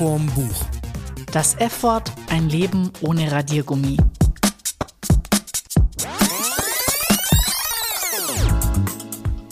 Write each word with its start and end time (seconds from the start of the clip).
vorm 0.00 0.24
Buch. 0.28 0.64
Das 1.30 1.56
F-Wort, 1.56 2.10
ein 2.30 2.48
Leben 2.48 2.90
ohne 3.02 3.30
Radiergummi. 3.30 3.98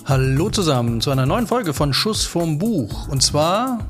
Hallo 0.06 0.48
zusammen 0.48 1.02
zu 1.02 1.10
einer 1.10 1.26
neuen 1.26 1.46
Folge 1.46 1.74
von 1.74 1.92
Schuss 1.92 2.24
vorm 2.24 2.56
Buch. 2.56 3.08
Und 3.08 3.22
zwar, 3.22 3.80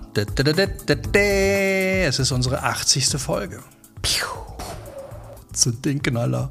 es 1.14 2.18
ist 2.18 2.32
unsere 2.32 2.64
80. 2.64 3.06
Folge. 3.20 3.62
Zu 5.52 5.70
den 5.70 6.02
Knaller. 6.02 6.50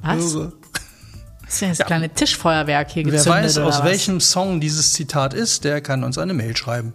Was? 0.00 0.32
Das 0.32 1.54
ist 1.54 1.60
ja 1.60 1.68
das 1.70 1.78
kleine 1.78 2.08
Tischfeuerwerk 2.08 2.92
hier 2.92 3.04
Wer 3.06 3.14
gezündet. 3.14 3.42
weiß, 3.46 3.58
oder 3.58 3.66
aus 3.66 3.78
was? 3.80 3.84
welchem 3.84 4.20
Song 4.20 4.60
dieses 4.60 4.92
Zitat 4.92 5.34
ist, 5.34 5.64
der 5.64 5.80
kann 5.80 6.04
uns 6.04 6.18
eine 6.18 6.34
Mail 6.34 6.56
schreiben. 6.56 6.94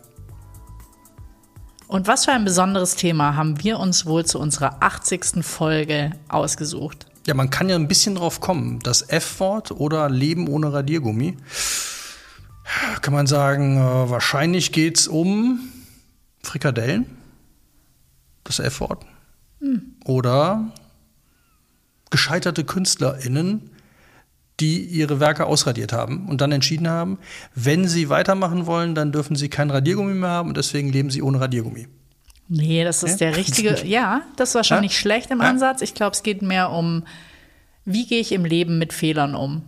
Und 1.89 2.05
was 2.05 2.25
für 2.25 2.31
ein 2.33 2.45
besonderes 2.45 2.95
Thema 2.95 3.35
haben 3.35 3.63
wir 3.63 3.79
uns 3.79 4.05
wohl 4.05 4.23
zu 4.23 4.37
unserer 4.37 4.83
80. 4.83 5.43
Folge 5.43 6.11
ausgesucht? 6.27 7.07
Ja, 7.25 7.33
man 7.33 7.49
kann 7.49 7.67
ja 7.67 7.75
ein 7.75 7.87
bisschen 7.87 8.13
drauf 8.13 8.41
kommen. 8.41 8.77
Das 8.81 9.01
F-Wort 9.01 9.71
oder 9.71 10.07
Leben 10.07 10.47
ohne 10.47 10.71
Radiergummi. 10.71 11.35
Kann 13.01 13.13
man 13.13 13.25
sagen, 13.25 13.77
äh, 13.77 14.07
wahrscheinlich 14.07 14.71
geht's 14.71 15.07
um 15.07 15.61
Frikadellen. 16.43 17.07
Das 18.43 18.59
F-Wort. 18.59 19.03
Oder 20.05 20.71
gescheiterte 22.11 22.65
KünstlerInnen, 22.65 23.68
die 24.59 24.83
ihre 24.83 25.19
Werke 25.19 25.45
ausradiert 25.45 25.93
haben 25.93 26.27
und 26.29 26.41
dann 26.41 26.51
entschieden 26.51 26.87
haben, 26.89 27.17
wenn 27.55 27.87
sie 27.87 28.09
weitermachen 28.09 28.65
wollen, 28.65 28.95
dann 28.95 29.11
dürfen 29.11 29.35
sie 29.35 29.49
kein 29.49 29.69
Radiergummi 29.69 30.13
mehr 30.13 30.29
haben 30.29 30.49
und 30.49 30.57
deswegen 30.57 30.91
leben 30.91 31.09
sie 31.09 31.21
ohne 31.21 31.39
Radiergummi. 31.39 31.87
Nee, 32.47 32.83
das 32.83 33.03
ist 33.03 33.19
Ja? 33.21 33.27
der 33.29 33.37
richtige. 33.37 33.75
Ja, 33.85 34.21
das 34.35 34.55
war 34.55 34.63
schon 34.63 34.77
Ja? 34.77 34.81
nicht 34.81 34.97
schlecht 34.97 35.29
im 35.31 35.39
Ja? 35.41 35.49
Ansatz. 35.49 35.81
Ich 35.81 35.93
glaube, 35.93 36.15
es 36.15 36.23
geht 36.23 36.41
mehr 36.41 36.71
um, 36.71 37.03
wie 37.85 38.05
gehe 38.07 38.19
ich 38.19 38.31
im 38.31 38.43
Leben 38.45 38.77
mit 38.79 38.91
Fehlern 38.93 39.35
um? 39.35 39.63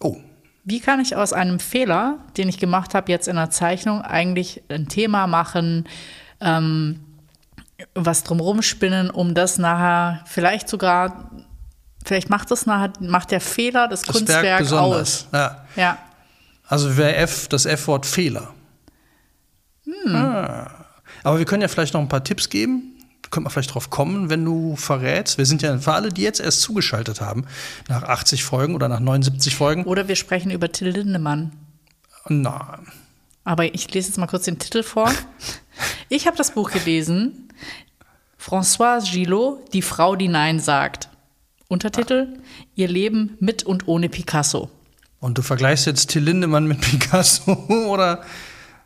Oh, 0.00 0.16
Wie 0.64 0.80
kann 0.80 1.00
ich 1.00 1.16
aus 1.16 1.32
einem 1.32 1.60
Fehler, 1.60 2.18
den 2.36 2.48
ich 2.48 2.58
gemacht 2.58 2.94
habe, 2.94 3.10
jetzt 3.12 3.26
in 3.28 3.36
der 3.36 3.50
Zeichnung, 3.50 4.00
eigentlich 4.02 4.62
ein 4.68 4.88
Thema 4.88 5.26
machen, 5.26 5.84
ähm, 6.40 7.00
was 7.94 8.24
drumherum 8.24 8.60
spinnen, 8.62 9.08
um 9.10 9.34
das 9.34 9.58
nachher 9.58 10.22
vielleicht 10.26 10.68
sogar, 10.68 11.27
vielleicht 12.04 12.30
macht 12.30 12.50
das 12.50 12.66
nachher, 12.66 12.92
macht 13.00 13.30
der 13.30 13.40
Fehler 13.40 13.88
das, 13.88 14.02
das 14.02 14.14
Kunstwerk 14.16 14.42
Werk 14.42 14.60
aus. 14.62 14.68
besonders. 14.68 15.26
Ja. 15.32 15.66
Ja. 15.76 15.98
Also 16.66 16.96
wäre 16.96 17.16
F 17.16 17.48
das 17.48 17.64
F-Wort 17.66 18.04
Fehler. 18.06 18.52
Ah. 20.06 20.70
Aber 21.24 21.38
wir 21.38 21.44
können 21.46 21.62
ja 21.62 21.68
vielleicht 21.68 21.94
noch 21.94 22.00
ein 22.00 22.08
paar 22.08 22.22
Tipps 22.24 22.48
geben. 22.48 22.94
Könnte 23.30 23.44
man 23.44 23.50
vielleicht 23.52 23.74
drauf 23.74 23.90
kommen, 23.90 24.30
wenn 24.30 24.44
du 24.44 24.76
verrätst. 24.76 25.36
Wir 25.38 25.44
sind 25.46 25.60
ja 25.62 25.76
für 25.78 25.92
alle, 25.92 26.10
die 26.10 26.22
jetzt 26.22 26.40
erst 26.40 26.62
zugeschaltet 26.62 27.20
haben, 27.20 27.44
nach 27.88 28.02
80 28.02 28.42
Folgen 28.42 28.74
oder 28.74 28.88
nach 28.88 29.00
79 29.00 29.54
Folgen. 29.54 29.84
Oder 29.84 30.08
wir 30.08 30.16
sprechen 30.16 30.50
über 30.50 30.72
Till 30.72 30.88
Lindemann. 30.88 31.52
Na, 32.28 32.78
Aber 33.44 33.64
ich 33.74 33.92
lese 33.92 34.08
jetzt 34.08 34.18
mal 34.18 34.26
kurz 34.26 34.44
den 34.44 34.58
Titel 34.58 34.82
vor. 34.82 35.10
Ich 36.08 36.26
habe 36.26 36.36
das 36.36 36.52
Buch 36.52 36.70
gelesen. 36.70 37.48
Françoise 38.40 39.10
Gillot, 39.10 39.72
Die 39.74 39.82
Frau, 39.82 40.16
die 40.16 40.28
Nein 40.28 40.60
sagt. 40.60 41.08
Untertitel: 41.68 42.28
Ihr 42.74 42.88
Leben 42.88 43.36
mit 43.40 43.62
und 43.62 43.86
ohne 43.88 44.08
Picasso. 44.08 44.70
und 45.20 45.36
du 45.36 45.42
vergleichst 45.42 45.86
jetzt 45.86 46.08
Till 46.08 46.22
Lindemann 46.22 46.66
mit 46.66 46.80
Picasso 46.80 47.52
oder? 47.88 48.22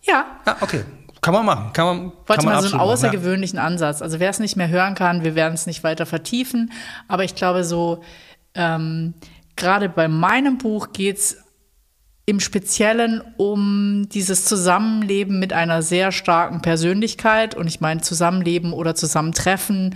Ja, 0.03 0.41
Ja, 0.47 0.57
okay. 0.61 0.85
Kann 1.21 1.35
man 1.35 1.47
machen. 1.47 1.73
Kann 1.73 1.87
man, 1.87 1.99
wollte 2.01 2.25
kann 2.27 2.45
man 2.45 2.45
mal 2.45 2.45
so 2.45 2.49
einen 2.49 2.55
absolut 2.57 2.73
machen, 2.73 2.87
ja. 2.89 2.93
außergewöhnlichen 2.93 3.59
Ansatz. 3.61 4.03
Also 4.03 4.19
wer 4.19 4.29
es 4.29 4.41
nicht 4.41 4.57
mehr 4.57 4.69
hören 4.69 4.97
kann, 4.97 5.23
wir 5.23 5.37
werden 5.37 5.55
es 5.55 5.67
nicht 5.67 5.85
weiter 5.85 6.05
vertiefen. 6.05 6.73
Aber 7.07 7.23
ich 7.23 7.37
glaube, 7.37 7.63
so 7.63 8.03
ähm, 8.57 9.15
gerade 9.55 9.89
bei 9.89 10.09
meinem 10.09 10.59
Buch 10.59 10.92
geht 10.92 11.19
es 11.19 11.37
im 12.27 12.41
Speziellen 12.41 13.23
um 13.37 14.09
dieses 14.09 14.45
Zusammenleben 14.47 15.39
mit 15.39 15.53
einer 15.53 15.83
sehr 15.83 16.11
starken 16.11 16.61
Persönlichkeit. 16.61 17.55
Und 17.55 17.69
ich 17.69 17.81
meine 17.81 18.01
Zusammenleben 18.01 18.73
oder 18.73 18.97
Zusammentreffen 18.97 19.95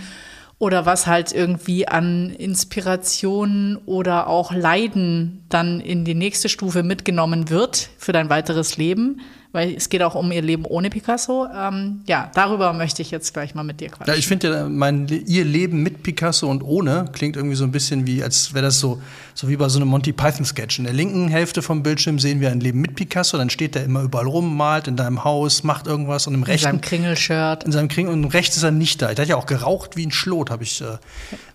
oder 0.59 0.87
was 0.87 1.07
halt 1.07 1.33
irgendwie 1.33 1.87
an 1.87 2.31
Inspiration 2.31 3.79
oder 3.85 4.27
auch 4.27 4.53
Leiden 4.53 5.45
dann 5.49 5.81
in 5.81 6.05
die 6.05 6.15
nächste 6.15 6.49
Stufe 6.49 6.83
mitgenommen 6.83 7.51
wird 7.51 7.91
für 7.99 8.13
dein 8.13 8.31
weiteres 8.31 8.77
Leben. 8.79 9.21
Weil 9.57 9.75
es 9.75 9.89
geht 9.89 10.03
auch 10.03 10.15
um 10.15 10.31
ihr 10.33 10.43
Leben 10.43 10.67
ohne 10.67 10.91
Picasso. 10.91 11.47
Ähm, 11.47 12.03
ja, 12.07 12.31
darüber 12.35 12.75
möchte 12.75 13.01
ich 13.01 13.11
jetzt 13.11 13.33
gleich 13.33 13.55
mal 13.55 13.63
mit 13.63 13.81
dir 13.81 13.89
quatschen. 13.89 14.13
Ja, 14.13 14.19
ich 14.19 14.27
finde 14.27 14.51
ja, 14.51 14.69
mein, 14.69 15.09
ihr 15.09 15.47
Leben 15.47 15.83
mit 15.83 16.03
Picasso 16.03 16.47
und 16.51 16.63
ohne 16.63 17.07
klingt 17.15 17.37
irgendwie 17.37 17.57
so 17.57 17.65
ein 17.65 17.73
bisschen 17.73 18.07
wie, 18.07 18.23
als 18.23 18.53
wäre 18.53 18.67
das 18.67 18.81
so, 18.81 19.01
so 19.33 19.49
wie 19.49 19.57
bei 19.57 19.71
so 19.71 19.79
einem 19.79 19.89
Monty 19.89 20.13
Python-Sketch. 20.13 20.79
In 20.79 20.85
der 20.85 20.93
linken 20.93 21.29
Hälfte 21.29 21.63
vom 21.63 21.83
Bildschirm 21.83 22.19
sehen 22.19 22.41
wir 22.41 22.51
ein 22.51 22.61
Leben 22.61 22.83
mit 22.83 22.97
Picasso, 22.97 23.39
dann 23.39 23.49
steht 23.49 23.75
er 23.77 23.85
immer 23.85 24.03
überall 24.03 24.27
rum, 24.27 24.59
malt 24.59 24.89
in 24.89 24.97
deinem 24.97 25.25
Haus, 25.25 25.65
macht 25.65 25.87
irgendwas 25.87 26.27
und 26.27 26.35
im 26.35 26.41
in 26.41 26.59
seinem 26.59 26.75
rechten, 26.75 26.81
Kringelshirt. 26.83 27.65
in 27.65 27.73
seinem 27.73 27.89
Kring 27.89 28.09
und 28.09 28.27
rechts 28.27 28.59
ist 28.59 28.63
er 28.63 28.73
nicht 28.73 29.01
da. 29.01 29.15
Der 29.15 29.23
hat 29.23 29.31
ja 29.31 29.37
auch 29.37 29.47
geraucht 29.47 29.97
wie 29.97 30.05
ein 30.05 30.13
Schlot, 30.13 30.51
habe 30.51 30.65
ich. 30.65 30.83
Äh, 30.83 30.99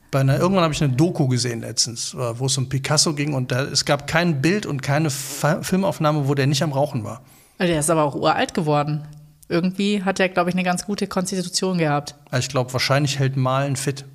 bei 0.09 0.21
einer, 0.21 0.39
irgendwann 0.39 0.63
habe 0.63 0.73
ich 0.73 0.83
eine 0.83 0.93
Doku 0.93 1.27
gesehen 1.27 1.61
letztens, 1.61 2.15
äh, 2.15 2.39
wo 2.39 2.47
es 2.47 2.57
um 2.57 2.67
Picasso 2.67 3.13
ging 3.13 3.35
und 3.35 3.51
da, 3.51 3.61
es 3.61 3.85
gab 3.85 4.07
kein 4.07 4.41
Bild 4.41 4.65
und 4.65 4.81
keine 4.81 5.11
Fa 5.11 5.61
Filmaufnahme, 5.61 6.27
wo 6.27 6.33
der 6.33 6.47
nicht 6.47 6.63
am 6.63 6.71
Rauchen 6.71 7.03
war. 7.03 7.21
Der 7.67 7.79
ist 7.79 7.89
aber 7.89 8.03
auch 8.03 8.15
uralt 8.15 8.53
geworden. 8.53 9.07
Irgendwie 9.47 10.03
hat 10.03 10.19
er, 10.19 10.29
glaube 10.29 10.49
ich, 10.49 10.55
eine 10.55 10.63
ganz 10.63 10.85
gute 10.85 11.07
Konstitution 11.07 11.77
gehabt. 11.77 12.15
Also 12.29 12.39
ich 12.45 12.49
glaube, 12.49 12.71
wahrscheinlich 12.73 13.19
hält 13.19 13.35
Malen 13.37 13.75
fit. 13.75 14.05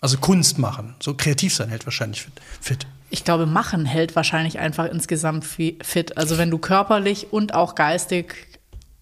Also 0.00 0.16
Kunst 0.18 0.58
machen, 0.58 0.94
so 1.02 1.14
kreativ 1.14 1.54
sein 1.54 1.70
hält 1.70 1.84
wahrscheinlich 1.84 2.26
fit. 2.60 2.86
Ich 3.10 3.24
glaube, 3.24 3.46
Machen 3.46 3.84
hält 3.84 4.14
wahrscheinlich 4.16 4.58
einfach 4.60 4.84
insgesamt 4.86 5.44
fi- 5.44 5.78
fit. 5.82 6.16
Also 6.16 6.38
wenn 6.38 6.50
du 6.50 6.58
körperlich 6.58 7.32
und 7.32 7.52
auch 7.54 7.74
geistig. 7.74 8.34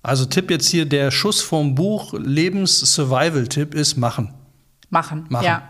Also 0.02 0.24
Tipp 0.24 0.50
jetzt 0.50 0.68
hier, 0.68 0.86
der 0.86 1.10
Schuss 1.10 1.42
vom 1.42 1.74
Buch 1.74 2.14
Lebens-Survival-Tipp 2.14 3.74
ist 3.74 3.96
machen. 3.96 4.32
Machen. 4.90 5.26
Machen. 5.28 5.44
Ja. 5.44 5.62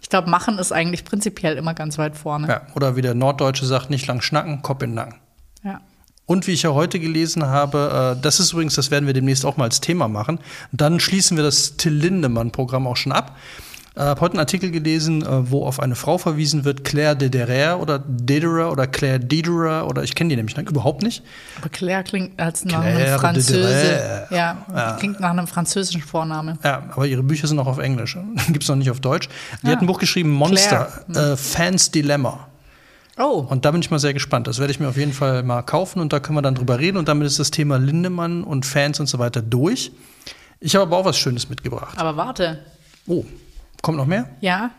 Ich 0.00 0.08
glaube, 0.08 0.28
Machen 0.28 0.58
ist 0.58 0.72
eigentlich 0.72 1.04
prinzipiell 1.04 1.56
immer 1.56 1.74
ganz 1.74 1.96
weit 1.98 2.16
vorne. 2.16 2.48
Ja, 2.48 2.62
oder 2.74 2.96
wie 2.96 3.02
der 3.02 3.14
Norddeutsche 3.14 3.66
sagt, 3.66 3.90
nicht 3.90 4.06
lang 4.06 4.20
schnacken, 4.22 4.62
Kopf 4.62 4.82
in 4.82 4.90
den 4.90 4.94
Nacken. 4.96 5.14
Ja. 5.62 5.80
Und 6.26 6.46
wie 6.46 6.52
ich 6.52 6.62
ja 6.62 6.70
heute 6.72 6.98
gelesen 7.00 7.44
habe, 7.46 8.14
äh, 8.18 8.22
das 8.22 8.40
ist 8.40 8.52
übrigens, 8.52 8.74
das 8.74 8.90
werden 8.90 9.06
wir 9.06 9.12
demnächst 9.12 9.44
auch 9.44 9.56
mal 9.58 9.64
als 9.64 9.80
Thema 9.80 10.08
machen. 10.08 10.38
Dann 10.72 10.98
schließen 11.00 11.36
wir 11.36 11.44
das 11.44 11.76
Till 11.76 11.92
Lindemann-Programm 11.92 12.86
auch 12.86 12.96
schon 12.96 13.12
ab. 13.12 13.36
Ich 13.96 14.00
habe 14.02 14.20
heute 14.22 14.32
einen 14.32 14.40
Artikel 14.40 14.72
gelesen, 14.72 15.22
äh, 15.22 15.50
wo 15.52 15.64
auf 15.66 15.78
eine 15.78 15.94
Frau 15.94 16.18
verwiesen 16.18 16.64
wird, 16.64 16.82
Claire 16.82 17.14
Dederer 17.14 17.78
oder 17.78 18.00
Dederer 18.00 18.72
oder 18.72 18.88
Claire 18.88 19.20
Dederer 19.20 19.86
oder 19.86 20.02
ich 20.02 20.16
kenne 20.16 20.30
die 20.30 20.36
nämlich 20.36 20.56
überhaupt 20.58 21.02
nicht. 21.02 21.22
Aber 21.60 21.68
Claire 21.68 22.02
klingt 22.02 22.40
als 22.40 22.64
nach 22.64 22.80
Claire 22.82 23.22
einem 23.22 23.40
Ja, 24.30 24.56
Ja. 24.74 24.96
klingt 24.98 25.20
nach 25.20 25.30
einem 25.30 25.46
französischen 25.46 26.00
Vorname. 26.02 26.58
Ja, 26.64 26.82
aber 26.90 27.06
ihre 27.06 27.22
Bücher 27.22 27.46
sind 27.46 27.60
auch 27.60 27.68
auf 27.68 27.78
Englisch. 27.78 28.18
Gibt's 28.48 28.66
noch 28.66 28.74
nicht 28.74 28.90
auf 28.90 28.98
Deutsch. 28.98 29.28
Die 29.62 29.68
Ah. 29.68 29.72
hat 29.72 29.80
ein 29.80 29.86
Buch 29.86 29.98
geschrieben, 30.00 30.30
Monster, 30.30 30.88
äh, 31.14 31.36
Fans 31.36 31.92
Dilemma. 31.92 32.48
Oh, 33.18 33.46
Und 33.48 33.64
da 33.64 33.70
bin 33.70 33.80
ich 33.80 33.90
mal 33.90 33.98
sehr 34.00 34.12
gespannt. 34.12 34.46
Das 34.48 34.58
werde 34.58 34.72
ich 34.72 34.80
mir 34.80 34.88
auf 34.88 34.96
jeden 34.96 35.12
Fall 35.12 35.42
mal 35.44 35.62
kaufen 35.62 36.00
und 36.00 36.12
da 36.12 36.18
können 36.20 36.36
wir 36.36 36.42
dann 36.42 36.54
drüber 36.56 36.78
reden. 36.80 36.96
Und 36.96 37.08
damit 37.08 37.26
ist 37.26 37.38
das 37.38 37.50
Thema 37.52 37.76
Lindemann 37.78 38.42
und 38.42 38.66
Fans 38.66 38.98
und 38.98 39.06
so 39.06 39.18
weiter 39.20 39.40
durch. 39.40 39.92
Ich 40.60 40.74
habe 40.74 40.82
aber 40.84 40.96
auch 40.96 41.04
was 41.04 41.16
Schönes 41.18 41.48
mitgebracht. 41.48 41.96
aber 41.98 42.16
warte. 42.16 42.58
Oh, 43.06 43.24
kommt 43.82 43.98
noch 43.98 44.06
mehr? 44.06 44.30
Ja, 44.40 44.70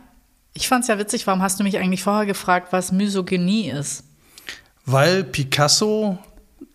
ich 0.54 0.68
fand's 0.68 0.88
ja 0.88 0.98
witzig. 0.98 1.28
Warum 1.28 1.42
hast 1.42 1.60
du 1.60 1.64
mich 1.64 1.78
eigentlich 1.78 2.04
vorher 2.04 2.26
gefragt, 2.26 2.74
was 2.74 2.92
Misogynie 2.92 3.70
ist? 3.70 4.04
Weil 4.86 5.24
Picasso, 5.24 6.18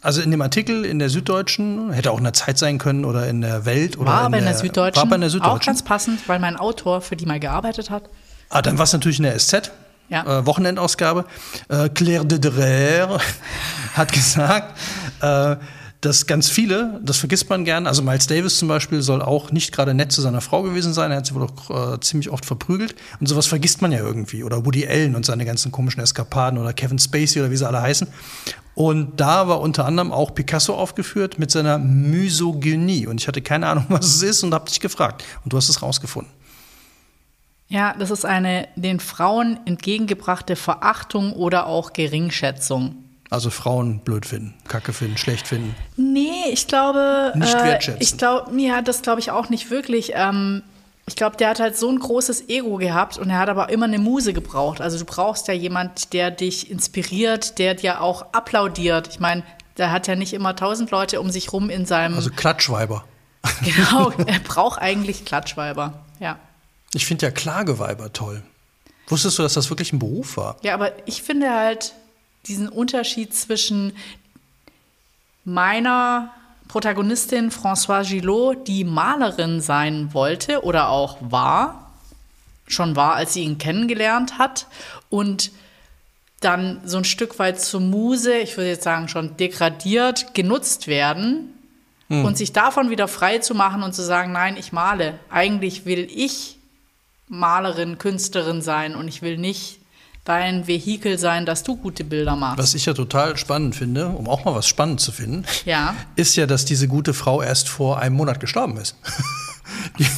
also 0.00 0.20
in 0.22 0.30
dem 0.30 0.40
Artikel 0.42 0.84
in 0.84 0.98
der 0.98 1.10
Süddeutschen, 1.10 1.90
hätte 1.92 2.10
auch 2.10 2.18
in 2.18 2.24
der 2.24 2.32
Zeit 2.32 2.56
sein 2.58 2.78
können 2.78 3.04
oder 3.04 3.28
in 3.28 3.40
der 3.42 3.64
Welt 3.66 3.98
oder 3.98 4.06
War 4.10 4.20
in 4.20 4.26
aber 4.26 4.38
in 4.38 4.44
der 4.44 4.54
Süddeutschen. 4.54 4.96
War 4.96 5.06
aber 5.08 5.14
in 5.16 5.20
der 5.20 5.28
Auch 5.28 5.32
Süddeutschen. 5.32 5.66
ganz 5.66 5.82
passend, 5.82 6.28
weil 6.28 6.38
mein 6.38 6.56
Autor 6.56 7.00
für 7.02 7.16
die 7.16 7.26
mal 7.26 7.38
gearbeitet 7.40 7.90
hat. 7.90 8.08
Ah, 8.48 8.62
dann 8.62 8.78
war 8.78 8.84
es 8.84 8.92
natürlich 8.92 9.18
in 9.18 9.24
der 9.24 9.38
SZ. 9.38 9.70
Ja. 10.10 10.40
Äh, 10.40 10.46
Wochenendausgabe. 10.46 11.24
Äh, 11.68 11.88
Claire 11.88 12.24
de 12.24 12.38
Dreher 12.38 13.18
hat 13.94 14.12
gesagt, 14.12 14.76
äh, 15.22 15.56
dass 16.00 16.26
ganz 16.26 16.48
viele, 16.48 16.98
das 17.04 17.18
vergisst 17.18 17.50
man 17.50 17.64
gern, 17.64 17.86
also 17.86 18.02
Miles 18.02 18.26
Davis 18.26 18.58
zum 18.58 18.68
Beispiel 18.68 19.02
soll 19.02 19.20
auch 19.20 19.52
nicht 19.52 19.70
gerade 19.70 19.92
nett 19.92 20.12
zu 20.12 20.22
seiner 20.22 20.40
Frau 20.40 20.62
gewesen 20.62 20.94
sein, 20.94 21.10
er 21.10 21.18
hat 21.18 21.26
sie 21.26 21.34
wohl 21.34 21.42
auch 21.46 21.94
äh, 21.94 22.00
ziemlich 22.00 22.30
oft 22.30 22.46
verprügelt 22.46 22.94
und 23.20 23.26
sowas 23.26 23.46
vergisst 23.46 23.82
man 23.82 23.92
ja 23.92 23.98
irgendwie. 23.98 24.42
Oder 24.42 24.64
Woody 24.64 24.86
Allen 24.86 25.14
und 25.14 25.26
seine 25.26 25.44
ganzen 25.44 25.70
komischen 25.70 26.02
Eskapaden 26.02 26.58
oder 26.58 26.72
Kevin 26.72 26.98
Spacey 26.98 27.40
oder 27.40 27.50
wie 27.50 27.56
sie 27.56 27.66
alle 27.66 27.82
heißen. 27.82 28.08
Und 28.74 29.20
da 29.20 29.46
war 29.46 29.60
unter 29.60 29.84
anderem 29.84 30.10
auch 30.10 30.34
Picasso 30.34 30.74
aufgeführt 30.74 31.38
mit 31.38 31.50
seiner 31.50 31.76
Misogynie. 31.78 33.06
Und 33.06 33.20
ich 33.20 33.28
hatte 33.28 33.42
keine 33.42 33.66
Ahnung, 33.66 33.84
was 33.90 34.06
es 34.06 34.22
ist 34.22 34.42
und 34.42 34.54
habe 34.54 34.70
dich 34.70 34.80
gefragt. 34.80 35.22
Und 35.44 35.52
du 35.52 35.58
hast 35.58 35.68
es 35.68 35.82
rausgefunden. 35.82 36.32
Ja, 37.70 37.94
das 37.96 38.10
ist 38.10 38.24
eine 38.26 38.68
den 38.74 38.98
Frauen 39.00 39.60
entgegengebrachte 39.64 40.56
Verachtung 40.56 41.32
oder 41.32 41.66
auch 41.66 41.92
Geringschätzung. 41.92 42.96
Also 43.30 43.50
Frauen 43.50 44.00
blöd 44.00 44.26
finden, 44.26 44.54
kacke 44.66 44.92
finden, 44.92 45.16
schlecht 45.16 45.46
finden. 45.46 45.76
Nee, 45.96 46.50
ich 46.50 46.66
glaube. 46.66 47.32
Nicht 47.36 47.54
äh, 47.54 47.64
wertschätzen. 47.64 48.02
Ich 48.02 48.18
glaube, 48.18 48.60
ja, 48.60 48.82
das 48.82 49.02
glaube 49.02 49.20
ich 49.20 49.30
auch 49.30 49.48
nicht 49.50 49.70
wirklich. 49.70 50.12
Ähm, 50.16 50.64
ich 51.06 51.14
glaube, 51.14 51.36
der 51.36 51.50
hat 51.50 51.60
halt 51.60 51.76
so 51.76 51.88
ein 51.88 52.00
großes 52.00 52.48
Ego 52.48 52.76
gehabt 52.76 53.18
und 53.18 53.30
er 53.30 53.38
hat 53.38 53.48
aber 53.48 53.70
immer 53.70 53.86
eine 53.86 54.00
Muse 54.00 54.32
gebraucht. 54.32 54.80
Also 54.80 54.98
du 54.98 55.04
brauchst 55.04 55.46
ja 55.46 55.54
jemand, 55.54 56.12
der 56.12 56.32
dich 56.32 56.72
inspiriert, 56.72 57.60
der 57.60 57.74
dir 57.74 58.00
auch 58.00 58.32
applaudiert. 58.32 59.06
Ich 59.08 59.20
meine, 59.20 59.44
der 59.76 59.92
hat 59.92 60.08
ja 60.08 60.16
nicht 60.16 60.32
immer 60.32 60.56
tausend 60.56 60.90
Leute 60.90 61.20
um 61.20 61.30
sich 61.30 61.52
rum 61.52 61.70
in 61.70 61.86
seinem. 61.86 62.16
Also 62.16 62.30
Klatschweiber. 62.30 63.04
genau, 63.64 64.10
er 64.26 64.40
braucht 64.40 64.82
eigentlich 64.82 65.24
Klatschweiber. 65.24 66.04
Ja. 66.18 66.36
Ich 66.92 67.06
finde 67.06 67.26
ja 67.26 67.32
Klageweiber 67.32 68.12
toll. 68.12 68.42
Wusstest 69.08 69.38
du, 69.38 69.42
dass 69.42 69.54
das 69.54 69.70
wirklich 69.70 69.92
ein 69.92 69.98
Beruf 69.98 70.36
war? 70.36 70.56
Ja, 70.62 70.74
aber 70.74 70.92
ich 71.06 71.22
finde 71.22 71.50
halt 71.50 71.94
diesen 72.46 72.68
Unterschied 72.68 73.34
zwischen 73.34 73.92
meiner 75.44 76.32
Protagonistin 76.68 77.50
Françoise 77.50 78.08
Gillot, 78.08 78.68
die 78.68 78.84
Malerin 78.84 79.60
sein 79.60 80.14
wollte 80.14 80.62
oder 80.62 80.88
auch 80.88 81.18
war, 81.20 81.90
schon 82.68 82.94
war, 82.94 83.14
als 83.14 83.34
sie 83.34 83.42
ihn 83.42 83.58
kennengelernt 83.58 84.38
hat, 84.38 84.66
und 85.08 85.50
dann 86.40 86.80
so 86.84 86.98
ein 86.98 87.04
Stück 87.04 87.38
weit 87.40 87.60
zur 87.60 87.80
Muse, 87.80 88.34
ich 88.38 88.56
würde 88.56 88.70
jetzt 88.70 88.84
sagen 88.84 89.08
schon 89.08 89.36
degradiert, 89.36 90.34
genutzt 90.34 90.86
werden 90.86 91.52
und 92.08 92.36
sich 92.36 92.52
davon 92.52 92.90
wieder 92.90 93.08
frei 93.08 93.38
zu 93.38 93.54
machen 93.54 93.82
und 93.82 93.94
zu 93.94 94.02
sagen, 94.02 94.32
nein, 94.32 94.56
ich 94.56 94.72
male. 94.72 95.18
Eigentlich 95.28 95.84
will 95.84 96.08
ich 96.10 96.59
Malerin, 97.30 97.96
Künstlerin 97.98 98.60
sein 98.60 98.94
und 98.94 99.08
ich 99.08 99.22
will 99.22 99.38
nicht 99.38 99.78
dein 100.24 100.66
Vehikel 100.66 101.18
sein, 101.18 101.46
dass 101.46 101.62
du 101.62 101.76
gute 101.76 102.04
Bilder 102.04 102.36
machst. 102.36 102.58
Was 102.58 102.74
ich 102.74 102.84
ja 102.84 102.92
total 102.92 103.36
spannend 103.38 103.74
finde, 103.74 104.08
um 104.08 104.28
auch 104.28 104.44
mal 104.44 104.54
was 104.54 104.66
spannend 104.66 105.00
zu 105.00 105.12
finden, 105.12 105.44
Ja. 105.64 105.94
ist 106.16 106.36
ja, 106.36 106.46
dass 106.46 106.64
diese 106.66 106.88
gute 106.88 107.14
Frau 107.14 107.40
erst 107.40 107.68
vor 107.68 107.98
einem 108.00 108.16
Monat 108.16 108.38
gestorben 108.40 108.76
ist. 108.76 108.96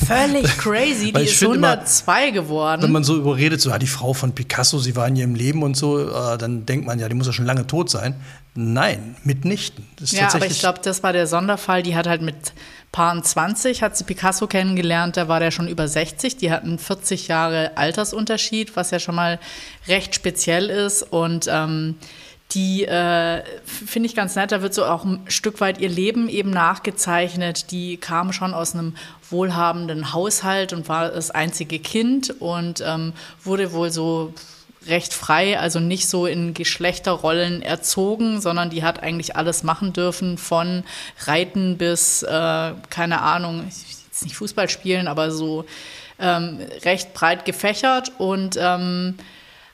Völlig 0.06 0.44
crazy, 0.58 1.12
die 1.12 1.22
ist 1.22 1.34
finde 1.38 1.56
immer, 1.56 1.70
102 1.72 2.30
geworden. 2.30 2.82
Wenn 2.82 2.92
man 2.92 3.04
so 3.04 3.16
überredet, 3.16 3.60
so, 3.60 3.70
ja, 3.70 3.78
die 3.78 3.86
Frau 3.86 4.14
von 4.14 4.32
Picasso, 4.34 4.78
sie 4.78 4.96
war 4.96 5.06
in 5.08 5.16
ihrem 5.16 5.34
Leben 5.34 5.62
und 5.62 5.76
so, 5.76 6.08
äh, 6.08 6.38
dann 6.38 6.66
denkt 6.66 6.86
man 6.86 6.98
ja, 6.98 7.08
die 7.08 7.14
muss 7.14 7.26
ja 7.26 7.32
schon 7.32 7.46
lange 7.46 7.66
tot 7.66 7.90
sein. 7.90 8.14
Nein, 8.54 9.16
mitnichten. 9.24 9.86
Das 9.96 10.12
ist 10.12 10.18
Ja, 10.18 10.32
aber 10.32 10.46
ich 10.46 10.58
glaube, 10.58 10.80
das 10.82 11.02
war 11.02 11.12
der 11.12 11.26
Sonderfall. 11.26 11.82
Die 11.82 11.94
hat 11.96 12.06
halt 12.06 12.22
mit 12.22 12.52
Paaren 12.92 13.24
20, 13.24 13.82
hat 13.82 13.96
sie 13.96 14.04
Picasso 14.04 14.46
kennengelernt, 14.46 15.16
da 15.16 15.26
war 15.26 15.40
der 15.40 15.50
schon 15.50 15.66
über 15.66 15.88
60. 15.88 16.36
Die 16.36 16.52
hatten 16.52 16.78
40 16.78 17.26
Jahre 17.26 17.76
Altersunterschied, 17.76 18.76
was 18.76 18.90
ja 18.90 18.98
schon 18.98 19.14
mal 19.14 19.40
recht 19.88 20.14
speziell 20.14 20.68
ist. 20.68 21.02
Und 21.02 21.46
ähm, 21.50 21.96
die 22.52 22.84
äh, 22.84 23.42
finde 23.64 24.06
ich 24.06 24.14
ganz 24.14 24.36
nett, 24.36 24.52
da 24.52 24.60
wird 24.60 24.74
so 24.74 24.84
auch 24.84 25.04
ein 25.04 25.20
Stück 25.28 25.62
weit 25.62 25.80
ihr 25.80 25.88
Leben 25.88 26.28
eben 26.28 26.50
nachgezeichnet. 26.50 27.70
Die 27.70 27.96
kam 27.96 28.34
schon 28.34 28.52
aus 28.52 28.74
einem 28.74 28.94
wohlhabenden 29.30 30.12
Haushalt 30.12 30.74
und 30.74 30.88
war 30.90 31.08
das 31.08 31.30
einzige 31.30 31.78
Kind 31.78 32.40
und 32.40 32.82
ähm, 32.86 33.14
wurde 33.42 33.72
wohl 33.72 33.90
so 33.90 34.34
recht 34.86 35.14
frei, 35.14 35.58
also 35.58 35.80
nicht 35.80 36.08
so 36.08 36.26
in 36.26 36.54
Geschlechterrollen 36.54 37.62
erzogen, 37.62 38.40
sondern 38.40 38.70
die 38.70 38.82
hat 38.82 39.02
eigentlich 39.02 39.36
alles 39.36 39.62
machen 39.62 39.92
dürfen, 39.92 40.38
von 40.38 40.84
Reiten 41.26 41.78
bis, 41.78 42.22
äh, 42.22 42.72
keine 42.90 43.20
Ahnung, 43.22 43.64
jetzt 43.66 44.24
nicht 44.24 44.36
Fußball 44.36 44.68
spielen, 44.68 45.08
aber 45.08 45.30
so 45.30 45.64
ähm, 46.18 46.58
recht 46.84 47.14
breit 47.14 47.44
gefächert 47.44 48.12
und 48.18 48.56
ähm, 48.60 49.16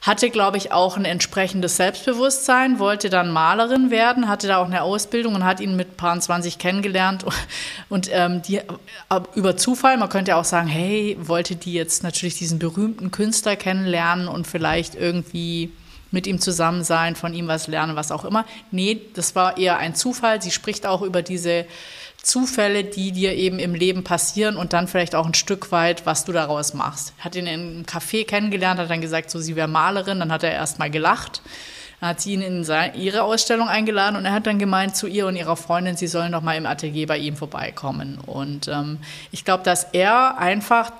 hatte, 0.00 0.30
glaube 0.30 0.56
ich, 0.56 0.70
auch 0.72 0.96
ein 0.96 1.04
entsprechendes 1.04 1.76
Selbstbewusstsein, 1.76 2.78
wollte 2.78 3.10
dann 3.10 3.32
Malerin 3.32 3.90
werden, 3.90 4.28
hatte 4.28 4.46
da 4.46 4.58
auch 4.58 4.66
eine 4.66 4.82
Ausbildung 4.82 5.34
und 5.34 5.44
hat 5.44 5.60
ihn 5.60 5.76
mit 5.76 5.96
Paar 5.96 6.18
20 6.18 6.58
kennengelernt. 6.58 7.24
Und 7.88 8.08
ähm, 8.12 8.42
die, 8.42 8.60
ab- 9.08 9.30
über 9.34 9.56
Zufall, 9.56 9.96
man 9.96 10.08
könnte 10.08 10.36
auch 10.36 10.44
sagen, 10.44 10.68
hey, 10.68 11.16
wollte 11.20 11.56
die 11.56 11.72
jetzt 11.72 12.02
natürlich 12.02 12.36
diesen 12.36 12.58
berühmten 12.58 13.10
Künstler 13.10 13.56
kennenlernen 13.56 14.28
und 14.28 14.46
vielleicht 14.46 14.94
irgendwie 14.94 15.72
mit 16.10 16.26
ihm 16.26 16.38
zusammen 16.40 16.84
sein, 16.84 17.16
von 17.16 17.34
ihm 17.34 17.48
was 17.48 17.66
lernen, 17.66 17.96
was 17.96 18.12
auch 18.12 18.24
immer. 18.24 18.44
Nee, 18.70 19.00
das 19.14 19.34
war 19.34 19.56
eher 19.58 19.78
ein 19.78 19.94
Zufall. 19.94 20.40
Sie 20.40 20.50
spricht 20.50 20.86
auch 20.86 21.02
über 21.02 21.22
diese 21.22 21.64
Zufälle, 22.23 22.85
die 22.85 23.12
dir 23.12 23.35
eben 23.35 23.59
im 23.59 23.75
Leben 23.75 24.05
passieren 24.05 24.56
und 24.56 24.73
dann 24.73 24.88
vielleicht 24.88 25.15
auch 25.15 25.26
ein 25.26 25.35
Stück 25.35 25.73
weit, 25.73 26.05
was 26.05 26.25
du 26.25 26.32
daraus 26.32 26.75
machst. 26.75 27.15
Hat 27.19 27.37
ihn 27.37 27.47
in 27.47 27.61
einem 27.61 27.82
Café 27.85 28.26
kennengelernt, 28.26 28.81
hat 28.81 28.91
dann 28.91 29.00
gesagt, 29.00 29.31
so 29.31 29.38
sie 29.38 29.56
wäre 29.56 29.69
Malerin, 29.69 30.19
dann 30.19 30.32
hat 30.32 30.43
er 30.43 30.53
erst 30.53 30.79
mal 30.79 30.91
gelacht. 30.91 31.41
Dann 32.00 32.11
hat 32.11 32.20
sie 32.20 32.35
ihn 32.35 32.43
in 32.43 32.65
seine, 32.65 32.97
ihre 32.97 33.23
Ausstellung 33.23 33.69
eingeladen 33.69 34.17
und 34.17 34.25
er 34.25 34.32
hat 34.32 34.47
dann 34.47 34.59
gemeint 34.59 34.97
zu 34.97 35.06
ihr 35.06 35.26
und 35.26 35.37
ihrer 35.37 35.56
Freundin, 35.56 35.97
sie 35.97 36.06
sollen 36.06 36.32
doch 36.32 36.43
mal 36.43 36.56
im 36.56 36.67
Atelier 36.67 37.06
bei 37.06 37.19
ihm 37.19 37.37
vorbeikommen. 37.37 38.19
Und 38.19 38.69
ähm, 38.69 38.99
ich 39.31 39.44
glaube, 39.44 39.65
dass 39.65 39.85
er 39.85 40.38
einfach 40.38 40.93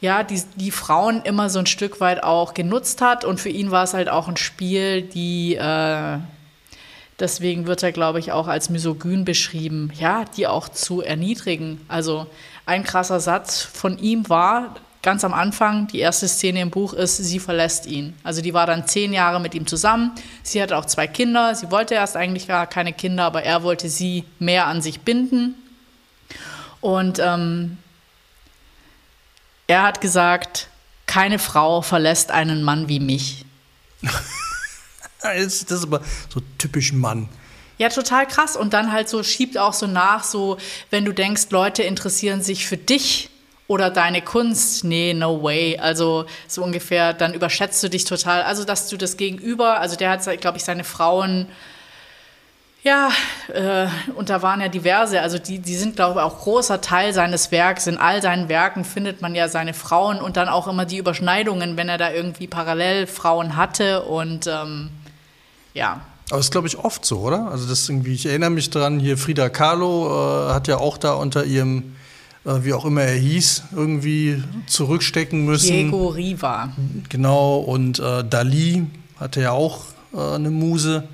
ja, 0.00 0.22
die, 0.22 0.42
die 0.56 0.70
Frauen 0.70 1.22
immer 1.22 1.48
so 1.48 1.58
ein 1.58 1.66
Stück 1.66 2.00
weit 2.00 2.22
auch 2.22 2.54
genutzt 2.54 3.00
hat 3.00 3.24
und 3.24 3.40
für 3.40 3.48
ihn 3.48 3.70
war 3.70 3.84
es 3.84 3.94
halt 3.94 4.08
auch 4.10 4.28
ein 4.28 4.36
Spiel, 4.36 5.02
die 5.02 5.54
äh, 5.56 6.18
deswegen 7.18 7.66
wird 7.66 7.82
er, 7.82 7.92
glaube 7.92 8.18
ich, 8.18 8.32
auch 8.32 8.48
als 8.48 8.70
misogyn 8.70 9.24
beschrieben, 9.24 9.92
ja, 9.98 10.24
die 10.36 10.46
auch 10.46 10.68
zu 10.68 11.02
erniedrigen. 11.02 11.80
Also 11.88 12.26
ein 12.66 12.84
krasser 12.84 13.20
Satz 13.20 13.62
von 13.62 13.98
ihm 13.98 14.28
war 14.28 14.74
ganz 15.06 15.22
am 15.22 15.34
Anfang, 15.34 15.86
die 15.86 16.00
erste 16.00 16.26
Szene 16.26 16.60
im 16.60 16.70
Buch 16.70 16.92
ist, 16.92 17.16
sie 17.16 17.38
verlässt 17.38 17.86
ihn. 17.86 18.16
Also 18.24 18.42
die 18.42 18.54
war 18.54 18.66
dann 18.66 18.88
zehn 18.88 19.12
Jahre 19.12 19.38
mit 19.38 19.54
ihm 19.54 19.64
zusammen. 19.64 20.10
Sie 20.42 20.60
hatte 20.60 20.76
auch 20.76 20.84
zwei 20.84 21.06
Kinder. 21.06 21.54
Sie 21.54 21.70
wollte 21.70 21.94
erst 21.94 22.16
eigentlich 22.16 22.48
gar 22.48 22.66
keine 22.66 22.92
Kinder, 22.92 23.22
aber 23.22 23.44
er 23.44 23.62
wollte 23.62 23.88
sie 23.88 24.24
mehr 24.40 24.66
an 24.66 24.82
sich 24.82 25.02
binden. 25.02 25.54
Und 26.80 27.20
ähm, 27.20 27.78
er 29.68 29.84
hat 29.84 30.00
gesagt, 30.00 30.68
keine 31.06 31.38
Frau 31.38 31.82
verlässt 31.82 32.32
einen 32.32 32.64
Mann 32.64 32.88
wie 32.88 32.98
mich. 32.98 33.44
Das 35.22 35.62
ist 35.62 35.82
aber 35.82 36.00
so 36.28 36.40
typisch 36.58 36.92
Mann. 36.92 37.28
Ja, 37.78 37.88
total 37.88 38.26
krass. 38.26 38.56
Und 38.56 38.72
dann 38.72 38.92
halt 38.92 39.08
so 39.08 39.22
schiebt 39.22 39.58
auch 39.58 39.72
so 39.72 39.86
nach, 39.86 40.24
so 40.24 40.56
wenn 40.90 41.04
du 41.04 41.12
denkst, 41.12 41.48
Leute 41.50 41.82
interessieren 41.82 42.42
sich 42.42 42.66
für 42.66 42.76
dich 42.76 43.30
oder 43.68 43.90
deine 43.90 44.22
Kunst. 44.22 44.84
Nee, 44.84 45.12
no 45.12 45.42
way. 45.42 45.78
Also 45.78 46.26
so 46.48 46.62
ungefähr, 46.62 47.12
dann 47.12 47.34
überschätzt 47.34 47.82
du 47.82 47.90
dich 47.90 48.04
total. 48.04 48.42
Also, 48.42 48.64
dass 48.64 48.88
du 48.88 48.96
das 48.96 49.16
Gegenüber, 49.16 49.80
also 49.80 49.96
der 49.96 50.10
hat, 50.10 50.40
glaube 50.40 50.58
ich, 50.58 50.64
seine 50.64 50.84
Frauen, 50.84 51.48
ja, 52.86 53.10
äh, 53.52 53.88
und 54.14 54.30
da 54.30 54.42
waren 54.42 54.60
ja 54.60 54.68
diverse, 54.68 55.20
also 55.20 55.40
die, 55.40 55.58
die 55.58 55.74
sind, 55.74 55.96
glaube 55.96 56.20
ich, 56.20 56.24
auch 56.24 56.38
großer 56.38 56.80
Teil 56.80 57.12
seines 57.12 57.50
Werks. 57.50 57.88
In 57.88 57.98
all 57.98 58.22
seinen 58.22 58.48
Werken 58.48 58.84
findet 58.84 59.20
man 59.20 59.34
ja 59.34 59.48
seine 59.48 59.74
Frauen 59.74 60.20
und 60.20 60.36
dann 60.36 60.48
auch 60.48 60.68
immer 60.68 60.84
die 60.84 60.98
Überschneidungen, 60.98 61.76
wenn 61.76 61.88
er 61.88 61.98
da 61.98 62.12
irgendwie 62.12 62.46
parallel 62.46 63.08
Frauen 63.08 63.56
hatte 63.56 64.04
und 64.04 64.46
ähm, 64.46 64.90
ja. 65.76 66.00
Aber 66.28 66.38
das 66.38 66.46
ist, 66.46 66.50
glaube 66.50 66.66
ich, 66.66 66.76
oft 66.78 67.04
so, 67.04 67.20
oder? 67.20 67.48
Also 67.48 67.68
das 67.68 67.88
irgendwie, 67.88 68.14
ich 68.14 68.26
erinnere 68.26 68.50
mich 68.50 68.70
dran, 68.70 68.98
hier 68.98 69.16
Frida 69.16 69.48
Kahlo 69.48 70.48
äh, 70.48 70.52
hat 70.52 70.66
ja 70.66 70.78
auch 70.78 70.98
da 70.98 71.12
unter 71.12 71.44
ihrem, 71.44 71.94
äh, 72.44 72.64
wie 72.64 72.72
auch 72.72 72.84
immer 72.84 73.02
er 73.02 73.14
hieß, 73.14 73.62
irgendwie 73.76 74.42
zurückstecken 74.66 75.44
müssen. 75.44 75.70
Diego 75.70 76.08
Riva. 76.08 76.72
Genau, 77.08 77.58
und 77.58 78.00
äh, 78.00 78.24
Dali 78.24 78.86
hatte 79.20 79.40
ja 79.40 79.52
auch 79.52 79.84
äh, 80.12 80.18
eine 80.18 80.50
Muse, 80.50 81.04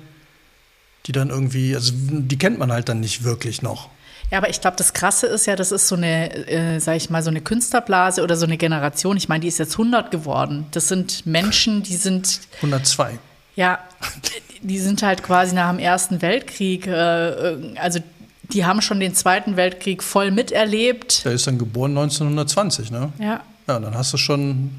die 1.05 1.11
dann 1.11 1.29
irgendwie, 1.29 1.75
also 1.75 1.93
die 1.95 2.37
kennt 2.39 2.57
man 2.57 2.71
halt 2.71 2.89
dann 2.89 2.99
nicht 2.99 3.23
wirklich 3.23 3.61
noch. 3.61 3.89
Ja, 4.31 4.39
aber 4.39 4.49
ich 4.49 4.61
glaube, 4.61 4.77
das 4.77 4.93
Krasse 4.93 5.27
ist 5.27 5.45
ja, 5.45 5.55
das 5.55 5.71
ist 5.71 5.87
so 5.87 5.95
eine, 5.95 6.47
äh, 6.47 6.79
sag 6.79 6.95
ich 6.95 7.11
mal, 7.11 7.21
so 7.21 7.29
eine 7.29 7.41
Künstlerblase 7.41 8.23
oder 8.23 8.35
so 8.35 8.47
eine 8.47 8.57
Generation. 8.57 9.15
Ich 9.15 9.29
meine, 9.29 9.41
die 9.41 9.47
ist 9.47 9.59
jetzt 9.59 9.73
100 9.73 10.09
geworden. 10.09 10.65
Das 10.71 10.87
sind 10.87 11.27
Menschen, 11.27 11.83
die 11.83 11.97
sind, 11.97 12.39
102. 12.57 13.19
ja, 13.55 13.77
die 14.63 14.79
sind 14.79 15.03
halt 15.03 15.23
quasi 15.23 15.53
nach 15.53 15.69
dem 15.69 15.79
Ersten 15.79 16.21
Weltkrieg, 16.21 16.87
äh, 16.87 17.75
also 17.75 17.99
die 18.43 18.65
haben 18.65 18.81
schon 18.81 18.99
den 18.99 19.13
Zweiten 19.13 19.55
Weltkrieg 19.55 20.03
voll 20.03 20.31
miterlebt. 20.31 21.25
Der 21.25 21.33
ist 21.33 21.47
dann 21.47 21.57
geboren 21.57 21.91
1920, 21.91 22.91
ne? 22.91 23.11
Ja. 23.19 23.41
Ja, 23.67 23.79
dann 23.79 23.95
hast 23.95 24.11
du 24.13 24.17
schon, 24.17 24.71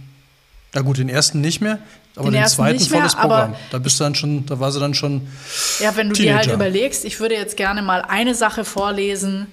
na 0.74 0.82
gut, 0.82 0.98
den 0.98 1.08
ersten 1.08 1.40
nicht 1.40 1.60
mehr, 1.60 1.78
aber 2.16 2.30
Den 2.30 2.42
den, 2.42 2.48
zweiten 2.48 2.78
mehr, 2.78 3.00
volles 3.00 3.14
Programm. 3.14 3.54
Da 3.70 3.78
bist 3.78 3.98
du 3.98 4.04
dann 4.04 4.14
schon, 4.14 4.44
da 4.46 4.60
war 4.60 4.70
sie 4.70 4.80
dann 4.80 4.94
schon. 4.94 5.26
Ja, 5.80 5.96
wenn 5.96 6.10
du 6.10 6.14
dir 6.14 6.34
halt 6.34 6.44
Teenager. 6.44 6.54
überlegst, 6.54 7.04
ich 7.04 7.18
würde 7.18 7.34
jetzt 7.34 7.56
gerne 7.56 7.82
mal 7.82 8.02
eine 8.02 8.34
Sache 8.34 8.64
vorlesen. 8.64 9.46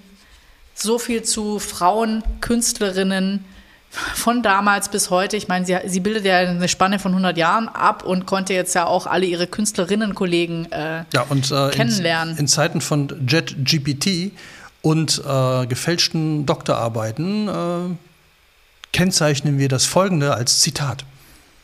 So 0.74 1.00
viel 1.00 1.24
zu 1.24 1.60
Frauen, 1.60 2.24
Künstlerinnen 2.42 3.46
von 3.92 4.42
damals 4.42 4.90
bis 4.90 5.10
heute. 5.10 5.36
Ich 5.36 5.48
meine, 5.48 5.66
sie, 5.66 5.78
sie 5.86 6.00
bildet 6.00 6.26
ja 6.26 6.38
eine 6.38 6.68
Spanne 6.68 6.98
von 6.98 7.12
100 7.12 7.38
Jahren 7.38 7.68
ab 7.68 8.04
und 8.04 8.26
konnte 8.26 8.54
jetzt 8.54 8.74
ja 8.74 8.86
auch 8.86 9.06
alle 9.06 9.26
ihre 9.26 9.48
Künstlerinnenkollegen 9.48 10.72
äh, 10.72 11.04
Ja, 11.14 11.22
und 11.30 11.52
äh, 11.52 11.66
in, 11.66 11.72
Kennenlernen. 11.72 12.38
in 12.38 12.48
Zeiten 12.48 12.80
von 12.82 13.28
JetGPT 13.28 14.32
und 14.82 15.22
äh, 15.26 15.66
gefälschten 15.68 16.46
Doktorarbeiten 16.46 17.48
äh, 17.48 17.96
kennzeichnen 18.94 19.58
wir 19.58 19.68
das 19.68 19.86
folgende 19.86 20.34
als 20.34 20.62
Zitat. 20.62 21.06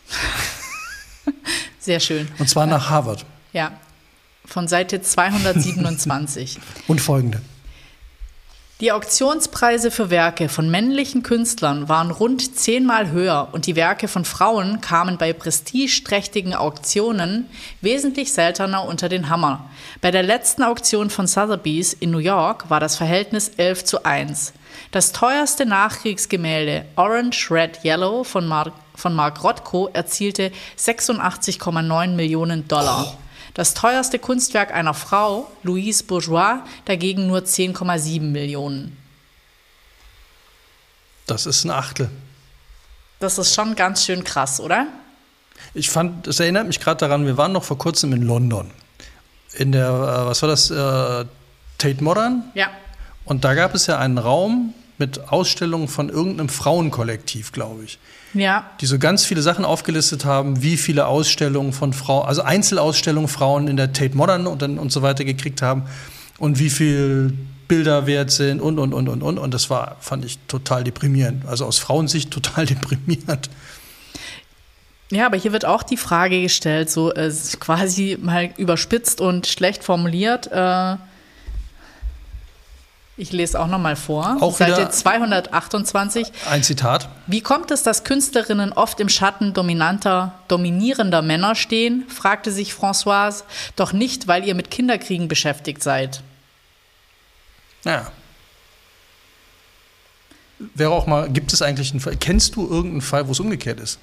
sehr 1.79 2.00
schön. 2.00 2.27
Und 2.39 2.50
zwar 2.50 2.65
nach 2.67 2.89
Harvard. 2.89 3.25
Ja, 3.53 3.72
von 4.46 4.67
Seite 4.67 5.01
227. 5.01 6.60
Und 6.88 7.01
folgende. 7.01 7.41
Die 8.79 8.91
Auktionspreise 8.91 9.89
für 9.89 10.12
Werke 10.12 10.50
von 10.50 10.69
männlichen 10.69 11.24
Künstlern 11.24 11.89
waren 11.89 12.12
rund 12.12 12.55
zehnmal 12.55 13.10
höher 13.10 13.48
und 13.51 13.65
die 13.65 13.75
Werke 13.75 14.07
von 14.07 14.24
Frauen 14.24 14.81
kamen 14.81 15.17
bei 15.17 15.34
prestigeträchtigen 15.34 16.53
Auktionen 16.53 17.50
wesentlich 17.81 18.31
seltener 18.31 18.86
unter 18.86 19.10
den 19.10 19.29
Hammer. 19.29 19.67
Bei 20.00 20.12
der 20.12 20.22
letzten 20.22 20.62
Auktion 20.62 21.10
von 21.10 21.25
Sotheby's 21.25 21.93
in 21.93 22.12
New 22.12 22.19
York 22.19 22.69
war 22.69 22.79
das 22.79 22.96
Verhältnis 22.96 23.50
11 23.57 23.84
zu 23.84 24.05
1. 24.05 24.53
Das 24.91 25.12
teuerste 25.12 25.65
Nachkriegsgemälde 25.65 26.86
Orange 26.98 27.50
Red 27.50 27.84
Yellow 27.84 28.24
von 28.24 28.46
Mark, 28.46 28.74
von 28.93 29.15
Mark 29.15 29.43
Rothko 29.43 29.89
erzielte 29.91 30.51
86,9 30.77 32.10
Millionen 32.10 32.67
Dollar. 32.67 33.17
Das 33.58 33.74
teuerste 33.74 34.20
Kunstwerk 34.20 34.72
einer 34.72 34.94
Frau, 34.94 35.52
Louise 35.64 36.04
Bourgeois, 36.04 36.60
dagegen 36.86 37.26
nur 37.26 37.40
10,7 37.40 38.22
Millionen. 38.22 38.96
Das 41.26 41.48
ist 41.48 41.66
ein 41.66 41.72
Achtel. 41.72 42.08
Das 43.20 43.40
ist 43.40 43.56
schon 43.56 43.76
ganz 43.76 44.06
schön 44.06 44.24
krass, 44.24 44.60
oder? 44.60 44.86
Ich 45.74 45.90
fand, 45.90 46.28
es 46.28 46.40
erinnert 46.40 46.68
mich 46.68 46.80
gerade 46.80 47.00
daran, 47.00 47.26
wir 47.26 47.36
waren 47.38 47.52
noch 47.52 47.64
vor 47.64 47.80
kurzem 47.80 48.14
in 48.14 48.22
London. 48.22 48.70
In 49.56 49.72
der, 49.72 49.88
äh, 49.88 50.26
was 50.28 50.44
war 50.44 50.50
das, 50.50 50.70
äh, 50.70 51.26
Tate 51.80 52.04
Modern? 52.04 52.44
Ja. 52.54 52.70
Und 53.26 53.44
da 53.44 53.56
gab 53.56 53.74
es 53.74 53.88
ja 53.88 53.98
einen 53.98 54.20
Raum 54.20 54.76
mit 55.00 55.32
Ausstellungen 55.32 55.88
von 55.88 56.10
irgendeinem 56.10 56.50
Frauenkollektiv, 56.50 57.54
glaube 57.54 57.86
ich. 57.86 57.98
Ja. 58.34 58.69
Die 58.81 58.86
so 58.86 59.00
ganz 59.00 59.25
viele 59.25 59.41
Sachen 59.41 59.65
aufgelistet 59.65 60.25
haben, 60.25 60.62
wie 60.62 60.77
viele 60.77 61.07
Ausstellungen 61.07 61.74
von 61.74 61.93
Frauen, 61.93 62.27
also 62.27 62.41
Einzelausstellungen 62.41 63.27
Frauen 63.27 63.67
in 63.67 63.77
der 63.77 63.93
Tate 63.93 64.15
Modern 64.15 64.48
und, 64.48 64.62
dann, 64.62 64.77
und 64.79 64.91
so 64.91 65.01
weiter 65.01 65.25
gekriegt 65.25 65.62
haben 65.62 65.84
und 66.38 66.60
wie 66.60 66.69
viel 66.69 67.34
Bilder 67.67 68.07
wert 68.07 68.31
sind 68.31 68.62
und, 68.62 68.79
und, 68.79 68.93
und, 68.93 69.10
und, 69.10 69.22
und. 69.22 69.38
Und 69.38 69.53
das 69.53 69.69
war, 69.69 69.98
fand 70.00 70.25
ich 70.25 70.39
total 70.48 70.84
deprimierend. 70.84 71.46
Also 71.46 71.65
aus 71.65 71.77
Frauensicht 71.79 72.31
total 72.31 72.65
deprimierend. 72.65 73.50
Ja, 75.10 75.25
aber 75.25 75.38
hier 75.38 75.53
wird 75.53 75.65
auch 75.65 75.84
die 75.84 75.96
Frage 75.96 76.41
gestellt, 76.41 76.89
so 76.89 77.13
äh, 77.13 77.31
quasi 77.60 78.17
mal 78.22 78.50
überspitzt 78.57 79.22
und 79.22 79.48
schlecht 79.48 79.84
formuliert. 79.84 80.48
Äh, 80.51 80.96
ich 83.17 83.31
lese 83.31 83.59
auch 83.59 83.67
noch 83.67 83.79
mal 83.79 83.95
vor. 83.95 84.38
Auch 84.41 84.55
Seite 84.55 84.74
wieder 84.74 84.91
228. 84.91 86.31
Ein 86.50 86.62
Zitat. 86.62 87.09
Wie 87.25 87.41
kommt 87.41 87.71
es, 87.71 87.81
dass 87.81 88.03
Künstlerinnen 88.03 88.71
oft 88.71 89.00
im 89.00 89.09
Schatten 89.09 89.53
dominanter, 89.53 90.33
dominierender 90.47 91.24
Männer 91.24 91.55
stehen? 91.55 92.05
fragte 92.07 92.51
sich 92.51 92.74
Françoise. 92.74 93.43
Doch 93.75 93.91
nicht, 93.91 94.27
weil 94.27 94.45
ihr 94.45 94.53
mit 94.53 94.69
Kinderkriegen 94.69 95.27
beschäftigt 95.27 95.81
seid. 95.81 96.21
Ja. 97.83 98.12
Wäre 100.59 100.91
auch 100.91 101.07
mal, 101.07 101.29
gibt 101.29 101.53
es 101.53 101.62
eigentlich 101.63 101.91
einen 101.91 102.00
Fall, 102.00 102.15
kennst 102.17 102.55
du 102.55 102.67
irgendeinen 102.67 103.01
Fall, 103.01 103.27
wo 103.27 103.31
es 103.31 103.39
umgekehrt 103.39 103.79
ist? 103.79 104.00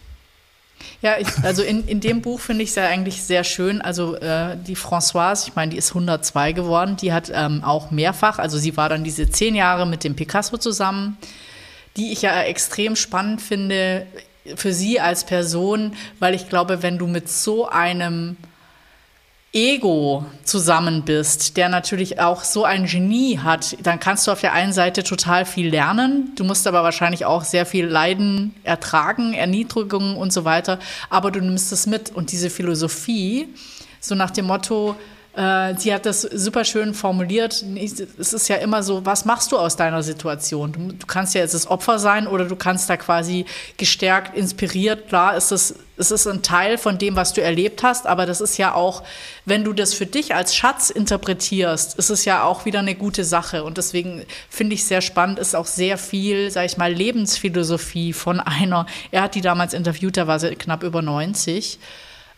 Ja, 1.03 1.17
ich, 1.19 1.29
also 1.43 1.63
in, 1.63 1.87
in 1.87 2.01
dem 2.01 2.23
Buch 2.23 2.41
finde 2.41 2.65
ich 2.65 2.71
es 2.71 2.77
ja 2.77 2.87
eigentlich 2.87 3.23
sehr 3.23 3.45
schön. 3.45 3.81
Also 3.83 4.17
äh, 4.17 4.57
die 4.57 4.77
Françoise, 4.77 5.47
ich 5.49 5.55
meine, 5.55 5.71
die 5.71 5.77
ist 5.77 5.91
102 5.91 6.53
geworden, 6.53 6.97
die 6.97 7.13
hat 7.13 7.31
ähm, 7.35 7.63
auch 7.63 7.91
mehrfach, 7.91 8.39
also 8.39 8.59
sie 8.59 8.77
war 8.77 8.89
dann 8.89 9.05
diese 9.05 9.29
zehn 9.29 9.55
Jahre 9.55 9.87
mit 9.87 10.05
dem 10.05 10.17
Picasso 10.17 10.57
zusammen, 10.57 11.19
die 11.97 12.13
ich 12.13 12.23
ja 12.23 12.43
extrem 12.43 12.97
spannend 12.97 13.43
finde 13.43 14.07
für 14.57 14.73
sie 14.73 15.01
als 15.01 15.25
Person, 15.25 15.95
weil 16.19 16.35
ich 16.35 16.49
glaube, 16.49 16.83
wenn 16.83 16.99
du 16.99 17.07
mit 17.07 17.29
so 17.29 17.69
einem 17.69 18.37
Ego 19.55 20.27
zusammen 20.43 21.03
bist, 21.03 21.57
der 21.57 21.69
natürlich 21.69 22.19
auch 22.19 22.43
so 22.43 22.65
ein 22.65 22.87
Genie 22.87 23.39
hat, 23.39 23.77
dann 23.81 24.01
kannst 24.01 24.27
du 24.27 24.33
auf 24.33 24.41
der 24.41 24.53
einen 24.53 24.73
Seite 24.73 25.05
total 25.05 25.45
viel 25.45 25.69
lernen. 25.69 26.33
Du 26.35 26.43
musst 26.43 26.67
aber 26.67 26.83
wahrscheinlich 26.83 27.25
auch 27.25 27.45
sehr 27.45 27.65
viel 27.65 27.87
Leiden 27.87 28.53
ertragen, 28.65 29.33
Erniedrigungen 29.33 30.17
und 30.17 30.33
so 30.33 30.45
weiter. 30.45 30.81
Aber 31.09 31.31
du 31.31 31.41
nimmst 31.41 31.71
es 31.71 31.87
mit. 31.87 32.11
Und 32.11 32.33
diese 32.33 32.51
Philosophie, 32.51 33.47
so 34.01 34.17
nach 34.17 34.33
dem 34.33 34.47
Motto, 34.47 34.97
äh, 35.37 35.75
sie 35.77 35.93
hat 35.93 36.07
das 36.07 36.23
super 36.23 36.65
schön 36.65 36.95
formuliert. 36.95 37.65
Es 38.19 38.33
ist 38.33 38.49
ja 38.49 38.57
immer 38.57 38.85
so, 38.85 39.05
was 39.05 39.25
machst 39.25 39.51
du 39.51 39.59
aus 39.59 39.75
deiner 39.75 40.03
Situation? 40.05 40.73
Du, 40.73 40.93
du, 40.93 41.07
kannst 41.07 41.35
ja 41.35 41.41
jetzt 41.41 41.55
das 41.55 41.67
Opfer 41.67 41.99
sein 41.99 42.29
oder 42.29 42.45
du 42.45 42.55
kannst 42.55 42.89
da 42.89 42.97
quasi 42.97 43.45
gestärkt, 43.77 44.37
inspiriert. 44.37 45.09
Klar, 45.09 45.37
ist 45.37 45.51
es, 45.51 45.75
es 45.97 46.13
ist 46.13 46.29
ein 46.29 46.43
Teil 46.43 46.79
von 46.79 46.99
dem, 46.99 47.17
was 47.17 47.33
du 47.33 47.43
erlebt 47.43 47.83
hast, 47.83 48.07
aber 48.07 48.27
das 48.27 48.41
ist 48.41 48.59
ja 48.59 48.75
auch, 48.75 49.03
wenn 49.45 49.65
du 49.65 49.73
das 49.73 49.93
für 49.93 50.07
dich 50.07 50.37
als 50.37 50.55
Schatz 50.55 50.91
interpretierst, 50.91 51.99
ist 51.99 52.11
es 52.11 52.25
ja 52.25 52.45
auch 52.45 52.65
wieder 52.65 52.79
eine 52.79 52.95
gute 52.95 53.25
Sache. 53.25 53.65
Und 53.65 53.77
deswegen 53.77 54.23
finde 54.49 54.75
ich 54.75 54.85
sehr 54.85 55.01
spannend, 55.01 55.41
ist 55.41 55.57
auch 55.57 55.67
sehr 55.67 55.99
viel, 55.99 56.53
sage 56.53 56.67
ich 56.67 56.77
mal, 56.77 56.93
Lebensphilosophie 56.93 58.13
von 58.13 58.39
einer, 58.39 58.87
er 59.11 59.23
hat 59.23 59.35
die 59.35 59.41
damals 59.41 59.75
interviewt, 59.75 60.17
da 60.17 60.29
war 60.29 60.39
sie 60.39 60.55
knapp 60.55 60.85
über 60.85 61.03
90 61.03 61.81
ähm, 61.81 61.89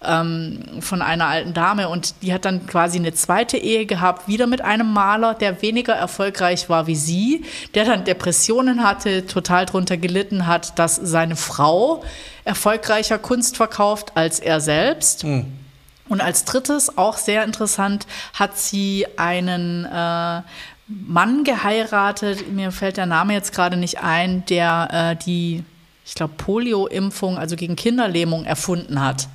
von 0.00 1.02
einer 1.02 1.26
alten 1.26 1.54
Dame 1.54 1.88
und 1.88 2.22
die 2.22 2.32
hat 2.34 2.44
dann 2.44 2.66
quasi 2.66 2.98
eine 2.98 3.14
zweite 3.14 3.56
Ehe 3.56 3.86
gehabt, 3.86 4.28
wieder 4.28 4.46
mit 4.46 4.60
einem 4.60 4.92
Maler, 4.92 5.32
der 5.32 5.62
weniger 5.62 5.94
erfolgreich 5.94 6.68
war 6.68 6.86
wie 6.86 6.94
sie, 6.94 7.44
der 7.74 7.86
dann 7.86 8.04
Depressionen 8.04 8.84
hatte, 8.84 9.26
total 9.26 9.64
drunter 9.64 9.96
gelitten 9.96 10.46
hat, 10.46 10.78
dass 10.78 10.96
seine 10.96 11.34
Frau 11.34 12.04
erfolgreicher 12.44 13.18
Kunst 13.18 13.56
verkauft 13.56 14.12
als 14.14 14.38
er 14.38 14.60
selbst. 14.60 15.24
Mhm. 15.24 15.46
Und 16.08 16.20
als 16.20 16.44
drittes, 16.44 16.98
auch 16.98 17.16
sehr 17.16 17.42
interessant, 17.44 18.06
hat 18.34 18.56
sie 18.58 19.06
einen 19.16 19.86
äh, 19.86 20.42
Mann 20.86 21.42
geheiratet, 21.42 22.52
mir 22.52 22.70
fällt 22.70 22.96
der 22.96 23.06
Name 23.06 23.32
jetzt 23.32 23.52
gerade 23.52 23.76
nicht 23.76 23.98
ein, 24.02 24.44
der 24.46 24.88
äh, 24.92 25.24
die, 25.24 25.64
ich 26.04 26.14
glaube, 26.14 26.34
Polio-Impfung, 26.36 27.38
also 27.38 27.56
gegen 27.56 27.74
Kinderlähmung 27.74 28.44
erfunden 28.44 29.02
hat. 29.02 29.26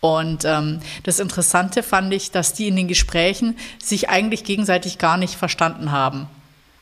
Und 0.00 0.44
ähm, 0.44 0.80
das 1.02 1.18
Interessante 1.18 1.82
fand 1.82 2.12
ich, 2.14 2.30
dass 2.30 2.54
die 2.54 2.68
in 2.68 2.76
den 2.76 2.88
Gesprächen 2.88 3.56
sich 3.82 4.08
eigentlich 4.08 4.44
gegenseitig 4.44 4.98
gar 4.98 5.16
nicht 5.16 5.34
verstanden 5.34 5.90
haben. 5.90 6.28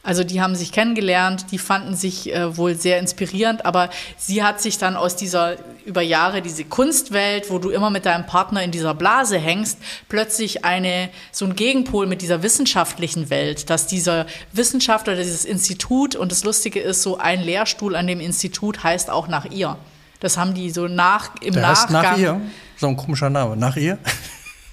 Also 0.06 0.22
die 0.22 0.40
haben 0.40 0.54
sich 0.54 0.70
kennengelernt, 0.70 1.46
die 1.50 1.58
fanden 1.58 1.96
sich 1.96 2.32
äh, 2.32 2.56
wohl 2.56 2.76
sehr 2.76 3.00
inspirierend, 3.00 3.66
aber 3.66 3.90
sie 4.16 4.44
hat 4.44 4.60
sich 4.60 4.78
dann 4.78 4.94
aus 4.94 5.16
dieser 5.16 5.56
über 5.84 6.00
Jahre 6.00 6.42
diese 6.42 6.64
Kunstwelt, 6.64 7.50
wo 7.50 7.58
du 7.58 7.70
immer 7.70 7.90
mit 7.90 8.06
deinem 8.06 8.24
Partner 8.24 8.62
in 8.62 8.70
dieser 8.70 8.94
Blase 8.94 9.36
hängst, 9.36 9.78
plötzlich 10.08 10.64
eine 10.64 11.08
so 11.32 11.44
ein 11.44 11.56
Gegenpol 11.56 12.06
mit 12.06 12.22
dieser 12.22 12.44
wissenschaftlichen 12.44 13.30
Welt, 13.30 13.68
dass 13.68 13.88
dieser 13.88 14.26
Wissenschaftler, 14.52 15.16
dieses 15.16 15.44
Institut 15.44 16.14
und 16.14 16.30
das 16.30 16.44
Lustige 16.44 16.78
ist, 16.78 17.02
so 17.02 17.18
ein 17.18 17.42
Lehrstuhl 17.42 17.96
an 17.96 18.06
dem 18.06 18.20
Institut 18.20 18.84
heißt 18.84 19.10
auch 19.10 19.26
nach 19.26 19.46
ihr. 19.46 19.76
Das 20.20 20.36
haben 20.36 20.54
die 20.54 20.70
so 20.70 20.88
nach 20.88 21.30
im 21.40 21.54
Der 21.54 21.62
Nachgang. 21.62 22.02
Nach 22.02 22.18
ihr? 22.18 22.40
So 22.76 22.88
ein 22.88 22.96
komischer 22.96 23.30
Name. 23.30 23.56
Nach 23.56 23.76
ihr? 23.76 23.98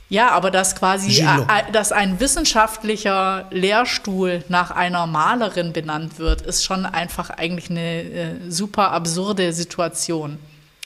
Ja, 0.09 0.29
aber 0.29 0.51
dass 0.51 0.75
quasi, 0.75 1.07
Gilo. 1.07 1.41
äh, 1.49 1.71
dass 1.71 1.91
ein 1.91 2.19
wissenschaftlicher 2.19 3.47
Lehrstuhl 3.49 4.43
nach 4.47 4.69
einer 4.69 5.07
Malerin 5.07 5.73
benannt 5.73 6.19
wird, 6.19 6.43
ist 6.43 6.63
schon 6.63 6.85
einfach 6.85 7.31
eigentlich 7.31 7.71
eine 7.71 8.03
äh, 8.03 8.35
super 8.47 8.91
absurde 8.91 9.53
Situation. 9.53 10.37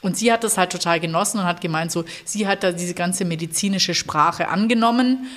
Und 0.02 0.16
sie 0.16 0.32
hat 0.32 0.46
das 0.46 0.58
halt 0.58 0.72
total 0.72 1.02
genossen 1.02 1.40
und 1.40 1.46
hat 1.46 1.60
gemeint, 1.60 1.92
so, 1.92 2.06
sie 2.24 2.48
hat 2.48 2.64
da 2.64 2.72
diese 2.72 2.94
ganze 2.94 3.26
medizinische 3.26 3.94
Sprache 3.96 4.48
angenommen, 4.48 5.28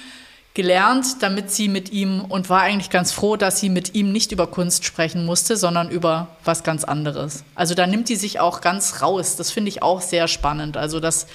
gelernt, 0.55 1.23
damit 1.23 1.51
sie 1.51 1.69
mit 1.69 1.93
ihm 1.93 2.23
und 2.23 2.51
war 2.51 2.63
eigentlich 2.63 2.91
ganz 2.91 3.13
froh, 3.13 3.37
dass 3.37 3.61
sie 3.61 3.69
mit 3.69 3.95
ihm 3.95 4.13
nicht 4.13 4.33
über 4.33 4.49
Kunst 4.49 4.85
sprechen 4.85 5.25
musste, 5.25 5.57
sondern 5.57 5.91
über 5.91 6.29
was 6.45 6.65
ganz 6.65 6.85
anderes. 6.85 7.45
Also 7.55 7.75
da 7.75 7.87
nimmt 7.87 8.09
sie 8.09 8.17
sich 8.17 8.41
auch 8.41 8.61
ganz 8.61 9.01
raus. 9.01 9.37
Das 9.37 9.51
finde 9.51 9.69
ich 9.69 9.83
auch 9.83 10.01
sehr 10.01 10.27
spannend. 10.27 10.77
Also 10.77 10.99
das 10.99 11.27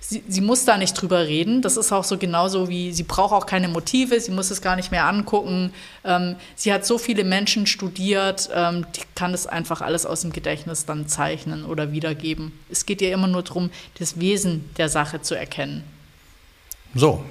sie, 0.00 0.22
sie 0.26 0.40
muss 0.40 0.64
da 0.64 0.76
nicht 0.76 0.94
drüber 0.94 1.26
reden. 1.26 1.62
Das 1.62 1.76
ist 1.76 1.92
auch 1.92 2.04
so 2.04 2.18
genauso 2.18 2.68
wie, 2.68 2.92
sie 2.92 3.04
braucht 3.04 3.32
auch 3.32 3.46
keine 3.46 3.68
Motive, 3.68 4.20
sie 4.20 4.32
muss 4.32 4.50
es 4.50 4.60
gar 4.60 4.76
nicht 4.76 4.90
mehr 4.90 5.06
angucken. 5.06 5.72
Ähm, 6.04 6.36
sie 6.56 6.72
hat 6.72 6.84
so 6.84 6.98
viele 6.98 7.24
Menschen 7.24 7.66
studiert, 7.66 8.50
ähm, 8.52 8.86
die 8.96 9.02
kann 9.14 9.32
das 9.32 9.46
einfach 9.46 9.80
alles 9.80 10.06
aus 10.06 10.22
dem 10.22 10.32
Gedächtnis 10.32 10.84
dann 10.84 11.06
zeichnen 11.06 11.64
oder 11.64 11.92
wiedergeben. 11.92 12.52
Es 12.70 12.86
geht 12.86 13.00
ihr 13.02 13.12
immer 13.12 13.28
nur 13.28 13.42
darum, 13.42 13.70
das 13.98 14.18
Wesen 14.18 14.68
der 14.76 14.88
Sache 14.88 15.22
zu 15.22 15.34
erkennen. 15.34 15.84
So. 16.94 17.22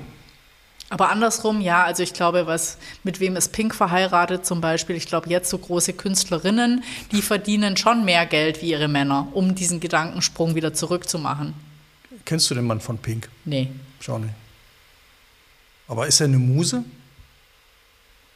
Aber 0.89 1.09
andersrum, 1.09 1.61
ja, 1.61 1.83
also 1.83 2.01
ich 2.01 2.13
glaube, 2.13 2.47
was, 2.47 2.77
mit 3.03 3.19
wem 3.19 3.35
ist 3.35 3.51
Pink 3.51 3.75
verheiratet 3.75 4.45
zum 4.45 4.59
Beispiel? 4.59 4.95
Ich 4.95 5.05
glaube, 5.05 5.29
jetzt 5.29 5.49
so 5.49 5.57
große 5.57 5.93
Künstlerinnen, 5.93 6.83
die 7.11 7.21
verdienen 7.21 7.77
schon 7.77 8.05
mehr 8.05 8.25
Geld 8.25 8.63
wie 8.63 8.71
ihre 8.71 8.87
Männer, 8.87 9.27
um 9.33 9.53
diesen 9.53 9.79
Gedankensprung 9.79 10.55
wieder 10.55 10.73
zurückzumachen. 10.73 11.53
Kennst 12.25 12.49
du 12.49 12.55
den 12.55 12.65
Mann 12.65 12.81
von 12.81 12.97
Pink? 12.97 13.29
Nee. 13.45 13.69
Schau 13.99 14.17
nicht. 14.17 14.33
Aber 15.87 16.07
ist 16.07 16.19
er 16.21 16.25
eine 16.25 16.39
Muse? 16.39 16.83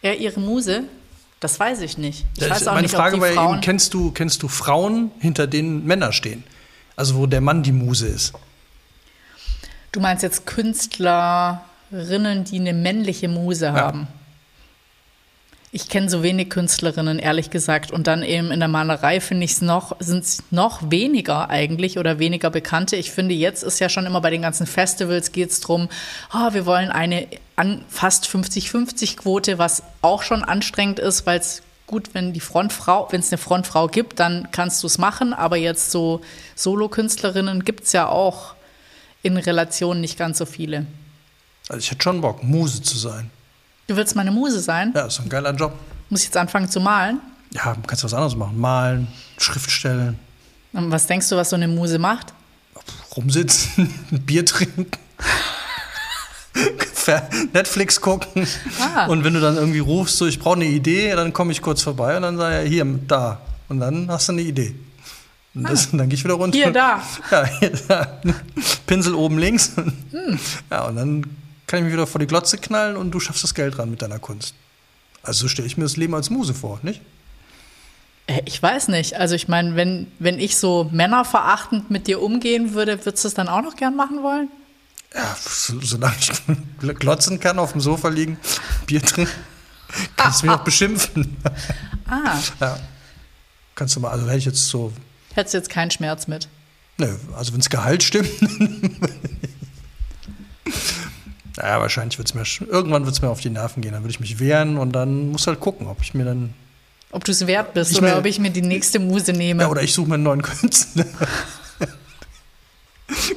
Er 0.04 0.18
ihre 0.20 0.40
Muse? 0.40 0.84
Das 1.40 1.60
weiß 1.60 1.82
ich 1.82 1.98
nicht. 1.98 2.26
Ich 2.38 2.50
weiß 2.50 2.68
auch 2.68 2.74
meine 2.74 2.84
nicht, 2.84 2.96
Frage 2.96 3.16
ob 3.16 3.22
war 3.22 3.30
die 3.30 3.36
ja 3.36 3.52
eben, 3.52 3.62
kennst 3.62 3.94
du, 3.94 4.12
kennst 4.12 4.44
du 4.44 4.48
Frauen, 4.48 5.12
hinter 5.20 5.48
denen 5.48 5.86
Männer 5.86 6.14
stehen? 6.14 6.44
Also 6.96 7.16
wo 7.16 7.26
der 7.26 7.42
Mann 7.42 7.64
die 7.64 7.72
Muse 7.72 8.08
ist. 8.08 8.34
Du 9.92 10.00
meinst 10.00 10.24
jetzt 10.24 10.46
Künstlerinnen 10.46 11.60
Künstlerinnen, 11.94 12.44
die 12.44 12.60
eine 12.60 12.74
männliche 12.74 13.28
Muse 13.28 13.72
haben. 13.72 14.08
Ich 15.72 15.90
kenne 15.90 16.10
so 16.10 16.24
wenig 16.24 16.50
Künstlerinnen, 16.50 17.20
ehrlich 17.20 17.52
gesagt. 17.52 17.92
Und 17.92 18.08
dann 18.08 18.24
eben 18.24 18.52
in 18.52 18.60
der 18.60 18.68
Malerei 18.68 19.20
finde 19.20 19.46
ich 19.46 19.52
es 19.52 19.62
noch, 19.62 19.96
sind 20.00 20.24
es 20.24 20.42
noch 20.50 20.90
weniger 20.90 21.52
eigentlich 21.52 22.00
oder 22.00 22.18
weniger 22.18 22.50
bekannte. 22.50 22.96
Ich 22.96 23.12
finde, 23.12 23.36
jetzt 23.36 23.62
ist 23.62 23.78
ja 23.78 23.90
schon 23.90 24.08
immer 24.08 24.22
bei 24.22 24.32
den 24.32 24.42
ganzen 24.42 24.66
Festivals 24.66 25.32
geht 25.32 25.52
es 25.52 25.60
darum, 25.60 25.88
oh, 26.34 26.54
wir 26.54 26.66
wollen 26.66 26.90
eine 26.90 27.28
fast 27.90 28.26
50-50-Quote, 28.26 29.60
was 29.60 29.84
auch 30.02 30.24
schon 30.24 30.44
anstrengend 30.44 30.98
ist, 30.98 31.28
weil 31.28 31.40
es 31.40 31.62
gut, 31.86 32.10
wenn 32.14 32.34
die 32.34 32.40
Frontfrau, 32.40 33.08
wenn 33.12 33.20
es 33.20 33.32
eine 33.32 33.38
Frontfrau 33.38 33.88
gibt, 33.88 34.20
dann 34.20 34.48
kannst 34.52 34.82
du 34.82 34.88
es 34.88 34.98
machen. 34.98 35.32
Aber 35.32 35.58
jetzt 35.58 35.92
so 35.92 36.22
Solokünstlerinnen 36.56 37.64
gibt 37.64 37.84
es 37.84 37.94
ja 37.94 38.08
auch 38.08 38.56
in 39.22 39.38
Relation 39.38 40.02
nicht 40.02 40.18
ganz 40.18 40.40
so 40.40 40.48
viele. 40.48 40.88
Also 41.74 41.86
ich 41.86 41.90
hätte 41.90 42.04
schon 42.04 42.22
Bock, 42.22 42.44
Muse 42.44 42.84
zu 42.84 43.00
sein. 43.00 43.32
Du 43.88 43.96
willst 43.96 44.16
meine 44.16 44.30
Muse 44.30 44.60
sein? 44.60 44.94
Ja, 44.96 45.08
ist 45.08 45.20
ein 45.20 45.28
geiler 45.28 45.56
Job. 45.56 45.74
Muss 46.08 46.20
ich 46.20 46.28
jetzt 46.28 46.38
anfangen 46.38 46.70
zu 46.70 46.80
malen? 46.80 47.20
Ja, 47.50 47.76
kannst 47.88 48.04
du 48.04 48.06
was 48.06 48.14
anderes 48.14 48.36
machen. 48.36 48.60
Malen, 48.60 49.08
Schriftstellen. 49.40 50.20
Und 50.74 50.92
was 50.92 51.08
denkst 51.08 51.30
du, 51.30 51.36
was 51.36 51.50
so 51.50 51.56
eine 51.56 51.68
Muse 51.68 51.98
macht? 51.98 52.32
Rumsitzen, 53.18 53.92
ein 54.12 54.22
Bier 54.22 54.46
trinken. 54.46 54.86
Netflix 57.54 58.00
gucken. 58.00 58.46
Ah. 58.80 59.08
Und 59.08 59.24
wenn 59.24 59.34
du 59.34 59.42
dann 59.42 59.56
irgendwie 59.56 59.80
rufst, 59.80 60.18
so 60.18 60.28
ich 60.28 60.40
brauche 60.40 60.58
eine 60.58 60.66
Idee, 60.66 61.16
dann 61.16 61.34
komme 61.34 61.54
ich 61.54 61.64
kurz 61.64 61.82
vorbei 61.82 62.16
und 62.16 62.22
dann 62.22 62.38
sage 62.38 62.66
ich, 62.66 62.70
hier, 62.70 62.86
da. 63.08 63.42
Und 63.68 63.80
dann 63.80 64.12
hast 64.12 64.28
du 64.28 64.34
eine 64.34 64.44
Idee. 64.44 64.76
Und, 65.56 65.68
das, 65.68 65.88
ah. 65.88 65.98
dann 65.98 66.08
gehe 66.08 66.20
ich 66.20 66.24
wieder 66.24 66.36
runter. 66.36 66.56
Hier, 66.56 66.72
da. 66.72 67.02
Ja, 67.32 67.46
hier, 67.46 67.72
da. 67.88 68.22
Pinsel 68.86 69.16
oben 69.16 69.40
links. 69.40 69.72
Hm. 69.76 70.38
Ja, 70.70 70.84
und 70.84 70.98
dann 70.98 71.26
kann 71.74 71.80
ich 71.80 71.86
mich 71.86 71.94
wieder 71.94 72.06
vor 72.06 72.20
die 72.20 72.28
Glotze 72.28 72.60
knallen 72.60 72.96
und 72.96 73.10
du 73.10 73.20
schaffst 73.20 73.44
das 73.44 73.56
Geld 73.56 73.80
ran 73.80 73.90
mit 73.90 74.04
deiner 74.04 74.20
Kunst. 74.20 74.54
Also 75.24 75.42
so 75.42 75.48
stelle 75.48 75.66
ich 75.66 75.76
mir 75.76 75.86
das 75.86 75.98
Leben 75.98 76.14
als 76.14 76.30
Muse 76.30 76.54
vor, 76.54 76.80
nicht? 76.84 77.02
Äh, 78.28 78.44
ich 78.46 78.62
weiß 78.62 78.90
nicht. 78.90 79.16
Also 79.16 79.34
ich 79.34 79.48
meine, 79.48 79.76
wenn, 79.76 80.12
wenn 80.20 80.38
ich 80.38 80.56
so 80.58 80.88
männerverachtend 80.92 81.90
mit 81.90 82.06
dir 82.06 82.22
umgehen 82.22 82.76
würde, 82.76 83.04
würdest 83.08 83.24
du 83.24 83.28
es 83.28 83.34
dann 83.34 83.48
auch 83.48 83.64
noch 83.64 83.76
gern 83.76 83.96
machen 83.96 84.22
wollen? 84.22 84.50
Ja, 85.16 85.36
solange 85.36 86.14
ich 86.20 86.32
glotzen 87.00 87.40
kann, 87.40 87.58
auf 87.58 87.72
dem 87.72 87.82
Sofa 87.82 88.10
liegen, 88.10 88.38
Bier 88.86 89.02
trinken, 89.02 89.34
kannst 90.16 90.44
du 90.44 90.46
mich 90.46 90.56
auch 90.56 90.64
beschimpfen. 90.64 91.38
Ah. 92.08 92.38
Ja. 92.62 92.78
Kannst 93.74 93.96
du 93.96 94.00
mal, 94.00 94.12
also 94.12 94.28
hätte 94.28 94.38
ich 94.38 94.46
jetzt 94.46 94.68
so. 94.68 94.94
Hättest 95.34 95.56
du 95.56 95.58
jetzt 95.58 95.72
keinen 95.72 95.90
Schmerz 95.90 96.28
mit? 96.28 96.48
Nö, 97.00 97.16
also 97.36 97.52
wenn 97.52 97.62
das 97.62 97.72
Gehalt 97.72 98.04
stimmt. 98.04 98.30
Ja, 101.64 101.80
wahrscheinlich 101.80 102.18
wird 102.18 102.28
es 102.28 102.34
mir, 102.34 102.44
irgendwann 102.68 103.06
wird 103.06 103.16
es 103.16 103.22
mir 103.22 103.30
auf 103.30 103.40
die 103.40 103.50
Nerven 103.50 103.82
gehen. 103.82 103.94
Dann 103.94 104.04
würde 104.04 104.12
ich 104.12 104.20
mich 104.20 104.40
wehren 104.40 104.78
und 104.78 104.92
dann 104.92 105.32
muss 105.32 105.48
halt 105.48 105.62
gucken, 105.62 105.88
ob 105.88 106.02
ich 106.02 106.14
mir 106.14 106.26
dann. 106.26 106.54
Ob 107.12 107.24
du 107.24 107.32
es 107.32 107.48
wert 107.48 107.74
bist 107.74 107.98
oder 107.98 108.12
mir, 108.12 108.18
ob 108.18 108.26
ich 108.26 108.38
mir 108.38 108.50
die 108.50 108.62
nächste 108.62 109.00
Muse 109.00 109.32
nehme. 109.32 109.64
Ja, 109.64 109.70
oder 109.70 109.82
ich 109.82 109.94
suche 109.94 110.10
mir 110.10 110.16
einen 110.16 110.24
neuen 110.24 110.42
Künstler. 110.42 111.06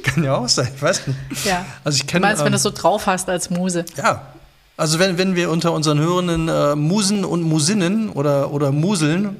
Kann 0.03 0.25
ja 0.25 0.35
auch 0.35 0.49
sein, 0.49 0.67
ich 0.75 0.81
weiß 0.81 1.07
nicht. 1.07 1.45
Ja. 1.45 1.65
Also 1.85 1.95
ich 1.97 2.07
kenn, 2.07 2.21
du 2.21 2.27
meinst, 2.27 2.41
ähm, 2.41 2.47
wenn 2.47 2.51
du 2.51 2.57
es 2.57 2.63
so 2.63 2.71
drauf 2.71 3.05
hast 3.05 3.29
als 3.29 3.49
Muse? 3.49 3.85
Ja. 3.95 4.27
Also 4.75 4.99
wenn, 4.99 5.17
wenn 5.17 5.35
wir 5.35 5.49
unter 5.49 5.71
unseren 5.71 5.99
Hörenden 5.99 6.49
äh, 6.49 6.75
Musen 6.75 7.23
und 7.23 7.43
Musinnen 7.43 8.09
oder, 8.09 8.51
oder 8.51 8.73
Museln, 8.73 9.37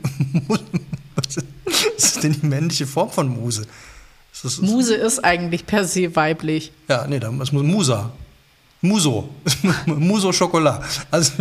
was 0.47 1.35
ist 1.97 2.23
denn 2.23 2.31
die 2.33 2.45
männliche 2.45 2.87
Form 2.87 3.09
von 3.09 3.27
Muse? 3.27 3.65
Ist 4.43 4.61
Muse 4.61 4.95
ist 4.95 5.25
eigentlich 5.25 5.65
per 5.65 5.83
se 5.85 6.15
weiblich. 6.15 6.71
Ja, 6.87 7.05
nee, 7.07 7.19
das 7.19 7.51
muss 7.51 7.63
Musa. 7.63 8.11
Muso. 8.81 9.29
Muso 9.85 10.31
Schokolade. 10.31 10.83
Also, 11.11 11.33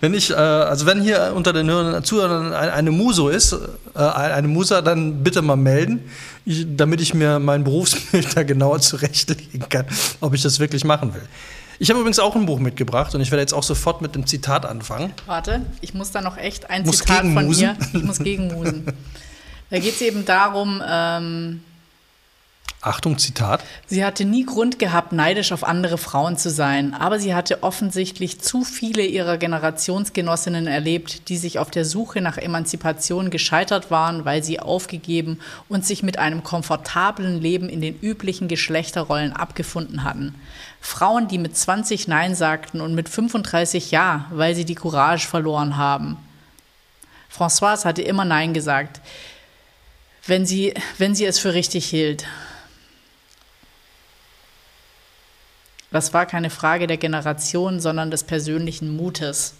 wenn 0.00 0.14
ich, 0.14 0.30
äh, 0.30 0.34
also 0.34 0.86
wenn 0.86 1.00
hier 1.02 1.32
unter 1.34 1.52
den 1.52 1.68
Hörern 1.68 2.04
Zuhörern 2.04 2.52
eine 2.52 2.90
Muso 2.90 3.28
ist, 3.28 3.52
äh, 3.52 3.98
eine 3.98 4.48
Musa, 4.48 4.82
dann 4.82 5.22
bitte 5.22 5.42
mal 5.42 5.56
melden, 5.56 6.00
ich, 6.44 6.66
damit 6.76 7.00
ich 7.00 7.14
mir 7.14 7.38
mein 7.38 7.64
Berufsbild 7.64 8.28
da 8.36 8.42
genauer 8.42 8.80
zurechtlegen 8.80 9.68
kann, 9.68 9.86
ob 10.20 10.34
ich 10.34 10.42
das 10.42 10.58
wirklich 10.60 10.84
machen 10.84 11.14
will. 11.14 11.22
Ich 11.80 11.90
habe 11.90 12.00
übrigens 12.00 12.18
auch 12.18 12.34
ein 12.34 12.44
Buch 12.44 12.58
mitgebracht 12.58 13.14
und 13.14 13.20
ich 13.20 13.30
werde 13.30 13.42
jetzt 13.42 13.54
auch 13.54 13.62
sofort 13.62 14.02
mit 14.02 14.14
dem 14.14 14.26
Zitat 14.26 14.66
anfangen. 14.66 15.12
Warte, 15.26 15.62
ich 15.80 15.94
muss 15.94 16.10
da 16.10 16.20
noch 16.20 16.36
echt 16.36 16.68
ein 16.70 16.82
muss 16.82 16.98
Zitat 16.98 17.20
von 17.20 17.48
mir. 17.48 17.76
Ich 17.92 18.02
muss 18.02 18.18
gegen 18.18 18.48
Musen. 18.48 18.84
Da 19.70 19.78
geht 19.78 19.96
es 19.96 20.00
eben 20.00 20.24
darum, 20.24 20.82
ähm, 20.88 21.60
Achtung, 22.80 23.18
Zitat. 23.18 23.64
Sie 23.88 24.04
hatte 24.04 24.24
nie 24.24 24.46
Grund 24.46 24.78
gehabt, 24.78 25.12
neidisch 25.12 25.50
auf 25.50 25.64
andere 25.64 25.98
Frauen 25.98 26.36
zu 26.36 26.48
sein, 26.48 26.94
aber 26.94 27.18
sie 27.18 27.34
hatte 27.34 27.64
offensichtlich 27.64 28.40
zu 28.40 28.62
viele 28.62 29.02
ihrer 29.02 29.36
Generationsgenossinnen 29.36 30.68
erlebt, 30.68 31.28
die 31.28 31.38
sich 31.38 31.58
auf 31.58 31.72
der 31.72 31.84
Suche 31.84 32.20
nach 32.20 32.38
Emanzipation 32.38 33.30
gescheitert 33.30 33.90
waren, 33.90 34.24
weil 34.24 34.44
sie 34.44 34.60
aufgegeben 34.60 35.40
und 35.68 35.84
sich 35.84 36.04
mit 36.04 36.20
einem 36.20 36.44
komfortablen 36.44 37.40
Leben 37.40 37.68
in 37.68 37.80
den 37.80 37.98
üblichen 37.98 38.46
Geschlechterrollen 38.46 39.32
abgefunden 39.32 40.04
hatten. 40.04 40.36
Frauen, 40.80 41.26
die 41.26 41.38
mit 41.38 41.56
20 41.56 42.06
Nein 42.06 42.36
sagten 42.36 42.80
und 42.80 42.94
mit 42.94 43.08
35 43.08 43.90
Ja, 43.90 44.26
weil 44.30 44.54
sie 44.54 44.64
die 44.64 44.76
Courage 44.76 45.26
verloren 45.26 45.76
haben. 45.78 46.16
Françoise 47.36 47.84
hatte 47.84 48.02
immer 48.02 48.24
Nein 48.24 48.54
gesagt, 48.54 49.00
wenn 50.28 50.46
sie, 50.46 50.74
wenn 50.98 51.16
sie 51.16 51.24
es 51.24 51.40
für 51.40 51.54
richtig 51.54 51.86
hielt. 51.86 52.24
Das 55.90 56.12
war 56.12 56.26
keine 56.26 56.50
Frage 56.50 56.86
der 56.86 56.98
Generation, 56.98 57.80
sondern 57.80 58.10
des 58.10 58.24
persönlichen 58.24 58.96
Mutes. 58.96 59.54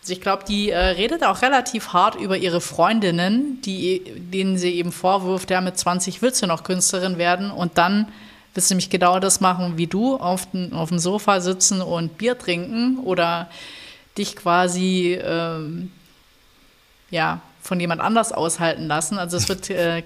Also 0.00 0.12
ich 0.12 0.20
glaube, 0.20 0.44
die 0.46 0.70
äh, 0.70 0.78
redet 0.78 1.24
auch 1.24 1.42
relativ 1.42 1.92
hart 1.92 2.14
über 2.14 2.36
ihre 2.36 2.60
Freundinnen, 2.60 3.60
die, 3.62 4.02
denen 4.16 4.58
sie 4.58 4.74
eben 4.74 4.92
vorwirft, 4.92 5.50
ja, 5.50 5.60
mit 5.60 5.78
20 5.78 6.20
willst 6.22 6.42
du 6.42 6.46
noch 6.46 6.62
Künstlerin 6.62 7.18
werden 7.18 7.50
und 7.50 7.78
dann 7.78 8.08
willst 8.54 8.70
du 8.70 8.74
nämlich 8.74 8.90
genau 8.90 9.18
das 9.18 9.40
machen 9.40 9.76
wie 9.76 9.86
du, 9.86 10.16
auf, 10.16 10.50
den, 10.50 10.72
auf 10.72 10.90
dem 10.90 10.98
Sofa 10.98 11.40
sitzen 11.40 11.80
und 11.82 12.18
Bier 12.18 12.38
trinken 12.38 12.98
oder 12.98 13.48
dich 14.16 14.36
quasi 14.36 15.18
ähm, 15.22 15.90
ja, 17.10 17.40
von 17.60 17.80
jemand 17.80 18.00
anders 18.00 18.32
aushalten 18.32 18.86
lassen. 18.86 19.18
Also 19.18 19.36
es 19.36 19.48
wird 19.48 19.70
äh, 19.70 20.02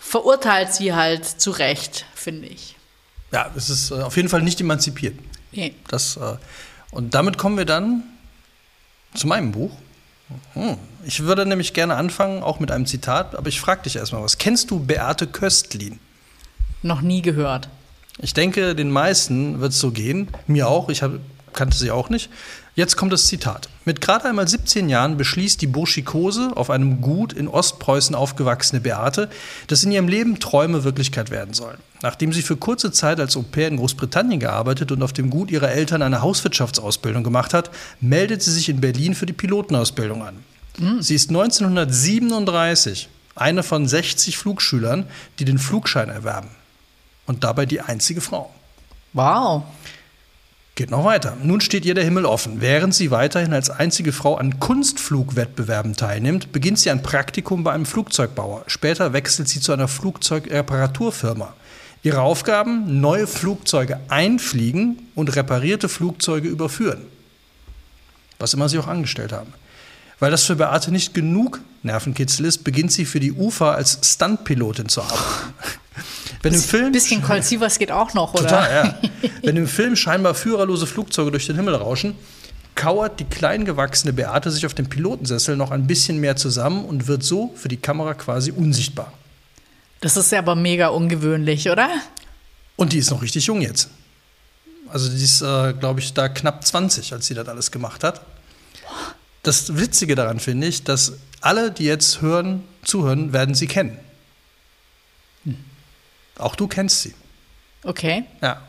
verurteilt 0.00 0.74
sie 0.74 0.94
halt 0.94 1.24
zu 1.24 1.50
Recht, 1.50 2.04
finde 2.14 2.48
ich. 2.48 2.75
Ja, 3.32 3.50
es 3.56 3.70
ist 3.70 3.90
äh, 3.90 3.94
auf 3.94 4.16
jeden 4.16 4.28
Fall 4.28 4.42
nicht 4.42 4.60
emanzipiert. 4.60 5.18
Nee. 5.52 5.74
Das, 5.88 6.16
äh, 6.16 6.36
und 6.90 7.14
damit 7.14 7.38
kommen 7.38 7.56
wir 7.56 7.64
dann 7.64 8.02
zu 9.14 9.26
meinem 9.26 9.52
Buch. 9.52 9.72
Hm. 10.54 10.76
Ich 11.04 11.20
würde 11.22 11.46
nämlich 11.46 11.72
gerne 11.72 11.94
anfangen, 11.94 12.42
auch 12.42 12.58
mit 12.58 12.70
einem 12.70 12.86
Zitat, 12.86 13.36
aber 13.36 13.48
ich 13.48 13.60
frage 13.60 13.82
dich 13.82 13.96
erstmal 13.96 14.22
was. 14.22 14.38
Kennst 14.38 14.70
du 14.70 14.80
Beate 14.80 15.26
Köstlin? 15.26 16.00
Noch 16.82 17.00
nie 17.00 17.22
gehört. 17.22 17.68
Ich 18.18 18.34
denke, 18.34 18.74
den 18.74 18.90
meisten 18.90 19.60
wird 19.60 19.72
es 19.72 19.80
so 19.80 19.90
gehen. 19.90 20.28
Mir 20.46 20.68
auch. 20.68 20.88
Ich 20.88 21.02
hab, 21.02 21.12
kannte 21.52 21.76
sie 21.76 21.90
auch 21.90 22.08
nicht. 22.08 22.30
Jetzt 22.74 22.96
kommt 22.96 23.12
das 23.12 23.26
Zitat. 23.26 23.68
Mit 23.86 24.00
gerade 24.00 24.24
einmal 24.24 24.48
17 24.48 24.88
Jahren 24.88 25.16
beschließt 25.16 25.62
die 25.62 25.68
Burschikose, 25.68 26.56
auf 26.56 26.70
einem 26.70 27.00
Gut 27.00 27.32
in 27.32 27.46
Ostpreußen 27.46 28.16
aufgewachsene 28.16 28.80
Beate, 28.80 29.30
dass 29.68 29.84
in 29.84 29.92
ihrem 29.92 30.08
Leben 30.08 30.40
Träume 30.40 30.82
Wirklichkeit 30.82 31.30
werden 31.30 31.54
sollen. 31.54 31.78
Nachdem 32.02 32.32
sie 32.32 32.42
für 32.42 32.56
kurze 32.56 32.90
Zeit 32.90 33.20
als 33.20 33.36
Au-pair 33.36 33.68
in 33.68 33.76
Großbritannien 33.76 34.40
gearbeitet 34.40 34.90
und 34.90 35.04
auf 35.04 35.12
dem 35.12 35.30
Gut 35.30 35.52
ihrer 35.52 35.70
Eltern 35.70 36.02
eine 36.02 36.20
Hauswirtschaftsausbildung 36.20 37.22
gemacht 37.22 37.54
hat, 37.54 37.70
meldet 38.00 38.42
sie 38.42 38.50
sich 38.50 38.68
in 38.68 38.80
Berlin 38.80 39.14
für 39.14 39.24
die 39.24 39.32
Pilotenausbildung 39.32 40.24
an. 40.24 40.34
Mhm. 40.78 41.00
Sie 41.00 41.14
ist 41.14 41.30
1937 41.30 43.08
eine 43.36 43.62
von 43.62 43.86
60 43.86 44.36
Flugschülern, 44.36 45.06
die 45.38 45.44
den 45.44 45.58
Flugschein 45.58 46.08
erwerben. 46.08 46.48
Und 47.26 47.44
dabei 47.44 47.66
die 47.66 47.80
einzige 47.80 48.20
Frau. 48.20 48.52
Wow. 49.12 49.62
Geht 50.76 50.90
noch 50.90 51.06
weiter. 51.06 51.38
Nun 51.42 51.62
steht 51.62 51.86
ihr 51.86 51.94
der 51.94 52.04
Himmel 52.04 52.26
offen. 52.26 52.60
Während 52.60 52.94
sie 52.94 53.10
weiterhin 53.10 53.54
als 53.54 53.70
einzige 53.70 54.12
Frau 54.12 54.36
an 54.36 54.60
Kunstflugwettbewerben 54.60 55.96
teilnimmt, 55.96 56.52
beginnt 56.52 56.78
sie 56.78 56.90
ein 56.90 57.02
Praktikum 57.02 57.64
bei 57.64 57.72
einem 57.72 57.86
Flugzeugbauer. 57.86 58.62
Später 58.66 59.14
wechselt 59.14 59.48
sie 59.48 59.60
zu 59.60 59.72
einer 59.72 59.88
Flugzeugreparaturfirma. 59.88 61.54
Ihre 62.02 62.20
Aufgaben? 62.20 63.00
Neue 63.00 63.26
Flugzeuge 63.26 64.00
einfliegen 64.08 64.98
und 65.14 65.34
reparierte 65.34 65.88
Flugzeuge 65.88 66.48
überführen. 66.48 67.00
Was 68.38 68.52
immer 68.52 68.68
sie 68.68 68.78
auch 68.78 68.86
angestellt 68.86 69.32
haben. 69.32 69.54
Weil 70.18 70.30
das 70.30 70.44
für 70.44 70.56
Beate 70.56 70.92
nicht 70.92 71.14
genug 71.14 71.60
Nervenkitzel 71.84 72.44
ist, 72.44 72.64
beginnt 72.64 72.92
sie 72.92 73.06
für 73.06 73.20
die 73.20 73.32
UFA 73.32 73.72
als 73.72 73.98
Stuntpilotin 74.02 74.90
zu 74.90 75.00
arbeiten. 75.00 75.54
Wenn 76.46 76.54
im 76.54 76.60
Film 76.60 76.92
bisschen 76.92 77.22
Colt 77.22 77.44
Sievers 77.44 77.78
geht 77.78 77.90
auch 77.90 78.14
noch, 78.14 78.34
oder? 78.34 78.44
Total, 78.44 78.72
ja. 78.72 79.30
Wenn 79.42 79.56
im 79.56 79.66
Film 79.66 79.96
scheinbar 79.96 80.34
führerlose 80.34 80.86
Flugzeuge 80.86 81.32
durch 81.32 81.46
den 81.46 81.56
Himmel 81.56 81.74
rauschen, 81.74 82.14
kauert 82.76 83.18
die 83.18 83.24
kleingewachsene 83.24 84.12
Beate 84.12 84.50
sich 84.52 84.64
auf 84.64 84.74
dem 84.74 84.88
Pilotensessel 84.88 85.56
noch 85.56 85.72
ein 85.72 85.88
bisschen 85.88 86.18
mehr 86.20 86.36
zusammen 86.36 86.84
und 86.84 87.08
wird 87.08 87.24
so 87.24 87.52
für 87.56 87.68
die 87.68 87.78
Kamera 87.78 88.14
quasi 88.14 88.52
unsichtbar. 88.52 89.12
Das 90.00 90.16
ist 90.16 90.30
ja 90.30 90.38
aber 90.38 90.54
mega 90.54 90.88
ungewöhnlich, 90.88 91.68
oder? 91.68 91.88
Und 92.76 92.92
die 92.92 92.98
ist 92.98 93.10
noch 93.10 93.22
richtig 93.22 93.46
jung 93.46 93.60
jetzt. 93.62 93.88
Also 94.88 95.08
die 95.08 95.24
ist, 95.24 95.42
äh, 95.42 95.72
glaube 95.72 95.98
ich, 95.98 96.12
da 96.12 96.28
knapp 96.28 96.64
20, 96.64 97.12
als 97.12 97.26
sie 97.26 97.34
das 97.34 97.48
alles 97.48 97.72
gemacht 97.72 98.04
hat. 98.04 98.20
Das 99.42 99.76
Witzige 99.78 100.14
daran 100.14 100.38
finde 100.38 100.68
ich, 100.68 100.84
dass 100.84 101.14
alle, 101.40 101.72
die 101.72 101.84
jetzt 101.84 102.20
hören, 102.20 102.62
zuhören, 102.84 103.32
werden 103.32 103.54
sie 103.54 103.66
kennen. 103.66 103.98
Auch 106.38 106.56
du 106.56 106.66
kennst 106.66 107.02
sie. 107.02 107.14
Okay. 107.82 108.24
Ja. 108.42 108.60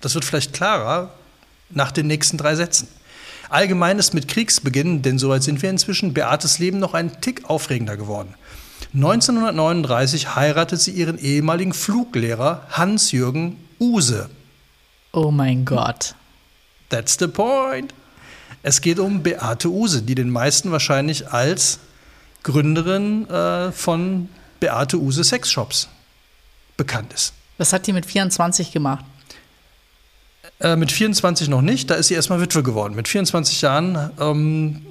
Das 0.00 0.14
wird 0.14 0.24
vielleicht 0.24 0.52
klarer 0.52 1.10
nach 1.68 1.92
den 1.92 2.06
nächsten 2.06 2.36
drei 2.38 2.54
Sätzen. 2.54 2.88
Allgemein 3.48 3.98
ist 3.98 4.14
mit 4.14 4.28
Kriegsbeginn, 4.28 5.02
denn 5.02 5.18
soweit 5.18 5.42
sind 5.42 5.60
wir 5.60 5.70
inzwischen, 5.70 6.14
Beates 6.14 6.58
Leben 6.58 6.78
noch 6.78 6.94
ein 6.94 7.20
Tick 7.20 7.50
aufregender 7.50 7.96
geworden. 7.96 8.34
1939 8.94 10.34
heiratet 10.36 10.80
sie 10.80 10.92
ihren 10.92 11.18
ehemaligen 11.18 11.72
Fluglehrer 11.72 12.66
Hans-Jürgen 12.70 13.56
Use. 13.78 14.30
Oh 15.12 15.30
mein 15.30 15.64
Gott. 15.64 16.14
That's 16.88 17.16
the 17.18 17.28
point. 17.28 17.92
Es 18.62 18.80
geht 18.80 18.98
um 18.98 19.22
Beate 19.22 19.68
Use, 19.68 20.02
die 20.02 20.14
den 20.14 20.30
meisten 20.30 20.70
wahrscheinlich 20.70 21.28
als 21.30 21.80
Gründerin 22.42 23.28
äh, 23.28 23.72
von 23.72 24.28
Beate 24.60 24.98
Use 24.98 25.24
Sexshops 25.24 25.88
bekannt 26.80 27.12
ist. 27.12 27.34
Was 27.58 27.74
hat 27.74 27.86
die 27.86 27.92
mit 27.92 28.06
24 28.06 28.72
gemacht? 28.72 29.04
Äh, 30.60 30.76
mit 30.76 30.90
24 30.90 31.48
noch 31.48 31.60
nicht, 31.60 31.90
da 31.90 31.94
ist 31.94 32.08
sie 32.08 32.14
erstmal 32.14 32.40
Witwe 32.40 32.62
geworden. 32.62 32.94
Mit 32.94 33.06
24 33.06 33.60
Jahren 33.60 34.10
ähm, 34.18 34.86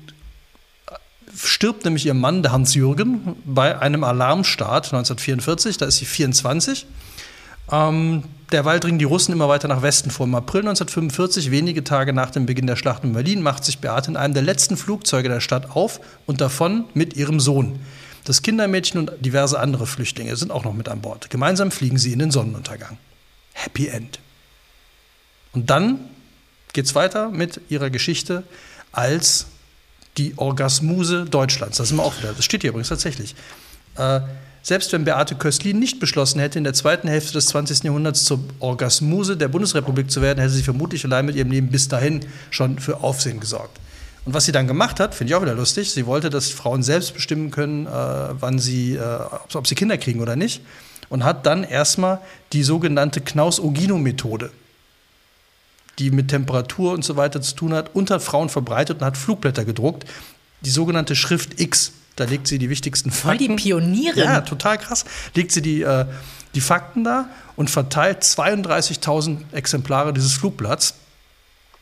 stirbt 1.36 1.86
nämlich 1.86 2.06
ihr 2.06 2.14
Mann, 2.14 2.44
der 2.44 2.52
Hans-Jürgen, 2.52 3.36
bei 3.44 3.80
einem 3.80 4.04
Alarmstart 4.04 4.86
1944, 4.86 5.78
da 5.78 5.88
ist 5.88 5.98
sie 5.98 6.06
24. 6.06 6.86
Ähm, 7.72 8.24
derweil 8.52 8.80
dringen 8.80 9.00
die 9.00 9.06
Russen 9.06 9.34
immer 9.34 9.50
weiter 9.50 9.68
nach 9.68 9.82
Westen 9.82 10.12
vor. 10.12 10.28
Im 10.28 10.36
April 10.36 10.62
1945, 10.62 11.50
wenige 11.50 11.84
Tage 11.84 12.14
nach 12.14 12.30
dem 12.30 12.46
Beginn 12.46 12.68
der 12.68 12.76
Schlacht 12.76 13.04
in 13.04 13.14
Berlin, 13.14 13.42
macht 13.42 13.66
sich 13.66 13.80
Beate 13.80 14.12
in 14.12 14.18
einem 14.18 14.36
der 14.36 14.44
letzten 14.44 14.78
Flugzeuge 14.78 15.28
der 15.28 15.40
Stadt 15.40 15.76
auf 15.76 16.00
und 16.28 16.40
davon 16.40 16.86
mit 16.94 17.16
ihrem 17.16 17.40
Sohn. 17.40 17.80
Das 18.24 18.42
Kindermädchen 18.42 19.00
und 19.00 19.26
diverse 19.26 19.60
andere 19.60 19.88
Flüchtlinge 19.88 20.36
sind 20.36 20.52
auch 20.52 20.64
noch 20.64 20.74
mit 20.74 20.90
an 20.90 21.02
Bord. 21.02 21.30
Gemeinsam 21.30 21.72
fliegen 21.72 21.98
sie 21.98 22.14
in 22.14 22.20
den 22.20 22.32
Sonnenuntergang. 22.32 22.98
Happy 23.54 23.88
End. 23.88 24.20
Und 25.54 25.70
dann 25.70 26.00
geht 26.74 26.86
es 26.86 26.96
weiter 26.96 27.30
mit 27.30 27.62
ihrer 27.70 27.90
Geschichte 27.90 28.44
als 28.92 29.48
die 30.18 30.34
Orgasmuse 30.38 31.26
Deutschlands. 31.26 31.78
Das 31.78 31.90
sind 31.90 31.98
wir 31.98 32.04
auch 32.04 32.18
wieder. 32.18 32.34
Das 32.34 32.46
steht 32.46 32.62
hier 32.62 32.70
übrigens 32.70 32.90
tatsächlich. 32.90 33.36
Äh, 33.96 34.22
selbst 34.62 34.92
wenn 34.92 35.06
Beate 35.06 35.36
Köstlin 35.36 35.80
nicht 35.80 36.00
beschlossen 36.00 36.40
hätte, 36.40 36.58
in 36.58 36.64
der 36.64 36.74
zweiten 36.74 37.08
Hälfte 37.08 37.34
des 37.34 37.48
20. 37.48 37.84
Jahrhunderts 37.84 38.26
zur 38.26 38.44
Orgasmuse 38.60 39.38
der 39.38 39.48
Bundesrepublik 39.48 40.12
zu 40.12 40.22
werden, 40.22 40.40
hätte 40.40 40.54
sie 40.54 40.64
vermutlich 40.64 41.06
allein 41.06 41.26
mit 41.26 41.36
ihrem 41.36 41.52
Leben 41.52 41.70
bis 41.70 41.88
dahin 41.88 42.26
schon 42.52 42.78
für 42.78 43.02
Aufsehen 43.02 43.40
gesorgt. 43.40 43.80
Und 44.30 44.36
was 44.36 44.46
sie 44.46 44.52
dann 44.52 44.68
gemacht 44.68 45.00
hat, 45.00 45.16
finde 45.16 45.32
ich 45.32 45.36
auch 45.36 45.42
wieder 45.42 45.56
lustig. 45.56 45.90
Sie 45.90 46.06
wollte, 46.06 46.30
dass 46.30 46.52
Frauen 46.52 46.84
selbst 46.84 47.16
bestimmen 47.16 47.50
können, 47.50 47.88
äh, 47.88 47.90
wann 47.90 48.60
sie, 48.60 48.94
äh, 48.94 49.22
ob 49.56 49.66
sie 49.66 49.74
Kinder 49.74 49.98
kriegen 49.98 50.22
oder 50.22 50.36
nicht. 50.36 50.62
Und 51.10 51.24
hat 51.24 51.48
dann 51.48 51.64
erstmal 51.64 52.20
die 52.54 52.62
sogenannte 52.62 53.22
Knaus-Ogino-Methode, 53.22 54.52
die 55.98 56.12
mit 56.12 56.28
Temperatur 56.28 56.94
und 56.94 57.04
so 57.04 57.16
weiter 57.16 57.42
zu 57.42 57.56
tun 57.56 57.74
hat, 57.74 57.96
unter 57.96 58.20
Frauen 58.20 58.50
verbreitet 58.50 59.00
und 59.00 59.06
hat 59.08 59.18
Flugblätter 59.18 59.66
gedruckt. 59.66 60.06
Die 60.62 60.70
sogenannte 60.70 61.16
Schrift 61.16 61.60
X. 61.60 61.94
Da 62.16 62.26
legt 62.26 62.48
sie 62.48 62.60
die 62.60 62.70
wichtigsten 62.70 63.10
Voll 63.10 63.32
Fakten. 63.32 63.58
die 63.58 63.64
Pionierin. 63.64 64.26
Ja, 64.26 64.42
total 64.42 64.78
krass. 64.78 65.06
Legt 65.34 65.52
sie 65.52 65.64
die, 65.64 65.82
äh, 65.82 66.06
die 66.54 66.62
Fakten 66.62 67.04
da 67.04 67.30
und 67.56 67.72
verteilt 67.72 68.24
32.000 68.24 69.40
Exemplare 69.54 70.14
dieses 70.14 70.34
Flugblatts. 70.34 70.94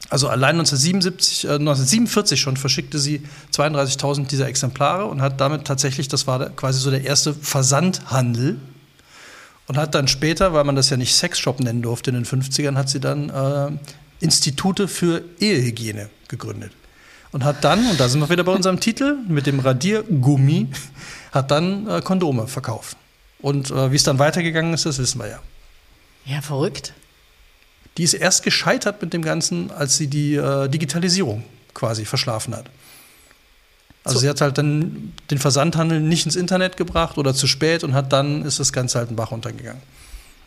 Also 0.09 0.29
allein 0.29 0.55
1977, 0.55 1.45
äh, 1.45 1.53
1947 1.53 2.39
schon 2.39 2.57
verschickte 2.57 2.97
sie 2.97 3.21
32.000 3.53 4.27
dieser 4.27 4.47
Exemplare 4.47 5.05
und 5.05 5.21
hat 5.21 5.41
damit 5.41 5.65
tatsächlich, 5.65 6.07
das 6.07 6.27
war 6.27 6.49
quasi 6.51 6.79
so 6.79 6.91
der 6.91 7.03
erste 7.03 7.33
Versandhandel. 7.33 8.59
Und 9.67 9.75
hat 9.75 9.95
dann 9.95 10.07
später, 10.07 10.53
weil 10.53 10.63
man 10.63 10.77
das 10.77 10.89
ja 10.89 10.95
nicht 10.95 11.13
Sexshop 11.13 11.59
nennen 11.59 11.81
durfte 11.81 12.11
in 12.11 12.15
den 12.15 12.25
50ern, 12.25 12.75
hat 12.75 12.87
sie 12.87 13.01
dann 13.01 13.29
äh, 13.29 13.77
Institute 14.21 14.87
für 14.87 15.23
Ehehygiene 15.39 16.09
gegründet. 16.29 16.71
Und 17.33 17.43
hat 17.43 17.65
dann, 17.65 17.85
und 17.89 17.99
da 17.99 18.07
sind 18.07 18.21
wir 18.21 18.29
wieder 18.29 18.45
bei 18.45 18.53
unserem 18.53 18.79
Titel, 18.79 19.17
mit 19.27 19.45
dem 19.45 19.59
Radiergummi, 19.59 20.67
hat 21.33 21.51
dann 21.51 21.85
äh, 21.87 22.01
Kondome 22.01 22.47
verkauft. 22.47 22.95
Und 23.39 23.69
äh, 23.69 23.91
wie 23.91 23.97
es 23.97 24.03
dann 24.03 24.19
weitergegangen 24.19 24.73
ist, 24.73 24.85
das 24.85 24.99
wissen 24.99 25.19
wir 25.19 25.27
ja. 25.27 25.39
Ja, 26.25 26.41
verrückt. 26.41 26.93
Die 27.97 28.03
ist 28.03 28.13
erst 28.13 28.43
gescheitert 28.43 29.01
mit 29.01 29.13
dem 29.13 29.21
Ganzen, 29.21 29.71
als 29.71 29.97
sie 29.97 30.07
die 30.07 30.35
äh, 30.35 30.67
Digitalisierung 30.69 31.43
quasi 31.73 32.05
verschlafen 32.05 32.55
hat. 32.55 32.69
Also 34.03 34.19
So. 34.19 34.21
sie 34.21 34.29
hat 34.29 34.41
halt 34.41 34.57
dann 34.57 35.13
den 35.29 35.37
Versandhandel 35.37 35.99
nicht 35.99 36.25
ins 36.25 36.35
Internet 36.35 36.77
gebracht 36.77 37.17
oder 37.17 37.33
zu 37.33 37.47
spät 37.47 37.83
und 37.83 37.93
hat 37.93 38.13
dann 38.13 38.45
ist 38.45 38.59
das 38.59 38.71
Ganze 38.71 38.99
halt 38.99 39.09
einen 39.09 39.17
Bach 39.17 39.31
runtergegangen. 39.31 39.81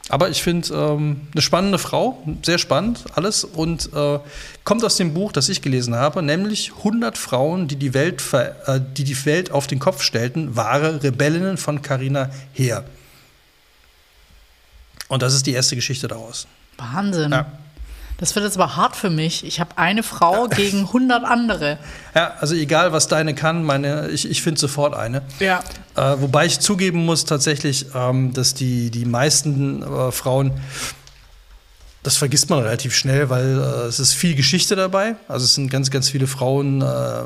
Aber 0.08 0.28
ich 0.28 0.42
finde 0.42 0.74
ähm, 0.74 1.28
eine 1.32 1.42
spannende 1.42 1.78
Frau, 1.78 2.20
sehr 2.42 2.58
spannend 2.58 3.04
alles 3.14 3.44
und 3.44 3.92
äh, 3.92 4.18
kommt 4.64 4.82
aus 4.82 4.96
dem 4.96 5.14
Buch, 5.14 5.30
das 5.30 5.48
ich 5.48 5.62
gelesen 5.62 5.94
habe, 5.94 6.20
nämlich 6.22 6.72
100 6.78 7.16
Frauen, 7.16 7.68
die 7.68 7.76
die 7.76 7.94
Welt, 7.94 8.20
äh, 8.32 8.80
die 8.96 9.04
die 9.04 9.24
Welt 9.24 9.52
auf 9.52 9.68
den 9.68 9.78
Kopf 9.78 10.02
stellten, 10.02 10.56
wahre 10.56 11.02
Rebellinnen 11.02 11.58
von 11.58 11.82
Carina 11.82 12.30
Heer. 12.52 12.84
Und 15.06 15.22
das 15.22 15.34
ist 15.34 15.46
die 15.46 15.52
erste 15.52 15.76
Geschichte 15.76 16.08
daraus. 16.08 16.48
Wahnsinn. 16.80 17.32
Ja. 17.32 17.46
Das 18.20 18.34
wird 18.34 18.44
jetzt 18.44 18.56
aber 18.58 18.76
hart 18.76 18.96
für 18.96 19.08
mich. 19.08 19.46
Ich 19.46 19.60
habe 19.60 19.78
eine 19.78 20.02
Frau 20.02 20.46
gegen 20.48 20.80
100 20.80 21.24
andere. 21.24 21.78
Ja, 22.14 22.34
also 22.38 22.54
egal, 22.54 22.92
was 22.92 23.08
deine 23.08 23.34
kann, 23.34 23.64
meine, 23.64 24.08
ich, 24.08 24.28
ich 24.30 24.42
finde 24.42 24.60
sofort 24.60 24.94
eine. 24.94 25.22
Ja. 25.38 25.60
Äh, 25.96 26.20
wobei 26.20 26.44
ich 26.44 26.60
zugeben 26.60 27.06
muss 27.06 27.24
tatsächlich, 27.24 27.86
ähm, 27.94 28.34
dass 28.34 28.52
die, 28.52 28.90
die 28.90 29.06
meisten 29.06 29.82
äh, 29.82 30.12
Frauen, 30.12 30.52
das 32.02 32.18
vergisst 32.18 32.50
man 32.50 32.58
relativ 32.58 32.94
schnell, 32.94 33.30
weil 33.30 33.58
äh, 33.58 33.86
es 33.86 33.98
ist 33.98 34.12
viel 34.12 34.34
Geschichte 34.34 34.76
dabei. 34.76 35.16
Also 35.26 35.46
es 35.46 35.54
sind 35.54 35.70
ganz, 35.70 35.90
ganz 35.90 36.10
viele 36.10 36.26
Frauen, 36.26 36.82
äh, 36.82 37.22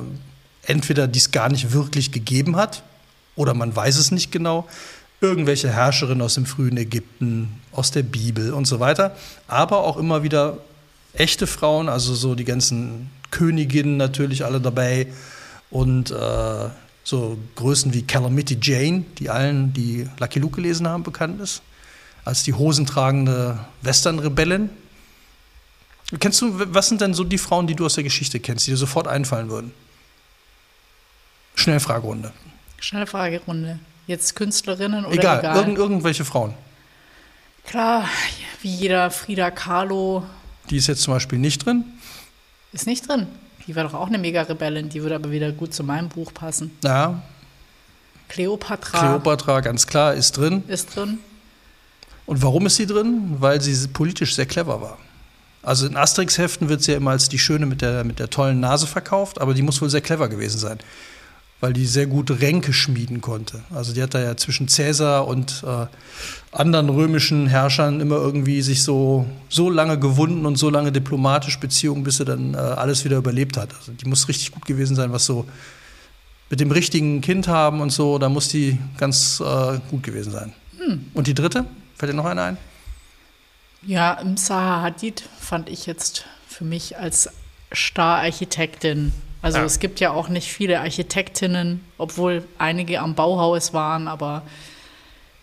entweder 0.67 1.09
die 1.09 1.19
es 1.19 1.33
gar 1.33 1.49
nicht 1.49 1.73
wirklich 1.73 2.13
gegeben 2.13 2.55
hat 2.55 2.85
oder 3.35 3.53
man 3.53 3.75
weiß 3.75 3.97
es 3.97 4.13
nicht 4.13 4.31
genau. 4.31 4.69
Irgendwelche 5.25 5.73
Herrscherinnen 5.73 6.21
aus 6.21 6.35
dem 6.35 6.45
frühen 6.45 6.77
Ägypten, 6.77 7.63
aus 7.73 7.91
der 7.91 8.03
Bibel 8.03 8.53
und 8.53 8.67
so 8.67 8.79
weiter. 8.79 9.17
Aber 9.49 9.79
auch 9.79 9.97
immer 9.97 10.23
wieder 10.23 10.59
echte 11.15 11.47
Frauen, 11.47 11.89
also 11.89 12.15
so 12.15 12.35
die 12.35 12.45
ganzen 12.45 13.09
Königinnen 13.31 13.97
natürlich 13.97 14.45
alle 14.45 14.61
dabei 14.61 15.07
und 15.71 16.11
äh, 16.11 16.69
so 17.05 17.39
Größen 17.55 17.95
wie 17.95 18.03
Calamity 18.03 18.59
Jane, 18.61 19.07
die 19.19 19.31
allen, 19.31 19.73
die 19.73 20.07
Lucky 20.21 20.41
Luke 20.41 20.57
gelesen 20.57 20.87
haben, 20.87 21.03
bekannt 21.03 21.41
ist, 21.41 21.63
als 22.27 22.43
die 22.43 22.53
hosentragende 22.53 23.59
Western-Rebellin. 23.81 24.69
Kennst 26.21 26.43
du, 26.43 26.53
was 26.53 26.89
sind 26.89 27.01
denn 27.01 27.15
so 27.15 27.25
die 27.25 27.39
Frauen, 27.39 27.67
die 27.67 27.75
du 27.75 27.87
aus 27.87 27.95
der 27.95 28.05
Geschichte 28.05 28.41
kennst, 28.41 28.67
die 28.67 28.73
dir 28.73 28.77
sofort 28.77 29.09
einfallen 29.09 29.49
würden? 29.49 29.73
Schnellfragerunde. 31.55 32.31
Schnelle 32.79 33.07
Fragerunde. 33.07 33.81
Jetzt 34.07 34.37
Künstlerinnen 34.37 35.05
oder 35.05 35.15
Egal, 35.15 35.39
egal? 35.39 35.57
Irgend, 35.57 35.79
irgendwelche 35.79 36.25
Frauen. 36.25 36.55
Klar, 37.67 38.09
wie 38.61 38.69
jeder 38.75 39.11
Frida 39.11 39.51
Kahlo 39.51 40.25
Die 40.69 40.77
ist 40.77 40.87
jetzt 40.87 41.03
zum 41.03 41.15
Beispiel 41.15 41.39
nicht 41.39 41.65
drin. 41.65 41.85
ist 42.73 42.87
nicht 42.87 43.09
drin. 43.09 43.27
Die 43.67 43.75
war 43.75 43.85
doch 43.85 43.95
auch 43.95 44.09
eine 44.09 44.19
Mega-Rebellin. 44.19 44.91
Die 44.91 45.03
würde 45.03 45.15
aber 45.15 45.31
wieder 45.31 45.51
gut 45.53 45.73
zu 45.73 45.83
meinem 45.85 46.09
Buch 46.11 46.35
passen. 46.35 46.71
Ja, 46.85 47.23
Kleopatra 48.29 48.99
Kleopatra, 48.99 49.61
ganz 49.61 49.87
klar, 49.87 50.15
ist 50.15 50.33
drin. 50.37 50.65
ist 50.67 50.97
drin. 50.97 51.19
Und 52.27 52.43
warum 52.43 52.67
ist 52.67 52.77
sie 52.77 52.87
drin? 52.87 53.37
Weil 53.39 53.61
sie 53.61 53.89
politisch 53.89 54.35
sehr 54.35 54.47
clever 54.47 54.81
war. 54.81 54.99
Also 55.63 55.87
in 55.87 55.97
Asterix-Heften 55.97 56.69
wird 56.69 56.83
sie 56.83 56.93
ja 56.93 56.97
immer 56.99 57.13
als 57.13 57.29
die 57.29 57.39
Schöne 57.39 57.65
mit 57.67 57.81
der, 57.81 58.05
mit 58.05 58.19
der 58.19 58.29
tollen 58.29 58.61
Nase 58.61 58.87
verkauft, 58.87 59.41
aber 59.41 59.55
die 59.55 59.63
muss 59.63 59.81
wohl 59.81 59.89
sehr 59.91 60.01
clever 60.01 60.29
gewesen 60.29 60.59
sein, 60.59 60.79
weil 61.61 61.73
die 61.73 61.87
sehr 61.87 62.07
gut 62.07 62.31
Ränke 62.43 62.73
schmieden 62.73 63.21
konnte. 63.21 63.63
Also 63.75 63.95
die 63.95 64.03
hat 64.03 64.15
da 64.15 64.23
ja 64.23 64.37
zwischen 64.37 64.69
Cäsar 64.69 65.27
und 65.27 65.65
äh, 65.67 65.87
anderen 66.53 66.89
römischen 66.91 67.47
Herrschern 67.47 68.01
immer 68.01 68.17
irgendwie 68.17 68.61
sich 68.61 68.83
so, 68.83 69.27
so 69.49 69.71
lange 69.71 69.99
gewunden 69.99 70.47
und 70.47 70.57
so 70.57 70.69
lange 70.69 70.93
diplomatisch 70.93 71.59
Beziehungen, 71.59 72.05
bis 72.05 72.19
sie 72.19 72.25
dann 72.25 72.55
äh, 72.55 72.59
alles 72.59 73.05
wieder 73.05 73.17
überlebt 73.17 73.57
hat. 73.57 73.75
Also 73.75 73.93
die 73.93 74.07
muss 74.07 74.29
richtig 74.29 74.53
gut 74.53 74.67
gewesen 74.67 74.95
sein, 74.95 75.13
was 75.13 75.25
so 75.25 75.47
mit 76.51 76.61
dem 76.61 76.71
richtigen 76.71 77.21
Kind 77.21 77.49
haben 77.49 77.81
und 77.81 77.91
so, 77.91 78.19
da 78.19 78.29
muss 78.29 78.49
die 78.49 78.79
ganz 78.99 79.41
äh, 79.41 79.79
gut 79.91 80.03
gewesen 80.03 80.33
sein. 80.33 80.53
Und 81.15 81.27
die 81.27 81.35
dritte? 81.35 81.65
Fällt 81.97 82.13
dir 82.13 82.17
noch 82.17 82.27
eine 82.27 82.43
ein? 82.43 82.59
Ja, 83.83 84.15
im 84.15 84.37
Zaha 84.37 84.83
Hadid 84.83 85.23
fand 85.41 85.69
ich 85.69 85.87
jetzt 85.87 86.25
für 86.49 86.65
mich 86.65 86.99
als 86.99 87.31
Star-Architektin. 87.75 89.13
Also 89.45 89.59
Ja. 89.59 89.65
es 89.65 89.79
gibt 89.79 90.01
ja 90.01 90.11
auch 90.11 90.29
nicht 90.29 90.49
viele 90.49 90.81
Architektinnen, 90.81 91.85
obwohl 91.99 92.45
einige 92.59 93.01
am 93.01 93.15
Bauhaus 93.15 93.73
waren, 93.75 94.09
aber 94.09 94.43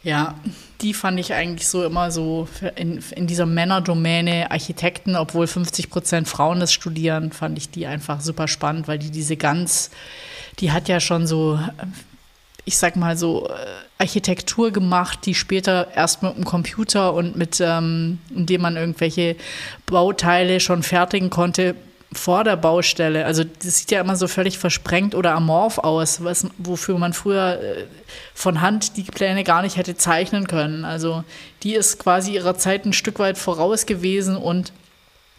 Ja, 0.04 0.34
die 0.82 0.96
fand 0.96 1.20
ich 1.20 1.36
eigentlich 1.36 1.68
so 1.68 1.84
immer 1.86 2.10
so 2.10 2.48
in, 2.76 3.04
in 3.16 3.28
dieser 3.28 3.46
Männerdomäne 3.46 4.50
Architekten, 4.50 5.16
obwohl 5.16 5.46
50 5.46 5.92
Prozent 5.92 6.28
Frauen 6.28 6.60
das 6.60 6.74
studieren, 6.74 7.32
fand 7.32 7.56
ich 7.60 7.70
die 7.70 7.86
einfach 7.86 8.20
super 8.20 8.48
spannend, 8.48 8.88
weil 8.88 8.98
die 8.98 9.12
diese 9.12 9.38
ganz, 9.38 9.92
die 10.58 10.72
hat 10.72 10.90
ja 10.90 11.00
schon 11.00 11.28
so, 11.28 11.60
ich 12.66 12.80
sag 12.80 12.96
mal 12.96 13.16
so, 13.16 13.48
äh, 13.48 13.52
Architektur 14.00 14.72
gemacht, 14.72 15.20
die 15.28 15.36
später 15.36 15.90
erst 15.96 16.24
mit 16.24 16.36
dem 16.36 16.46
Computer 16.46 17.14
und 17.14 17.36
mit, 17.36 17.60
ähm, 17.62 18.18
indem 18.36 18.62
man 18.62 18.78
irgendwelche 18.78 19.36
Bauteile 19.86 20.60
schon 20.60 20.82
fertigen 20.82 21.30
konnte, 21.30 21.76
vor 22.14 22.44
der 22.44 22.58
Baustelle. 22.58 23.26
Also 23.26 23.44
das 23.44 23.80
sieht 23.80 23.92
ja 23.92 24.02
immer 24.02 24.16
so 24.16 24.28
völlig 24.28 24.58
versprengt 24.58 25.16
oder 25.16 25.34
amorph 25.34 25.78
aus, 25.78 26.24
was, 26.24 26.46
wofür 26.58 26.98
man 26.98 27.14
früher 27.14 27.62
äh, 27.62 27.86
von 28.34 28.62
Hand 28.62 28.98
die 28.98 29.04
Pläne 29.04 29.44
gar 29.44 29.62
nicht 29.62 29.78
hätte 29.78 29.96
zeichnen 29.96 30.48
können. 30.48 30.84
Also 30.84 31.24
die 31.64 31.74
ist 31.74 32.00
quasi 32.00 32.34
ihrer 32.34 32.58
Zeit 32.58 32.86
ein 32.86 32.94
Stück 32.94 33.20
weit 33.20 33.38
voraus 33.38 33.86
gewesen 33.86 34.36
und 34.36 34.74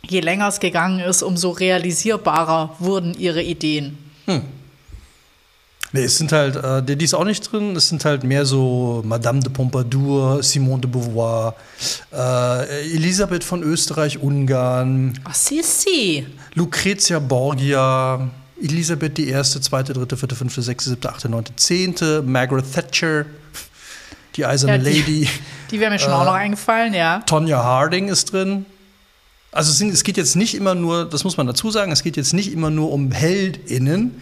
je 0.03 0.21
länger 0.21 0.49
es 0.49 0.61
gegangen 0.61 1.01
ist, 1.01 1.23
umso 1.23 1.51
realisierbarer 1.51 2.77
wurden 2.79 3.15
ihre 3.15 3.43
Ideen. 3.43 3.99
Hm. 4.27 4.43
Nee, 5.95 6.05
es 6.05 6.17
sind 6.17 6.33
halt, 6.33 6.57
äh, 6.57 6.97
die 6.97 7.05
ist 7.05 7.13
auch 7.13 7.25
nicht 7.25 7.53
drin, 7.53 7.77
es 7.77 7.91
sind 7.91 8.07
halt 8.07 8.25
mehr 8.25 8.47
so 8.47 9.03
Madame 9.05 9.41
de 9.41 9.53
Pompadour, 9.53 10.43
Simone 10.43 10.81
de 10.81 10.91
Beauvoir, 10.91 11.55
äh, 12.11 12.95
Elisabeth 12.95 13.45
von 13.45 13.63
Österreich-Ungarn. 13.63 15.21
Ach, 15.25 15.35
Sissi. 15.35 16.27
Lucrezia 16.55 17.19
Borgia, 17.19 18.31
Elisabeth 18.61 19.17
die 19.17 19.29
erste, 19.29 19.61
zweite, 19.61 19.93
dritte, 19.93 20.17
vierte, 20.17 20.37
fünfte, 20.37 20.63
sechste, 20.63 20.91
siebte, 20.91 21.11
achte, 21.11 21.29
neunte, 21.29 21.57
zehnte, 21.57 22.23
Margaret 22.23 22.71
Thatcher, 22.73 23.25
die 24.37 24.45
eiserne 24.45 24.77
ja, 24.77 24.79
die, 24.79 25.01
Lady. 25.01 25.29
Die 25.71 25.81
wäre 25.81 25.91
mir 25.91 25.99
schon 25.99 26.13
äh, 26.13 26.17
auch 26.17 26.25
noch 26.25 26.35
eingefallen, 26.35 26.93
ja. 26.95 27.21
Tonya 27.21 27.63
Harding 27.63 28.09
ist 28.09 28.33
drin. 28.33 28.67
Also 29.51 29.71
es, 29.71 29.93
es 29.93 30.05
geht 30.05 30.17
jetzt 30.17 30.37
nicht 30.37 30.55
immer 30.55 30.75
nur, 30.75 31.09
das 31.09 31.25
muss 31.25 31.37
man 31.37 31.47
dazu 31.47 31.71
sagen, 31.71 31.91
es 31.91 32.03
geht 32.03 32.17
jetzt 32.17 32.35
nicht 32.35 32.53
immer 32.53 32.71
nur 32.71 32.93
um 32.93 33.11
HeldInnen, 33.11 34.21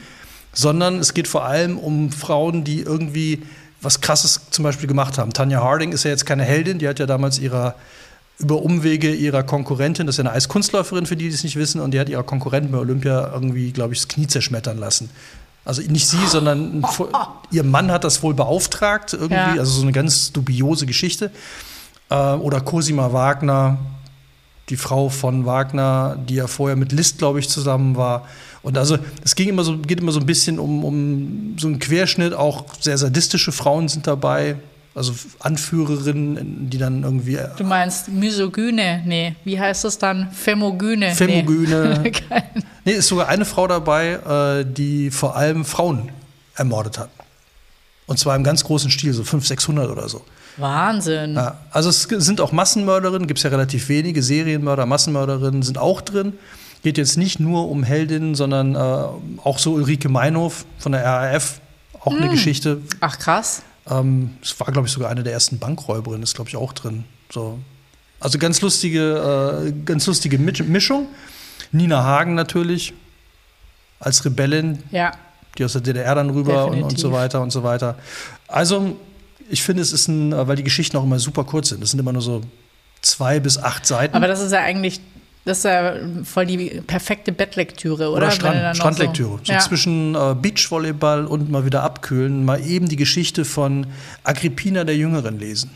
sondern 0.52 0.98
es 0.98 1.14
geht 1.14 1.28
vor 1.28 1.44
allem 1.44 1.78
um 1.78 2.12
Frauen, 2.12 2.64
die 2.64 2.80
irgendwie 2.80 3.42
was 3.82 4.00
Krasses 4.00 4.40
zum 4.50 4.62
Beispiel 4.62 4.88
gemacht 4.88 5.18
haben. 5.18 5.32
Tanja 5.32 5.62
Harding 5.62 5.92
ist 5.92 6.04
ja 6.04 6.10
jetzt 6.10 6.26
keine 6.26 6.44
Heldin, 6.44 6.78
die 6.78 6.88
hat 6.88 6.98
ja 6.98 7.06
damals 7.06 7.38
ihrer 7.38 7.74
über 8.40 8.62
Umwege 8.62 9.14
ihrer 9.14 9.42
Konkurrentin, 9.42 10.06
das 10.06 10.14
ist 10.14 10.18
ja 10.18 10.24
eine 10.24 10.32
Eiskunstläuferin, 10.32 11.06
für 11.06 11.16
die, 11.16 11.28
die 11.28 11.34
es 11.34 11.44
nicht 11.44 11.56
wissen, 11.56 11.80
und 11.80 11.92
die 11.92 12.00
hat 12.00 12.08
ihrer 12.08 12.22
Konkurrentin 12.22 12.72
bei 12.72 12.78
Olympia 12.78 13.30
irgendwie, 13.32 13.70
glaube 13.72 13.92
ich, 13.92 14.00
das 14.00 14.08
Knie 14.08 14.26
zerschmettern 14.26 14.78
lassen. 14.78 15.10
Also 15.64 15.82
nicht 15.82 16.08
sie, 16.08 16.26
sondern 16.26 16.82
ihr 17.50 17.64
Mann 17.64 17.92
hat 17.92 18.04
das 18.04 18.22
wohl 18.22 18.34
beauftragt, 18.34 19.12
irgendwie, 19.12 19.34
ja. 19.34 19.52
also 19.52 19.72
so 19.72 19.82
eine 19.82 19.92
ganz 19.92 20.32
dubiose 20.32 20.86
Geschichte. 20.86 21.30
Äh, 22.08 22.14
oder 22.14 22.60
Cosima 22.62 23.12
Wagner, 23.12 23.78
die 24.70 24.76
Frau 24.76 25.08
von 25.08 25.44
Wagner, 25.44 26.16
die 26.28 26.36
ja 26.36 26.46
vorher 26.46 26.76
mit 26.76 26.92
Liszt, 26.92 27.18
glaube 27.18 27.40
ich, 27.40 27.48
zusammen 27.48 27.96
war. 27.96 28.26
Und 28.62 28.78
also 28.78 28.98
es 29.22 29.34
ging 29.34 29.48
immer 29.48 29.64
so, 29.64 29.78
geht 29.78 30.00
immer 30.00 30.12
so 30.12 30.20
ein 30.20 30.26
bisschen 30.26 30.58
um, 30.58 30.84
um 30.84 31.56
so 31.58 31.66
einen 31.66 31.78
Querschnitt, 31.78 32.32
auch 32.34 32.64
sehr 32.80 32.96
sadistische 32.96 33.52
Frauen 33.52 33.88
sind 33.88 34.06
dabei, 34.06 34.56
also 34.94 35.12
Anführerinnen, 35.38 36.68
die 36.70 36.78
dann 36.78 37.02
irgendwie. 37.02 37.36
Äh, 37.36 37.48
du 37.56 37.64
meinst 37.64 38.08
Misogyne? 38.08 39.02
Nee, 39.04 39.36
wie 39.44 39.58
heißt 39.58 39.84
das 39.84 39.98
dann? 39.98 40.30
Femogyne? 40.32 41.14
Femogyne. 41.14 42.00
Nee. 42.02 42.12
nee, 42.84 42.92
ist 42.92 43.08
sogar 43.08 43.28
eine 43.28 43.44
Frau 43.44 43.66
dabei, 43.66 44.60
äh, 44.60 44.64
die 44.64 45.10
vor 45.10 45.36
allem 45.36 45.64
Frauen 45.64 46.10
ermordet 46.54 46.98
hat. 46.98 47.10
Und 48.06 48.18
zwar 48.18 48.34
im 48.34 48.42
ganz 48.42 48.64
großen 48.64 48.90
Stil, 48.90 49.12
so 49.12 49.22
500, 49.22 49.46
600 49.46 49.90
oder 49.90 50.08
so. 50.08 50.24
Wahnsinn. 50.56 51.34
Ja, 51.34 51.58
also 51.70 51.88
es 51.90 52.02
sind 52.02 52.40
auch 52.40 52.50
Massenmörderinnen, 52.50 53.28
gibt 53.28 53.38
es 53.38 53.44
ja 53.44 53.50
relativ 53.50 53.88
wenige. 53.88 54.22
Serienmörder, 54.22 54.84
Massenmörderinnen 54.84 55.62
sind 55.62 55.78
auch 55.78 56.00
drin 56.00 56.34
geht 56.82 56.98
jetzt 56.98 57.16
nicht 57.16 57.40
nur 57.40 57.68
um 57.68 57.82
Heldinnen, 57.82 58.34
sondern 58.34 58.74
äh, 58.74 58.78
auch 58.78 59.58
so 59.58 59.72
Ulrike 59.72 60.08
Meinhof 60.08 60.64
von 60.78 60.92
der 60.92 61.04
RAF, 61.04 61.60
auch 62.00 62.12
hm. 62.12 62.22
eine 62.22 62.30
Geschichte. 62.30 62.80
Ach 63.00 63.18
krass. 63.18 63.62
Ähm, 63.90 64.36
es 64.42 64.58
war, 64.60 64.70
glaube 64.72 64.86
ich, 64.86 64.92
sogar 64.92 65.10
eine 65.10 65.22
der 65.22 65.32
ersten 65.32 65.58
Bankräuberinnen, 65.58 66.22
ist, 66.22 66.34
glaube 66.34 66.48
ich, 66.48 66.56
auch 66.56 66.72
drin. 66.72 67.04
So. 67.30 67.58
Also 68.20 68.38
ganz 68.38 68.60
lustige, 68.60 69.64
äh, 69.66 69.72
ganz 69.84 70.06
lustige 70.06 70.38
Mischung. 70.38 71.08
Nina 71.72 72.02
Hagen 72.04 72.34
natürlich 72.34 72.92
als 73.98 74.24
Rebellin, 74.24 74.82
ja. 74.90 75.12
die 75.56 75.64
aus 75.64 75.72
der 75.72 75.82
DDR 75.82 76.14
dann 76.14 76.30
rüber 76.30 76.66
und, 76.66 76.82
und, 76.82 76.98
so 76.98 77.12
weiter 77.12 77.40
und 77.40 77.50
so 77.50 77.62
weiter. 77.62 77.96
Also 78.48 78.96
ich 79.48 79.62
finde, 79.62 79.82
es 79.82 79.92
ist 79.92 80.08
ein, 80.08 80.32
weil 80.32 80.56
die 80.56 80.64
Geschichten 80.64 80.96
auch 80.96 81.04
immer 81.04 81.18
super 81.18 81.44
kurz 81.44 81.68
sind. 81.68 81.82
Das 81.82 81.90
sind 81.90 81.98
immer 82.00 82.12
nur 82.12 82.22
so 82.22 82.42
zwei 83.02 83.40
bis 83.40 83.58
acht 83.58 83.86
Seiten. 83.86 84.14
Aber 84.14 84.26
das 84.26 84.40
ist 84.40 84.52
ja 84.52 84.60
eigentlich 84.60 85.00
das 85.44 85.58
ist 85.58 85.64
ja 85.64 85.94
voll 86.24 86.46
die 86.46 86.82
perfekte 86.86 87.32
Bettlektüre, 87.32 88.10
oder? 88.10 88.26
Oder 88.26 88.30
Strand, 88.30 88.76
Strandlektüre. 88.76 89.38
So, 89.38 89.40
so 89.44 89.52
ja. 89.52 89.58
zwischen 89.60 90.14
äh, 90.14 90.34
Beachvolleyball 90.40 91.26
und 91.26 91.50
mal 91.50 91.64
wieder 91.64 91.82
abkühlen, 91.82 92.44
mal 92.44 92.64
eben 92.64 92.88
die 92.88 92.96
Geschichte 92.96 93.44
von 93.44 93.86
Agrippina 94.22 94.84
der 94.84 94.96
Jüngeren 94.96 95.38
lesen. 95.38 95.70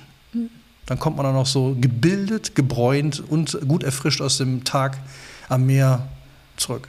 Dann 0.86 0.98
kommt 0.98 1.16
man 1.16 1.24
dann 1.24 1.36
auch 1.36 1.46
so 1.46 1.76
gebildet, 1.80 2.54
gebräunt 2.54 3.22
und 3.26 3.58
gut 3.66 3.82
erfrischt 3.82 4.20
aus 4.20 4.36
dem 4.36 4.64
Tag 4.64 4.98
am 5.48 5.64
Meer 5.64 6.06
zurück. 6.56 6.88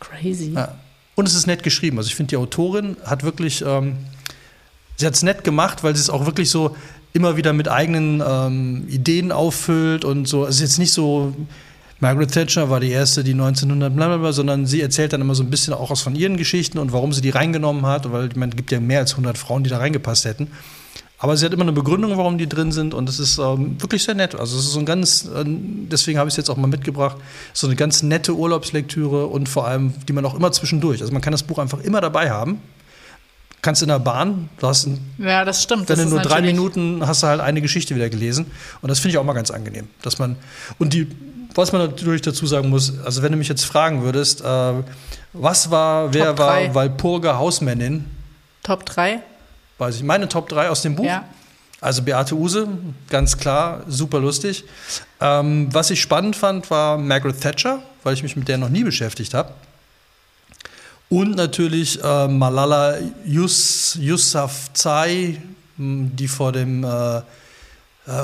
Crazy. 0.00 0.52
Ja. 0.54 0.74
Und 1.14 1.28
es 1.28 1.34
ist 1.34 1.46
nett 1.46 1.62
geschrieben. 1.62 1.98
Also 1.98 2.08
ich 2.08 2.16
finde, 2.16 2.30
die 2.30 2.36
Autorin 2.36 2.96
hat 3.04 3.22
wirklich, 3.22 3.62
ähm, 3.64 3.98
sie 4.96 5.06
hat 5.06 5.14
es 5.14 5.22
nett 5.22 5.44
gemacht, 5.44 5.84
weil 5.84 5.94
sie 5.94 6.00
es 6.00 6.10
auch 6.10 6.26
wirklich 6.26 6.50
so 6.50 6.76
immer 7.12 7.36
wieder 7.36 7.52
mit 7.52 7.68
eigenen 7.68 8.22
ähm, 8.26 8.84
Ideen 8.88 9.32
auffüllt 9.32 10.04
und 10.04 10.26
so. 10.26 10.46
Es 10.46 10.56
ist 10.56 10.60
jetzt 10.60 10.78
nicht 10.78 10.92
so, 10.92 11.34
Margaret 12.00 12.32
Thatcher 12.32 12.70
war 12.70 12.80
die 12.80 12.90
erste, 12.90 13.22
die 13.22 13.32
1900 13.32 13.94
blablabla, 13.94 14.32
sondern 14.32 14.66
sie 14.66 14.80
erzählt 14.80 15.12
dann 15.12 15.20
immer 15.20 15.34
so 15.34 15.42
ein 15.42 15.50
bisschen 15.50 15.74
auch 15.74 15.90
aus 15.90 16.00
von 16.00 16.14
ihren 16.14 16.36
Geschichten 16.36 16.78
und 16.78 16.92
warum 16.92 17.12
sie 17.12 17.20
die 17.20 17.30
reingenommen 17.30 17.86
hat, 17.86 18.10
weil 18.10 18.28
es 18.28 18.56
gibt 18.56 18.72
ja 18.72 18.80
mehr 18.80 19.00
als 19.00 19.12
100 19.12 19.36
Frauen, 19.36 19.62
die 19.62 19.70
da 19.70 19.78
reingepasst 19.78 20.24
hätten. 20.24 20.48
Aber 21.18 21.36
sie 21.36 21.46
hat 21.46 21.52
immer 21.52 21.62
eine 21.62 21.72
Begründung, 21.72 22.16
warum 22.16 22.38
die 22.38 22.48
drin 22.48 22.72
sind 22.72 22.94
und 22.94 23.08
das 23.08 23.20
ist 23.20 23.38
ähm, 23.38 23.80
wirklich 23.80 24.02
sehr 24.02 24.14
nett. 24.14 24.34
Also 24.34 24.58
es 24.58 24.64
ist 24.64 24.72
so 24.72 24.80
ein 24.80 24.86
ganz, 24.86 25.26
äh, 25.26 25.44
deswegen 25.46 26.18
habe 26.18 26.26
ich 26.28 26.32
es 26.32 26.38
jetzt 26.38 26.48
auch 26.50 26.56
mal 26.56 26.66
mitgebracht, 26.66 27.18
so 27.52 27.68
eine 27.68 27.76
ganz 27.76 28.02
nette 28.02 28.34
Urlaubslektüre 28.34 29.26
und 29.26 29.48
vor 29.48 29.68
allem, 29.68 29.94
die 30.08 30.12
man 30.12 30.24
auch 30.24 30.34
immer 30.34 30.50
zwischendurch, 30.50 31.00
also 31.00 31.12
man 31.12 31.22
kann 31.22 31.30
das 31.30 31.44
Buch 31.44 31.58
einfach 31.58 31.80
immer 31.80 32.00
dabei 32.00 32.30
haben 32.30 32.60
kannst 33.62 33.80
in 33.80 33.88
der 33.88 34.00
Bahn, 34.00 34.48
du 34.58 34.66
hast 34.66 34.86
ein, 34.86 35.14
ja, 35.18 35.44
das 35.44 35.62
stimmt. 35.62 35.88
Wenn 35.88 35.96
das 35.96 36.06
du 36.06 36.10
nur 36.10 36.20
drei 36.20 36.42
Minuten 36.42 37.06
hast 37.06 37.22
du 37.22 37.28
halt 37.28 37.40
eine 37.40 37.62
Geschichte 37.62 37.94
wieder 37.94 38.10
gelesen. 38.10 38.50
Und 38.82 38.88
das 38.88 38.98
finde 38.98 39.12
ich 39.12 39.18
auch 39.18 39.24
mal 39.24 39.32
ganz 39.32 39.50
angenehm. 39.50 39.88
Dass 40.02 40.18
man, 40.18 40.36
und 40.78 40.92
die, 40.92 41.08
was 41.54 41.72
man 41.72 41.82
natürlich 41.82 42.22
dazu 42.22 42.46
sagen 42.46 42.68
muss, 42.68 42.92
also 43.04 43.22
wenn 43.22 43.32
du 43.32 43.38
mich 43.38 43.48
jetzt 43.48 43.64
fragen 43.64 44.02
würdest, 44.02 44.42
äh, 44.42 44.72
was 45.32 45.70
war, 45.70 46.12
wer 46.12 46.36
war 46.36 46.74
Walpurga 46.74 47.38
Hausmännin? 47.38 48.04
Top 48.64 48.84
3? 48.84 49.20
Weiß 49.78 49.96
ich. 49.96 50.02
Meine 50.02 50.28
Top 50.28 50.48
3 50.48 50.68
aus 50.68 50.82
dem 50.82 50.96
Buch? 50.96 51.04
Ja. 51.04 51.24
Also 51.80 52.02
Beate 52.02 52.36
Use, 52.36 52.68
ganz 53.10 53.38
klar, 53.38 53.82
super 53.88 54.20
lustig. 54.20 54.64
Ähm, 55.20 55.68
was 55.72 55.90
ich 55.90 56.00
spannend 56.00 56.36
fand, 56.36 56.70
war 56.70 56.96
Margaret 56.96 57.40
Thatcher, 57.40 57.82
weil 58.04 58.14
ich 58.14 58.22
mich 58.22 58.36
mit 58.36 58.46
der 58.46 58.58
noch 58.58 58.68
nie 58.68 58.84
beschäftigt 58.84 59.34
habe. 59.34 59.52
Und 61.12 61.36
natürlich 61.36 62.02
äh, 62.02 62.26
Malala 62.26 62.96
Yus, 63.26 63.98
Yousafzai, 64.00 65.36
die 65.76 66.26
vor 66.26 66.52
dem 66.52 66.84
äh, 66.84 67.18
äh, 67.18 67.22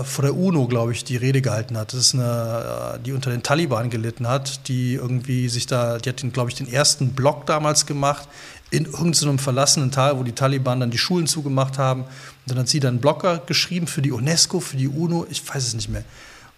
vor 0.04 0.22
der 0.22 0.34
UNO, 0.34 0.66
glaube 0.68 0.92
ich, 0.92 1.04
die 1.04 1.18
Rede 1.18 1.42
gehalten 1.42 1.76
hat. 1.76 1.92
Das 1.92 2.00
ist 2.00 2.14
eine, 2.14 2.94
äh, 2.94 2.98
die 3.04 3.12
unter 3.12 3.28
den 3.28 3.42
Taliban 3.42 3.90
gelitten 3.90 4.26
hat, 4.26 4.68
die 4.68 4.94
irgendwie 4.94 5.50
sich 5.50 5.66
da, 5.66 5.98
die 5.98 6.08
hat, 6.08 6.32
glaube 6.32 6.48
ich, 6.48 6.56
den 6.56 6.66
ersten 6.66 7.10
Block 7.10 7.44
damals 7.44 7.84
gemacht 7.84 8.26
in 8.70 8.86
irgendeinem 8.86 9.38
verlassenen 9.38 9.90
Tal, 9.90 10.18
wo 10.18 10.22
die 10.22 10.32
Taliban 10.32 10.80
dann 10.80 10.90
die 10.90 10.96
Schulen 10.96 11.26
zugemacht 11.26 11.76
haben. 11.76 12.04
Und 12.04 12.10
dann 12.46 12.60
hat 12.60 12.68
sie 12.68 12.80
dann 12.80 12.94
einen 12.94 13.00
Blogger 13.02 13.42
geschrieben 13.44 13.86
für 13.86 14.00
die 14.00 14.12
UNESCO, 14.12 14.60
für 14.60 14.78
die 14.78 14.88
UNO, 14.88 15.26
ich 15.28 15.46
weiß 15.46 15.62
es 15.62 15.74
nicht 15.74 15.90
mehr. 15.90 16.04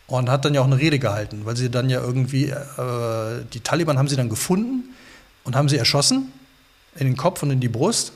Und 0.07 0.31
hat 0.31 0.45
dann 0.45 0.55
ja 0.55 0.61
auch 0.61 0.67
eine 0.67 0.79
Rede 0.79 1.01
gehalten, 1.01 1.41
weil 1.43 1.57
sie 1.57 1.71
dann 1.71 1.91
ja 1.91 2.01
irgendwie, 2.01 2.51
äh, 2.51 3.45
die 3.53 3.61
Taliban 3.65 3.99
haben 3.99 4.07
sie 4.07 4.15
dann 4.15 4.29
gefunden 4.29 4.95
und 5.45 5.57
haben 5.57 5.69
sie 5.69 5.77
erschossen 5.77 6.33
in 6.97 7.07
den 7.07 7.17
Kopf 7.17 7.43
und 7.43 7.51
in 7.51 7.61
die 7.61 7.69
Brust. 7.69 8.13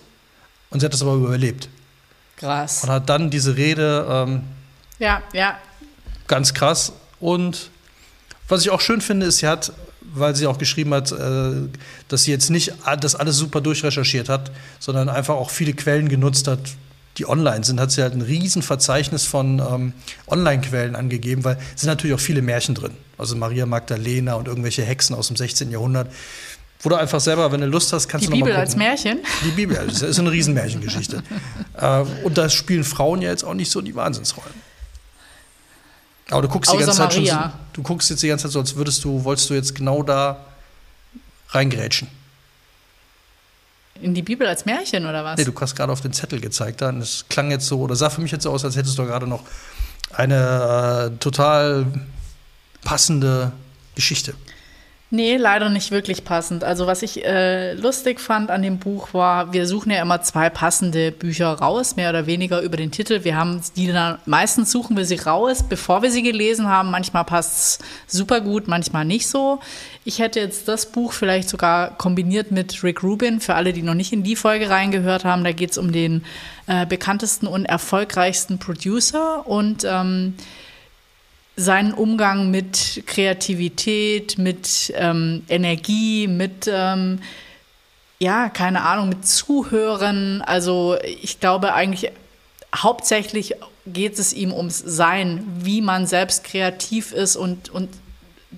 Und 0.70 0.80
sie 0.80 0.86
hat 0.86 0.92
das 0.92 1.02
aber 1.02 1.14
überlebt. 1.14 1.68
Krass. 2.36 2.82
Und 2.82 2.90
hat 2.90 3.08
dann 3.08 3.30
diese 3.30 3.56
Rede. 3.56 4.06
Ähm, 4.08 4.42
ja, 4.98 5.22
ja. 5.32 5.58
Ganz 6.26 6.54
krass. 6.54 6.92
Und 7.20 7.70
was 8.48 8.62
ich 8.62 8.70
auch 8.70 8.80
schön 8.80 9.00
finde, 9.00 9.26
ist, 9.26 9.38
sie 9.38 9.46
hat, 9.46 9.72
weil 10.00 10.34
sie 10.34 10.46
auch 10.46 10.58
geschrieben 10.58 10.92
hat, 10.92 11.12
äh, 11.12 11.68
dass 12.08 12.24
sie 12.24 12.30
jetzt 12.30 12.50
nicht 12.50 12.72
das 13.00 13.14
alles 13.14 13.36
super 13.36 13.60
durchrecherchiert 13.60 14.28
hat, 14.28 14.50
sondern 14.80 15.08
einfach 15.08 15.34
auch 15.34 15.50
viele 15.50 15.74
Quellen 15.74 16.08
genutzt 16.08 16.48
hat, 16.48 16.60
die 17.18 17.28
online 17.28 17.64
sind, 17.64 17.78
hat 17.80 17.92
sie 17.92 18.02
halt 18.02 18.14
ein 18.14 18.22
Riesenverzeichnis 18.22 19.24
von 19.24 19.60
ähm, 19.60 19.92
Online-Quellen 20.26 20.96
angegeben, 20.96 21.44
weil 21.44 21.56
es 21.74 21.82
sind 21.82 21.88
natürlich 21.88 22.14
auch 22.14 22.20
viele 22.20 22.42
Märchen 22.42 22.74
drin. 22.74 22.92
Also 23.16 23.36
Maria 23.36 23.66
Magdalena 23.66 24.34
und 24.34 24.48
irgendwelche 24.48 24.82
Hexen 24.82 25.14
aus 25.14 25.28
dem 25.28 25.36
16. 25.36 25.70
Jahrhundert 25.70 26.10
Wo 26.84 26.90
du 26.90 26.96
einfach 26.96 27.18
selber, 27.18 27.50
wenn 27.50 27.62
du 27.62 27.66
Lust 27.66 27.94
hast, 27.94 28.08
kannst 28.08 28.26
Die 28.26 28.30
du 28.30 28.32
noch 28.32 28.44
Bibel 28.44 28.52
mal 28.52 28.60
als. 28.60 28.76
Märchen? 28.76 29.18
Die 29.44 29.50
Bibel, 29.52 29.74
das 29.86 30.02
ist 30.02 30.18
eine 30.18 30.30
Riesenmärchengeschichte. 30.30 31.22
äh, 31.80 32.00
und 32.22 32.36
da 32.36 32.50
spielen 32.50 32.84
Frauen 32.84 33.22
ja 33.22 33.30
jetzt 33.30 33.42
auch 33.42 33.54
nicht 33.54 33.70
so 33.70 33.80
die 33.80 33.94
Wahnsinnsrollen. 33.94 34.52
Aber 36.30 36.42
du 36.42 36.48
guckst 36.48 36.70
die 36.70 36.76
Außer 36.76 36.86
ganze 36.86 36.98
Zeit 37.00 37.14
schon 37.14 37.26
so, 37.26 37.32
Maria. 37.32 37.58
du 37.72 37.82
guckst 37.82 38.10
jetzt 38.10 38.22
die 38.22 38.28
ganze 38.28 38.44
Zeit 38.44 38.52
so, 38.52 38.60
als 38.60 38.76
würdest 38.76 39.02
du, 39.02 39.24
wolltest 39.24 39.48
du 39.48 39.54
jetzt 39.54 39.74
genau 39.74 40.02
da 40.02 40.44
reingrätschen. 41.48 42.08
In 44.02 44.12
die 44.12 44.22
Bibel 44.22 44.46
als 44.46 44.66
Märchen 44.66 45.06
oder 45.06 45.24
was? 45.24 45.38
Nee, 45.38 45.44
du 45.44 45.54
hast 45.58 45.76
gerade 45.76 45.92
auf 45.92 46.02
den 46.02 46.12
Zettel 46.12 46.40
gezeigt 46.40 46.82
da 46.82 46.90
und 46.90 47.00
es 47.00 47.24
klang 47.30 47.50
jetzt 47.50 47.66
so, 47.66 47.78
oder 47.80 47.96
sah 47.96 48.10
für 48.10 48.20
mich 48.20 48.32
jetzt 48.32 48.42
so 48.42 48.50
aus, 48.50 48.64
als 48.64 48.76
hättest 48.76 48.98
du 48.98 49.06
gerade 49.06 49.26
noch 49.26 49.42
eine 50.12 51.12
äh, 51.14 51.18
total 51.18 51.86
passende 52.82 53.52
Geschichte. 53.94 54.34
Nee, 55.14 55.36
leider 55.36 55.68
nicht 55.68 55.92
wirklich 55.92 56.24
passend. 56.24 56.64
Also 56.64 56.88
was 56.88 57.02
ich 57.02 57.24
äh, 57.24 57.74
lustig 57.74 58.18
fand 58.18 58.50
an 58.50 58.62
dem 58.62 58.80
Buch 58.80 59.14
war, 59.14 59.52
wir 59.52 59.68
suchen 59.68 59.92
ja 59.92 60.02
immer 60.02 60.22
zwei 60.22 60.50
passende 60.50 61.12
Bücher 61.12 61.52
raus, 61.52 61.94
mehr 61.94 62.10
oder 62.10 62.26
weniger 62.26 62.62
über 62.62 62.76
den 62.76 62.90
Titel. 62.90 63.22
Wir 63.22 63.36
haben 63.36 63.60
die 63.76 63.92
dann, 63.92 64.18
meistens 64.26 64.72
suchen 64.72 64.96
wir 64.96 65.04
sie 65.04 65.14
raus, 65.14 65.62
bevor 65.62 66.02
wir 66.02 66.10
sie 66.10 66.24
gelesen 66.24 66.66
haben. 66.66 66.90
Manchmal 66.90 67.24
passt 67.24 67.80
es 68.08 68.18
super 68.18 68.40
gut, 68.40 68.66
manchmal 68.66 69.04
nicht 69.04 69.28
so. 69.28 69.60
Ich 70.04 70.18
hätte 70.18 70.40
jetzt 70.40 70.66
das 70.66 70.90
Buch 70.90 71.12
vielleicht 71.12 71.48
sogar 71.48 71.96
kombiniert 71.96 72.50
mit 72.50 72.82
Rick 72.82 73.04
Rubin, 73.04 73.38
für 73.38 73.54
alle, 73.54 73.72
die 73.72 73.82
noch 73.82 73.94
nicht 73.94 74.12
in 74.12 74.24
die 74.24 74.34
Folge 74.34 74.68
reingehört 74.68 75.24
haben. 75.24 75.44
Da 75.44 75.52
geht 75.52 75.70
es 75.70 75.78
um 75.78 75.92
den 75.92 76.24
äh, 76.66 76.86
bekanntesten 76.86 77.46
und 77.46 77.66
erfolgreichsten 77.66 78.58
Producer 78.58 79.46
und 79.46 79.84
ähm, 79.88 80.34
seinen 81.56 81.92
Umgang 81.92 82.50
mit 82.50 83.04
Kreativität, 83.06 84.38
mit 84.38 84.92
ähm, 84.96 85.44
Energie, 85.48 86.26
mit, 86.26 86.68
ähm, 86.68 87.20
ja, 88.18 88.48
keine 88.48 88.82
Ahnung, 88.82 89.08
mit 89.08 89.26
Zuhören. 89.26 90.42
Also 90.42 90.96
ich 91.22 91.40
glaube 91.40 91.74
eigentlich, 91.74 92.10
hauptsächlich 92.74 93.54
geht 93.86 94.18
es 94.18 94.32
ihm 94.32 94.52
ums 94.52 94.78
Sein, 94.78 95.44
wie 95.60 95.80
man 95.80 96.06
selbst 96.06 96.44
kreativ 96.44 97.12
ist 97.12 97.36
und, 97.36 97.70
und 97.70 97.88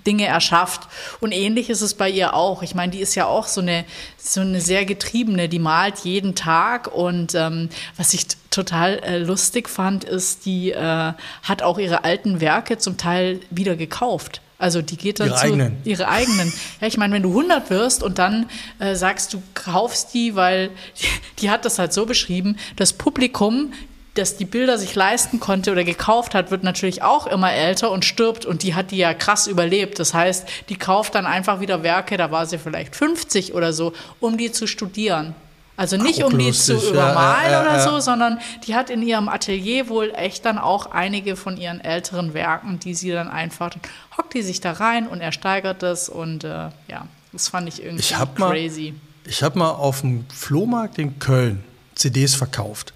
Dinge 0.05 0.25
erschafft. 0.25 0.87
Und 1.19 1.31
ähnlich 1.31 1.69
ist 1.69 1.81
es 1.81 1.93
bei 1.93 2.09
ihr 2.09 2.33
auch. 2.33 2.61
Ich 2.63 2.75
meine, 2.75 2.91
die 2.91 2.99
ist 2.99 3.15
ja 3.15 3.25
auch 3.25 3.47
so 3.47 3.61
eine, 3.61 3.85
so 4.17 4.41
eine 4.41 4.61
sehr 4.61 4.85
getriebene, 4.85 5.49
die 5.49 5.59
malt 5.59 5.99
jeden 5.99 6.35
Tag. 6.35 6.93
Und 6.93 7.35
ähm, 7.35 7.69
was 7.97 8.13
ich 8.13 8.27
total 8.51 8.99
äh, 8.99 9.17
lustig 9.19 9.69
fand, 9.69 10.03
ist, 10.03 10.45
die 10.45 10.71
äh, 10.71 11.13
hat 11.43 11.61
auch 11.61 11.77
ihre 11.77 12.03
alten 12.03 12.41
Werke 12.41 12.77
zum 12.77 12.97
Teil 12.97 13.39
wieder 13.49 13.75
gekauft. 13.75 14.41
Also 14.59 14.81
die 14.81 14.97
geht 14.97 15.19
dann 15.19 15.27
Ihre 15.27 15.37
zu 15.37 15.43
eigenen. 15.43 15.77
ihre 15.83 16.07
eigenen. 16.07 16.51
Ja, 16.81 16.87
ich 16.87 16.97
meine, 16.97 17.13
wenn 17.13 17.23
du 17.23 17.29
100 17.29 17.69
wirst 17.69 18.01
und 18.01 18.17
dann 18.17 18.47
äh, 18.79 18.95
sagst, 18.95 19.33
du 19.33 19.43
kaufst 19.53 20.13
die, 20.13 20.35
weil 20.35 20.69
die, 20.99 21.07
die 21.41 21.49
hat 21.49 21.65
das 21.65 21.77
halt 21.77 21.93
so 21.93 22.05
beschrieben, 22.05 22.57
das 22.75 22.93
Publikum 22.93 23.73
das 24.17 24.37
die 24.37 24.45
Bilder 24.45 24.77
sich 24.77 24.95
leisten 24.95 25.39
konnte 25.39 25.71
oder 25.71 25.83
gekauft 25.83 26.33
hat, 26.35 26.51
wird 26.51 26.63
natürlich 26.63 27.03
auch 27.03 27.27
immer 27.27 27.51
älter 27.51 27.91
und 27.91 28.05
stirbt 28.05 28.45
und 28.45 28.63
die 28.63 28.75
hat 28.75 28.91
die 28.91 28.97
ja 28.97 29.13
krass 29.13 29.47
überlebt. 29.47 29.99
Das 29.99 30.13
heißt, 30.13 30.47
die 30.69 30.75
kauft 30.75 31.15
dann 31.15 31.25
einfach 31.25 31.59
wieder 31.59 31.83
Werke, 31.83 32.17
da 32.17 32.31
war 32.31 32.45
sie 32.45 32.57
vielleicht 32.57 32.95
50 32.95 33.53
oder 33.53 33.73
so, 33.73 33.93
um 34.19 34.37
die 34.37 34.51
zu 34.51 34.67
studieren. 34.67 35.35
Also 35.77 35.95
nicht 35.95 36.23
um 36.23 36.35
die 36.35 36.51
zu 36.51 36.73
übermalen 36.73 37.45
ja, 37.45 37.51
ja, 37.51 37.61
oder 37.61 37.77
ja. 37.77 37.83
so, 37.83 37.99
sondern 37.99 38.39
die 38.65 38.73
hat 38.73 38.89
in 38.89 39.03
ihrem 39.03 39.29
Atelier 39.29 39.89
wohl 39.89 40.11
echt 40.15 40.43
dann 40.43 40.57
auch 40.57 40.87
einige 40.89 41.35
von 41.35 41.55
ihren 41.55 41.79
älteren 41.81 42.33
Werken, 42.33 42.79
die 42.79 42.95
sie 42.95 43.11
dann 43.11 43.27
einfach, 43.29 43.69
dann 43.69 43.81
hockt 44.17 44.33
die 44.33 44.41
sich 44.41 44.59
da 44.59 44.71
rein 44.71 45.07
und 45.07 45.21
ersteigert 45.21 45.83
das 45.83 46.09
und 46.09 46.43
äh, 46.43 46.69
ja, 46.87 47.07
das 47.31 47.49
fand 47.49 47.67
ich 47.67 47.83
irgendwie 47.83 48.01
Ich 48.01 48.15
hab 48.17 48.39
mal- 48.39 48.49
crazy. 48.49 48.95
Ich 49.25 49.43
habe 49.43 49.59
mal 49.59 49.69
auf 49.69 50.01
dem 50.01 50.25
Flohmarkt 50.33 50.97
in 50.97 51.19
Köln 51.19 51.63
CDs 51.93 52.33
verkauft. 52.33 52.93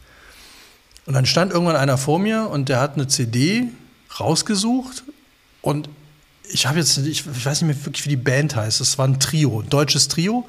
Und 1.05 1.13
dann 1.13 1.25
stand 1.25 1.51
irgendwann 1.51 1.75
einer 1.75 1.97
vor 1.97 2.19
mir 2.19 2.49
und 2.49 2.69
der 2.69 2.79
hat 2.79 2.93
eine 2.93 3.07
CD 3.07 3.69
rausgesucht 4.19 5.03
und 5.61 5.89
ich 6.53 6.65
habe 6.67 6.79
jetzt, 6.79 6.97
ich, 6.97 7.25
ich 7.25 7.45
weiß 7.45 7.61
nicht 7.61 7.75
mehr 7.75 7.85
wirklich, 7.85 8.05
wie 8.05 8.09
die 8.09 8.17
Band 8.17 8.55
heißt. 8.55 8.81
Es 8.81 8.97
war 8.97 9.07
ein 9.07 9.19
Trio, 9.19 9.61
ein 9.61 9.69
deutsches 9.69 10.07
Trio. 10.07 10.45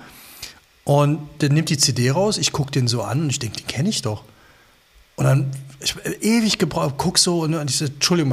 Und 0.84 1.28
der 1.40 1.50
nimmt 1.50 1.68
die 1.68 1.78
CD 1.78 2.10
raus, 2.10 2.38
ich 2.38 2.50
gucke 2.50 2.72
den 2.72 2.88
so 2.88 3.02
an 3.02 3.22
und 3.22 3.30
ich 3.30 3.38
denke, 3.38 3.58
den 3.58 3.66
kenne 3.68 3.88
ich 3.88 4.02
doch. 4.02 4.24
Und 5.14 5.26
dann, 5.26 5.50
ich 5.80 5.94
hab 5.94 6.04
ewig 6.22 6.58
gebraucht, 6.58 6.94
guck 6.98 7.18
so 7.18 7.40
und, 7.40 7.54
und 7.54 7.70
ich 7.70 7.76
so, 7.76 7.84
Entschuldigung, 7.84 8.32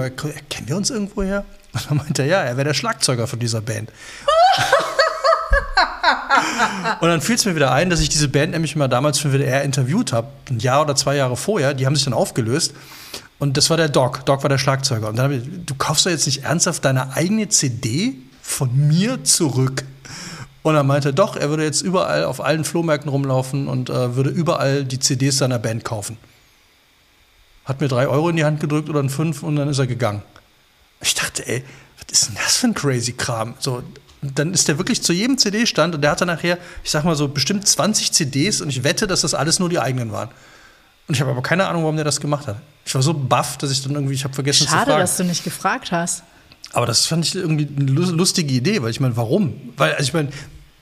kennen 0.50 0.68
wir 0.68 0.76
uns 0.76 0.90
irgendwo 0.90 1.22
her? 1.22 1.46
Und 1.74 1.88
dann 1.88 1.98
meinte 1.98 2.24
er, 2.24 2.28
ja, 2.28 2.42
er 2.42 2.58
wäre 2.58 2.70
der 2.70 2.74
Schlagzeuger 2.74 3.28
von 3.28 3.38
dieser 3.38 3.62
Band. 3.62 3.92
Und 7.00 7.08
dann 7.08 7.22
fiel 7.22 7.36
es 7.36 7.46
mir 7.46 7.56
wieder 7.56 7.72
ein, 7.72 7.90
dass 7.90 8.00
ich 8.00 8.10
diese 8.10 8.28
Band 8.28 8.52
nämlich 8.52 8.76
mal 8.76 8.88
damals 8.88 9.20
für 9.20 9.32
WDR 9.32 9.64
interviewt 9.64 10.14
habe, 10.14 10.28
ein 10.50 10.60
Jahr 10.60 10.82
oder 10.82 10.96
zwei 10.96 11.16
Jahre 11.16 11.38
vorher. 11.38 11.74
Die 11.74 11.86
haben 11.86 11.96
sich 11.96 12.06
dann 12.06 12.14
aufgelöst. 12.14 12.74
Und 13.40 13.56
das 13.56 13.70
war 13.70 13.78
der 13.78 13.90
Doc. 13.90 14.26
Doc 14.26 14.44
war 14.44 14.50
der 14.50 14.58
Schlagzeuger. 14.58 15.08
Und 15.10 15.18
dann 15.18 15.24
habe 15.26 15.36
ich, 15.36 15.44
du 15.66 15.76
kaufst 15.76 16.06
doch 16.06 16.12
jetzt 16.12 16.26
nicht 16.26 16.44
ernsthaft 16.44 16.84
deine 16.84 17.14
eigene 17.14 17.48
CD 17.50 18.16
von 18.42 18.88
mir 18.88 19.24
zurück. 19.24 19.86
Und 20.62 20.76
er 20.76 20.84
meinte, 20.84 21.14
doch, 21.14 21.38
er 21.38 21.50
würde 21.50 21.64
jetzt 21.64 21.82
überall 21.82 22.26
auf 22.26 22.42
allen 22.42 22.66
Flohmärkten 22.66 23.10
rumlaufen 23.10 23.68
und 23.68 23.90
äh, 23.90 24.16
würde 24.16 24.30
überall 24.30 24.84
die 24.84 25.00
CDs 25.00 25.38
seiner 25.38 25.58
Band 25.58 25.86
kaufen. 25.86 26.18
Hat 27.64 27.80
mir 27.80 27.88
drei 27.88 28.08
Euro 28.08 28.30
in 28.30 28.36
die 28.36 28.44
Hand 28.44 28.60
gedrückt 28.60 28.90
oder 28.90 29.00
ein 29.00 29.10
fünf 29.10 29.42
und 29.44 29.56
dann 29.56 29.70
ist 29.70 29.80
er 29.80 29.88
gegangen. 29.88 30.22
Ich 31.02 31.16
dachte, 31.16 31.48
ey, 31.48 31.64
was 31.98 32.12
ist 32.12 32.28
denn 32.28 32.36
das 32.36 32.58
für 32.58 32.68
ein 32.68 32.74
crazy 32.74 33.14
Kram? 33.14 33.54
So, 33.60 33.84
dann 34.22 34.54
ist 34.54 34.68
der 34.68 34.78
wirklich 34.78 35.02
zu 35.02 35.14
jedem 35.14 35.38
CD-Stand 35.38 35.96
und 35.96 36.02
der 36.02 36.12
hatte 36.12 36.26
nachher, 36.26 36.58
ich 36.84 36.92
sag 36.92 37.04
mal 37.06 37.16
so, 37.16 37.28
bestimmt 37.28 37.68
20 37.68 38.12
CDs 38.12 38.62
und 38.62 38.70
ich 38.70 38.84
wette, 38.84 39.08
dass 39.08 39.22
das 39.22 39.34
alles 39.34 39.60
nur 39.60 39.70
die 39.70 39.80
eigenen 39.80 40.12
waren. 40.12 40.30
Und 41.08 41.16
ich 41.16 41.22
habe 41.22 41.32
aber 41.32 41.42
keine 41.42 41.68
Ahnung, 41.68 41.84
warum 41.84 41.96
der 41.96 42.06
das 42.06 42.20
gemacht 42.20 42.46
hat. 42.48 42.58
Ich 42.86 42.94
war 42.94 43.02
so 43.02 43.14
baff, 43.14 43.58
dass 43.58 43.72
ich 43.72 43.82
dann 43.82 43.94
irgendwie, 43.94 44.14
ich 44.14 44.24
habe 44.24 44.34
vergessen 44.34 44.68
zu 44.68 44.74
Schade, 44.74 44.92
fragen. 44.92 45.00
dass 45.02 45.18
du 45.18 45.24
nicht 45.24 45.44
gefragt 45.44 45.92
hast. 45.92 46.24
Aber 46.74 46.86
das 46.86 47.06
fand 47.08 47.26
ich 47.26 47.36
irgendwie 47.36 47.68
eine 47.76 47.92
lu- 47.92 48.12
lustige 48.12 48.54
Idee, 48.54 48.82
weil 48.84 48.92
ich 48.92 49.00
meine, 49.00 49.18
warum? 49.18 49.54
Weil, 49.78 49.94
also 49.94 50.04
ich 50.04 50.14
meine, 50.14 50.30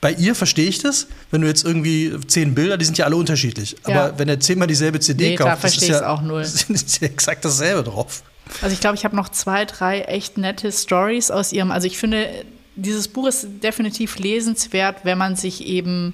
bei 0.02 0.12
ihr 0.12 0.36
verstehe 0.36 0.68
ich 0.68 0.80
das, 0.80 1.08
wenn 1.32 1.42
du 1.42 1.48
jetzt 1.48 1.64
irgendwie 1.64 2.14
zehn 2.28 2.54
Bilder, 2.56 2.78
die 2.78 2.86
sind 2.86 2.98
ja 2.98 3.06
alle 3.06 3.16
unterschiedlich. 3.16 3.76
Aber 3.84 3.94
Ja. 3.94 4.20
wenn 4.20 4.28
er 4.28 4.40
zehnmal 4.40 4.68
dieselbe 4.68 5.00
CD 5.00 5.30
Nee, 5.32 5.36
da 5.38 5.46
kauft, 5.46 5.64
das 5.64 5.72
ist 5.72 5.78
verstehe 5.80 5.96
ich's 5.96 6.02
ja, 6.02 6.10
auch 6.10 6.22
null. 6.22 6.42
ist 6.70 7.02
ja 7.02 7.08
exakt 7.08 7.46
dasselbe 7.46 7.84
drauf. 7.84 8.24
Also 8.62 8.74
ich 8.74 8.80
glaube, 8.80 8.96
ich 8.96 9.06
habe 9.06 9.16
noch 9.16 9.30
zwei, 9.30 9.66
drei 9.66 10.02
echt 10.02 10.38
nette 10.38 10.72
Stories 10.72 11.32
aus 11.32 11.52
ihrem. 11.54 11.72
Also 11.72 11.88
ich 11.88 11.98
finde, 11.98 12.28
dieses 12.78 13.08
Buch 13.08 13.28
ist 13.28 13.48
definitiv 13.64 14.18
lesenswert, 14.20 15.04
wenn 15.04 15.18
man 15.18 15.36
sich 15.36 15.66
eben 15.66 16.14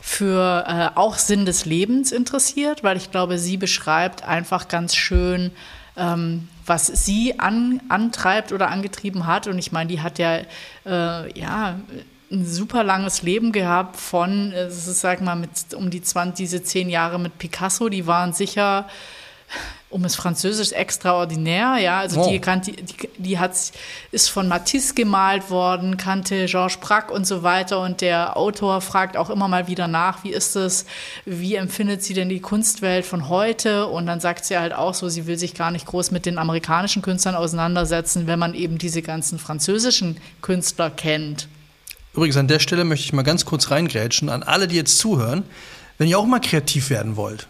für 0.00 0.64
äh, 0.66 0.98
auch 0.98 1.16
Sinn 1.18 1.44
des 1.44 1.64
Lebens 1.64 2.12
interessiert, 2.12 2.82
weil 2.82 2.96
ich 2.96 3.10
glaube, 3.10 3.38
sie 3.38 3.56
beschreibt 3.56 4.24
einfach 4.24 4.68
ganz 4.68 4.94
schön, 4.94 5.50
ähm, 5.96 6.48
was 6.64 6.86
sie 6.86 7.38
an, 7.38 7.80
antreibt 7.88 8.52
oder 8.52 8.70
angetrieben 8.70 9.26
hat. 9.26 9.46
Und 9.46 9.58
ich 9.58 9.72
meine, 9.72 9.88
die 9.88 10.00
hat 10.00 10.18
ja, 10.18 10.38
äh, 10.86 11.38
ja 11.38 11.78
ein 12.30 12.46
super 12.46 12.84
langes 12.84 13.22
Leben 13.22 13.52
gehabt 13.52 13.96
von, 13.96 14.52
äh, 14.52 14.64
es 14.64 15.00
sag 15.00 15.20
mal, 15.20 15.36
mit 15.36 15.50
um 15.74 15.90
die 15.90 16.02
20, 16.02 16.36
diese 16.36 16.62
zehn 16.62 16.88
Jahre 16.88 17.18
mit 17.18 17.38
Picasso, 17.38 17.88
die 17.88 18.06
waren 18.06 18.32
sicher 18.32 18.88
um 19.90 20.04
es 20.04 20.16
Französisch 20.16 20.72
extraordinär, 20.72 21.78
ja, 21.78 22.00
also 22.00 22.20
Oh. 22.20 22.30
die, 22.30 22.40
kannte, 22.40 22.72
die, 22.72 22.94
die 23.16 23.38
hat, 23.38 23.52
ist 24.12 24.28
von 24.28 24.46
Matisse 24.46 24.92
gemalt 24.94 25.48
worden, 25.50 25.96
kannte 25.96 26.44
Georges 26.46 26.76
Braque 26.76 27.12
und 27.12 27.26
so 27.26 27.42
weiter 27.42 27.80
und 27.80 28.00
der 28.02 28.36
Autor 28.36 28.80
fragt 28.80 29.16
auch 29.16 29.30
immer 29.30 29.48
mal 29.48 29.66
wieder 29.66 29.88
nach, 29.88 30.24
wie 30.24 30.30
ist 30.30 30.56
es, 30.56 30.84
wie 31.24 31.54
empfindet 31.54 32.02
sie 32.02 32.12
denn 32.12 32.28
die 32.28 32.40
Kunstwelt 32.40 33.06
von 33.06 33.28
heute 33.30 33.86
und 33.86 34.06
dann 34.06 34.20
sagt 34.20 34.44
sie 34.44 34.58
halt 34.58 34.74
auch 34.74 34.92
so, 34.92 35.08
sie 35.08 35.26
will 35.26 35.38
sich 35.38 35.54
gar 35.54 35.70
nicht 35.70 35.86
groß 35.86 36.10
mit 36.10 36.26
den 36.26 36.38
amerikanischen 36.38 37.00
Künstlern 37.00 37.34
auseinandersetzen, 37.34 38.26
wenn 38.26 38.38
man 38.38 38.54
eben 38.54 38.76
diese 38.78 39.00
ganzen 39.00 39.38
französischen 39.38 40.18
Künstler 40.42 40.90
kennt. 40.90 41.48
Übrigens, 42.14 42.36
an 42.36 42.48
der 42.48 42.58
Stelle 42.58 42.84
möchte 42.84 43.04
ich 43.04 43.12
mal 43.12 43.22
ganz 43.22 43.44
kurz 43.44 43.70
reingrätschen 43.70 44.28
an 44.28 44.42
alle, 44.42 44.66
die 44.68 44.76
jetzt 44.76 44.98
zuhören. 44.98 45.44
Wenn 45.98 46.08
ihr 46.08 46.18
auch 46.18 46.26
mal 46.26 46.40
kreativ 46.40 46.90
werden 46.90 47.16
wollt, 47.16 47.46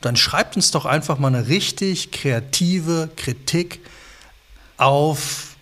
dann 0.00 0.16
schreibt 0.16 0.56
uns 0.56 0.70
doch 0.70 0.86
einfach 0.86 1.18
mal 1.18 1.28
eine 1.28 1.48
richtig 1.48 2.10
kreative 2.10 3.10
Kritik 3.16 3.80
auf 4.76 5.56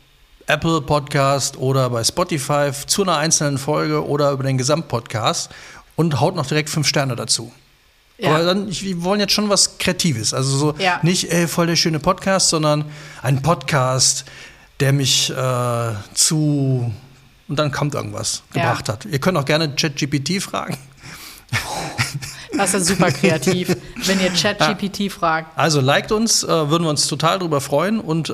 Apple 0.47 0.81
Podcast 0.81 1.57
oder 1.57 1.91
bei 1.91 2.05
Spotify 2.05 2.71
zu 2.87 3.03
einer 3.03 3.17
einzelnen 3.19 3.59
Folge 3.59 4.07
oder 4.07 4.31
über 4.31 4.45
den 4.45 4.57
Gesamtpodcast 4.57 5.51
und 5.97 6.21
haut 6.21 6.37
noch 6.37 6.47
direkt 6.47 6.71
fünf 6.71 6.87
Sterne 6.87 7.17
dazu. 7.17 7.53
Ja. 8.17 8.31
Aber 8.35 8.45
dann, 8.45 8.69
wir 8.71 9.03
wollen 9.03 9.21
jetzt 9.21 9.33
schon 9.33 9.49
was 9.49 9.79
Kreatives. 9.79 10.33
Also 10.35 10.57
so 10.57 10.75
Ja. 10.79 11.01
nicht, 11.03 11.31
ey, 11.33 11.47
voll 11.49 11.67
der 11.67 11.77
schöne 11.77 11.99
Podcast, 12.01 12.49
sondern 12.49 12.85
ein 13.23 13.43
Podcast, 13.43 14.25
der 14.81 14.93
mich 14.93 15.31
äh, 15.31 15.93
zu 16.15 16.93
und 17.49 17.59
dann 17.59 17.71
kommt 17.73 17.95
irgendwas 17.95 18.43
Ja. 18.55 18.63
gebracht 18.63 18.89
hat. 18.89 19.05
Ihr 19.05 19.19
könnt 19.19 19.37
auch 19.37 19.45
gerne 19.45 19.75
ChatGPT 19.75 20.41
fragen. 20.43 20.77
Das 22.59 22.75
ist 22.75 22.87
super 22.87 23.11
kreativ, 23.11 23.75
wenn 24.05 24.21
ihr 24.21 24.31
ChatGPT 24.31 25.11
fragt. 25.11 25.57
Also 25.57 25.81
liked 25.81 26.13
uns, 26.13 26.43
äh, 26.45 26.49
würden 26.49 26.83
wir 26.85 26.91
uns 26.91 27.07
total 27.07 27.39
drüber 27.39 27.61
freuen. 27.61 28.01
Und 28.01 28.29
äh, 28.29 28.33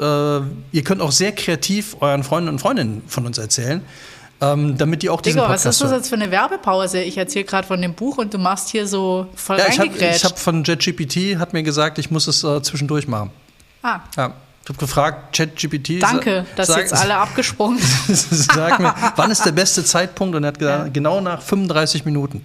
ihr 0.72 0.82
könnt 0.84 1.00
auch 1.00 1.12
sehr 1.12 1.32
kreativ 1.32 1.96
euren 2.00 2.24
Freunden 2.24 2.48
und 2.48 2.58
Freundinnen 2.58 3.02
von 3.06 3.26
uns 3.26 3.38
erzählen. 3.38 3.80
Äh, 3.80 4.46
ähm, 4.52 4.76
damit 4.76 5.02
die 5.02 5.10
auch 5.10 5.20
diesen 5.20 5.36
Digga, 5.36 5.46
Podcast 5.46 5.66
was 5.66 5.74
ist 5.76 5.82
das 5.82 5.92
jetzt 5.92 6.08
für 6.08 6.16
eine 6.16 6.30
Werbepause? 6.30 7.00
Ich 7.00 7.16
erzähle 7.16 7.44
gerade 7.44 7.66
von 7.66 7.80
dem 7.80 7.94
Buch 7.94 8.18
und 8.18 8.34
du 8.34 8.38
machst 8.38 8.68
hier 8.68 8.86
so 8.88 9.28
voll 9.36 9.58
Ja, 9.58 9.66
ich 9.68 9.78
habe 9.78 9.90
hab 9.90 10.38
von 10.38 10.64
JetGPT, 10.64 11.38
hat 11.38 11.52
mir 11.52 11.62
gesagt, 11.62 11.98
ich 11.98 12.10
muss 12.10 12.26
es 12.26 12.42
äh, 12.42 12.60
zwischendurch 12.62 13.06
machen. 13.06 13.30
ah, 13.82 14.00
Ja. 14.16 14.32
Ich 14.64 14.68
habe 14.70 14.78
gefragt, 14.78 15.36
ChatGPT. 15.36 16.00
danke, 16.02 16.46
dass 16.56 16.68
sag- 16.68 16.78
jetzt 16.78 16.94
alle 16.94 17.16
abgesprungen 17.16 17.78
sind. 18.08 18.16
Sag 18.50 18.80
mir, 18.80 18.94
wann 19.14 19.30
ist 19.30 19.44
der 19.44 19.52
beste 19.52 19.84
Zeitpunkt? 19.84 20.34
Und 20.34 20.42
er 20.42 20.48
hat 20.48 20.58
gesagt, 20.58 20.86
Ja. 20.86 20.90
genau 20.92 21.20
nach 21.20 21.42
35 21.42 22.06
Minuten. 22.06 22.44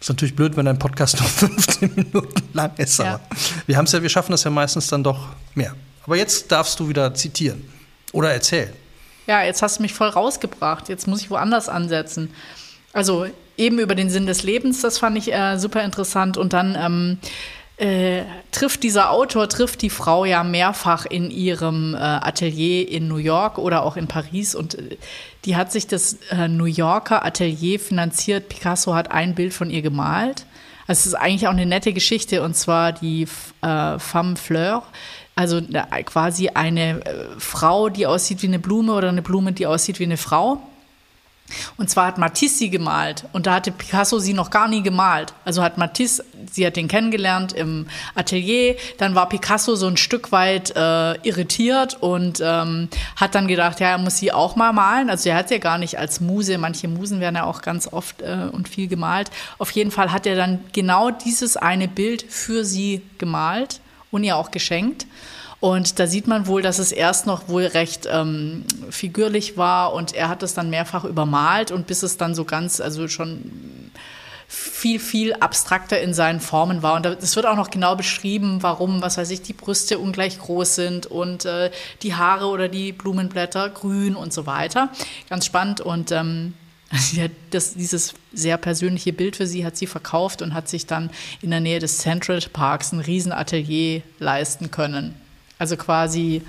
Ist 0.00 0.08
natürlich 0.08 0.36
blöd, 0.36 0.56
wenn 0.56 0.68
ein 0.68 0.78
Podcast 0.78 1.18
nur 1.18 1.28
15 1.28 1.94
Minuten 1.94 2.42
lang 2.52 2.72
ist. 2.76 2.98
Ja. 2.98 3.14
Aber 3.14 3.20
wir 3.66 3.76
haben 3.76 3.84
es 3.84 3.92
ja, 3.92 4.02
wir 4.02 4.08
schaffen 4.08 4.32
das 4.32 4.44
ja 4.44 4.50
meistens 4.50 4.86
dann 4.86 5.02
doch 5.02 5.28
mehr. 5.54 5.74
Aber 6.04 6.16
jetzt 6.16 6.50
darfst 6.52 6.78
du 6.80 6.88
wieder 6.88 7.12
zitieren 7.14 7.68
oder 8.12 8.32
erzählen. 8.32 8.72
Ja, 9.26 9.42
jetzt 9.42 9.60
hast 9.60 9.78
du 9.78 9.82
mich 9.82 9.92
voll 9.92 10.08
rausgebracht. 10.08 10.88
Jetzt 10.88 11.06
muss 11.06 11.20
ich 11.20 11.30
woanders 11.30 11.68
ansetzen. 11.68 12.32
Also 12.92 13.26
eben 13.58 13.78
über 13.78 13.94
den 13.94 14.08
Sinn 14.08 14.26
des 14.26 14.42
Lebens, 14.42 14.80
das 14.80 14.98
fand 14.98 15.18
ich 15.18 15.32
äh, 15.32 15.58
super 15.58 15.84
interessant. 15.84 16.38
Und 16.38 16.52
dann 16.52 16.76
ähm, 16.78 17.18
äh, 17.78 18.24
trifft 18.50 18.82
dieser 18.82 19.10
Autor, 19.10 19.48
trifft 19.48 19.82
die 19.82 19.90
Frau 19.90 20.24
ja 20.24 20.42
mehrfach 20.42 21.06
in 21.06 21.30
ihrem 21.30 21.94
äh, 21.94 21.98
Atelier 21.98 22.88
in 22.88 23.06
New 23.06 23.18
York 23.18 23.56
oder 23.58 23.84
auch 23.84 23.96
in 23.96 24.08
Paris. 24.08 24.54
Und 24.54 24.74
äh, 24.74 24.96
die 25.44 25.56
hat 25.56 25.70
sich 25.70 25.86
das 25.86 26.14
äh, 26.30 26.48
New 26.48 26.64
Yorker 26.64 27.24
Atelier 27.24 27.78
finanziert. 27.78 28.48
Picasso 28.48 28.94
hat 28.94 29.12
ein 29.12 29.34
Bild 29.34 29.54
von 29.54 29.70
ihr 29.70 29.82
gemalt. 29.82 30.44
Also 30.88 31.00
es 31.00 31.06
ist 31.06 31.14
eigentlich 31.14 31.46
auch 31.46 31.52
eine 31.52 31.66
nette 31.66 31.92
Geschichte, 31.92 32.42
und 32.42 32.54
zwar 32.56 32.92
die 32.92 33.28
äh, 33.62 33.98
Femme 33.98 34.36
Fleur. 34.36 34.82
Also 35.36 35.58
äh, 35.58 36.02
quasi 36.02 36.48
eine 36.48 37.04
äh, 37.04 37.26
Frau, 37.38 37.90
die 37.90 38.06
aussieht 38.06 38.42
wie 38.42 38.48
eine 38.48 38.58
Blume 38.58 38.92
oder 38.92 39.10
eine 39.10 39.22
Blume, 39.22 39.52
die 39.52 39.66
aussieht 39.66 40.00
wie 40.00 40.04
eine 40.04 40.16
Frau. 40.16 40.60
Und 41.76 41.90
zwar 41.90 42.06
hat 42.06 42.18
Matisse 42.18 42.58
sie 42.58 42.70
gemalt 42.70 43.24
und 43.32 43.46
da 43.46 43.54
hatte 43.54 43.70
Picasso 43.70 44.18
sie 44.18 44.32
noch 44.32 44.50
gar 44.50 44.68
nie 44.68 44.82
gemalt. 44.82 45.32
Also 45.44 45.62
hat 45.62 45.78
Matisse, 45.78 46.24
sie 46.50 46.66
hat 46.66 46.76
den 46.76 46.88
kennengelernt 46.88 47.52
im 47.52 47.86
Atelier, 48.14 48.76
dann 48.98 49.14
war 49.14 49.28
Picasso 49.28 49.74
so 49.74 49.86
ein 49.86 49.96
Stück 49.96 50.32
weit 50.32 50.74
äh, 50.76 51.14
irritiert 51.26 51.96
und 52.00 52.40
ähm, 52.42 52.88
hat 53.16 53.34
dann 53.34 53.48
gedacht, 53.48 53.80
ja, 53.80 53.90
er 53.90 53.98
muss 53.98 54.18
sie 54.18 54.32
auch 54.32 54.56
mal 54.56 54.72
malen. 54.72 55.10
Also 55.10 55.28
er 55.30 55.36
hat 55.36 55.50
ja 55.50 55.58
gar 55.58 55.78
nicht 55.78 55.98
als 55.98 56.20
Muse, 56.20 56.58
manche 56.58 56.88
Musen 56.88 57.20
werden 57.20 57.36
ja 57.36 57.44
auch 57.44 57.62
ganz 57.62 57.86
oft 57.86 58.22
äh, 58.22 58.48
und 58.52 58.68
viel 58.68 58.88
gemalt. 58.88 59.30
Auf 59.58 59.70
jeden 59.70 59.90
Fall 59.90 60.12
hat 60.12 60.26
er 60.26 60.36
dann 60.36 60.60
genau 60.72 61.10
dieses 61.10 61.56
eine 61.56 61.88
Bild 61.88 62.24
für 62.28 62.64
sie 62.64 63.02
gemalt 63.18 63.80
und 64.10 64.24
ihr 64.24 64.36
auch 64.36 64.50
geschenkt. 64.50 65.06
Und 65.60 65.98
da 65.98 66.06
sieht 66.06 66.28
man 66.28 66.46
wohl, 66.46 66.62
dass 66.62 66.78
es 66.78 66.92
erst 66.92 67.26
noch 67.26 67.48
wohl 67.48 67.64
recht 67.64 68.08
ähm, 68.10 68.64
figürlich 68.90 69.56
war 69.56 69.92
und 69.92 70.14
er 70.14 70.28
hat 70.28 70.42
es 70.44 70.54
dann 70.54 70.70
mehrfach 70.70 71.04
übermalt 71.04 71.72
und 71.72 71.88
bis 71.88 72.04
es 72.04 72.16
dann 72.16 72.34
so 72.34 72.44
ganz, 72.44 72.80
also 72.80 73.08
schon 73.08 73.90
viel, 74.46 74.98
viel 74.98 75.34
abstrakter 75.34 76.00
in 76.00 76.14
seinen 76.14 76.40
Formen 76.40 76.82
war. 76.82 76.94
Und 76.94 77.04
es 77.04 77.36
wird 77.36 77.44
auch 77.44 77.56
noch 77.56 77.70
genau 77.70 77.96
beschrieben, 77.96 78.62
warum, 78.62 79.02
was 79.02 79.18
weiß 79.18 79.30
ich, 79.30 79.42
die 79.42 79.52
Brüste 79.52 79.98
ungleich 79.98 80.38
groß 80.38 80.74
sind 80.74 81.06
und 81.06 81.44
äh, 81.44 81.70
die 82.02 82.14
Haare 82.14 82.46
oder 82.46 82.68
die 82.68 82.92
Blumenblätter 82.92 83.68
grün 83.68 84.16
und 84.16 84.32
so 84.32 84.46
weiter. 84.46 84.90
Ganz 85.28 85.44
spannend 85.44 85.82
und 85.82 86.12
ähm, 86.12 86.54
das, 87.50 87.74
dieses 87.74 88.14
sehr 88.32 88.56
persönliche 88.56 89.12
Bild 89.12 89.36
für 89.36 89.46
sie 89.46 89.66
hat 89.66 89.76
sie 89.76 89.86
verkauft 89.86 90.40
und 90.40 90.54
hat 90.54 90.68
sich 90.68 90.86
dann 90.86 91.10
in 91.42 91.50
der 91.50 91.60
Nähe 91.60 91.80
des 91.80 91.98
Central 91.98 92.40
Parks 92.52 92.92
ein 92.92 93.00
Riesenatelier 93.00 94.02
leisten 94.18 94.70
können. 94.70 95.14
Also 95.58 95.76
quasi 95.76 96.42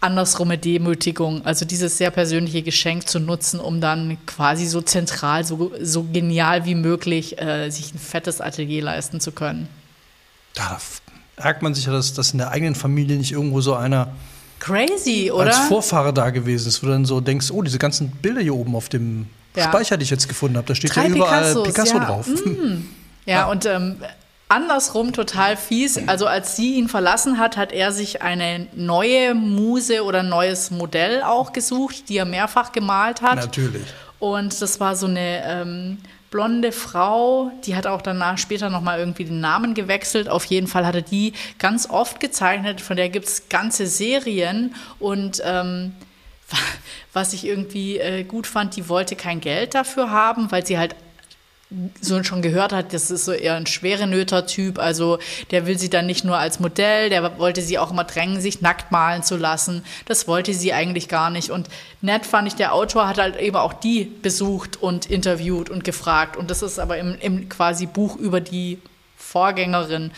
andersrumme 0.00 0.58
Demütigung, 0.58 1.46
also 1.46 1.64
dieses 1.64 1.96
sehr 1.96 2.10
persönliche 2.10 2.62
Geschenk 2.62 3.08
zu 3.08 3.20
nutzen, 3.20 3.60
um 3.60 3.80
dann 3.80 4.18
quasi 4.26 4.66
so 4.66 4.80
zentral, 4.80 5.44
so, 5.44 5.70
so 5.80 6.02
genial 6.02 6.64
wie 6.64 6.74
möglich 6.74 7.40
äh, 7.40 7.70
sich 7.70 7.94
ein 7.94 7.98
fettes 8.00 8.40
Atelier 8.40 8.82
leisten 8.82 9.20
zu 9.20 9.30
können. 9.30 9.68
Da 10.54 10.80
ärgert 11.36 11.62
man 11.62 11.74
sich 11.74 11.86
ja, 11.86 11.92
dass, 11.92 12.14
dass 12.14 12.32
in 12.32 12.38
der 12.38 12.50
eigenen 12.50 12.74
Familie 12.74 13.16
nicht 13.16 13.30
irgendwo 13.32 13.60
so 13.60 13.74
einer 13.74 14.08
Crazy, 14.58 15.30
oder? 15.32 15.46
als 15.46 15.58
Vorfahre 15.68 16.12
da 16.12 16.30
gewesen 16.30 16.68
ist, 16.68 16.82
wo 16.82 16.86
du 16.86 16.92
dann 16.92 17.04
so 17.04 17.20
denkst, 17.20 17.50
oh, 17.52 17.62
diese 17.62 17.78
ganzen 17.78 18.10
Bilder 18.10 18.40
hier 18.40 18.54
oben 18.54 18.74
auf 18.76 18.88
dem 18.88 19.26
Ja. 19.56 19.64
Speicher, 19.64 19.96
die 19.96 20.04
ich 20.04 20.10
jetzt 20.10 20.28
gefunden 20.28 20.56
habe, 20.56 20.66
da 20.66 20.74
steht 20.74 20.94
Drei 20.94 21.02
ja 21.06 21.08
überall 21.14 21.42
Picassos, 21.42 21.66
Picasso 21.68 21.96
ja. 21.98 22.04
drauf. 22.04 22.26
Ja, 23.24 23.32
Ja. 23.34 23.50
und 23.52 23.66
ähm, 23.66 23.96
andersrum 24.52 25.12
total 25.12 25.56
fies. 25.56 25.98
Also 26.08 26.26
als 26.26 26.56
sie 26.56 26.74
ihn 26.74 26.88
verlassen 26.88 27.38
hat, 27.38 27.56
hat 27.56 27.72
er 27.72 27.90
sich 27.90 28.22
eine 28.22 28.66
neue 28.74 29.34
Muse 29.34 30.04
oder 30.04 30.22
neues 30.22 30.70
Modell 30.70 31.22
auch 31.22 31.52
gesucht, 31.52 32.08
die 32.08 32.18
er 32.18 32.26
mehrfach 32.26 32.72
gemalt 32.72 33.22
hat. 33.22 33.36
Natürlich. 33.36 33.86
Und 34.18 34.60
das 34.60 34.78
war 34.78 34.94
so 34.94 35.06
eine 35.06 35.42
ähm, 35.44 35.98
blonde 36.30 36.72
Frau, 36.72 37.50
die 37.64 37.74
hat 37.74 37.86
auch 37.86 38.02
danach 38.02 38.38
später 38.38 38.70
nochmal 38.70 38.98
irgendwie 38.98 39.24
den 39.24 39.40
Namen 39.40 39.74
gewechselt. 39.74 40.28
Auf 40.28 40.44
jeden 40.44 40.66
Fall 40.66 40.86
hatte 40.86 41.02
die 41.02 41.32
ganz 41.58 41.88
oft 41.88 42.20
gezeichnet, 42.20 42.80
von 42.80 42.96
der 42.96 43.08
gibt 43.08 43.26
es 43.26 43.48
ganze 43.48 43.86
Serien. 43.86 44.74
Und 44.98 45.42
ähm, 45.44 45.92
was 47.12 47.32
ich 47.32 47.46
irgendwie 47.46 47.98
äh, 47.98 48.24
gut 48.24 48.46
fand, 48.46 48.76
die 48.76 48.88
wollte 48.88 49.16
kein 49.16 49.40
Geld 49.40 49.74
dafür 49.74 50.10
haben, 50.10 50.50
weil 50.50 50.66
sie 50.66 50.78
halt 50.78 50.94
so 52.00 52.22
schon 52.22 52.42
gehört 52.42 52.72
hat, 52.72 52.92
das 52.92 53.10
ist 53.10 53.24
so 53.24 53.32
eher 53.32 53.54
ein 53.54 53.66
schwere 53.66 54.06
Nöter-Typ. 54.06 54.78
Also 54.78 55.18
der 55.50 55.66
will 55.66 55.78
sie 55.78 55.90
dann 55.90 56.06
nicht 56.06 56.24
nur 56.24 56.38
als 56.38 56.60
Modell, 56.60 57.10
der 57.10 57.38
wollte 57.38 57.62
sie 57.62 57.78
auch 57.78 57.90
immer 57.90 58.04
drängen, 58.04 58.40
sich 58.40 58.60
nackt 58.60 58.92
malen 58.92 59.22
zu 59.22 59.36
lassen. 59.36 59.84
Das 60.06 60.28
wollte 60.28 60.54
sie 60.54 60.72
eigentlich 60.72 61.08
gar 61.08 61.30
nicht. 61.30 61.50
Und 61.50 61.68
nett 62.00 62.26
fand 62.26 62.48
ich, 62.48 62.54
der 62.54 62.74
Autor 62.74 63.08
hat 63.08 63.18
halt 63.18 63.36
eben 63.36 63.56
auch 63.56 63.72
die 63.72 64.04
besucht 64.04 64.82
und 64.82 65.06
interviewt 65.06 65.70
und 65.70 65.84
gefragt. 65.84 66.36
Und 66.36 66.50
das 66.50 66.62
ist 66.62 66.78
aber 66.78 66.98
im, 66.98 67.16
im 67.20 67.48
quasi 67.48 67.86
Buch 67.86 68.16
über 68.16 68.40
die 68.40 68.78
Vorgängerin. 69.16 70.12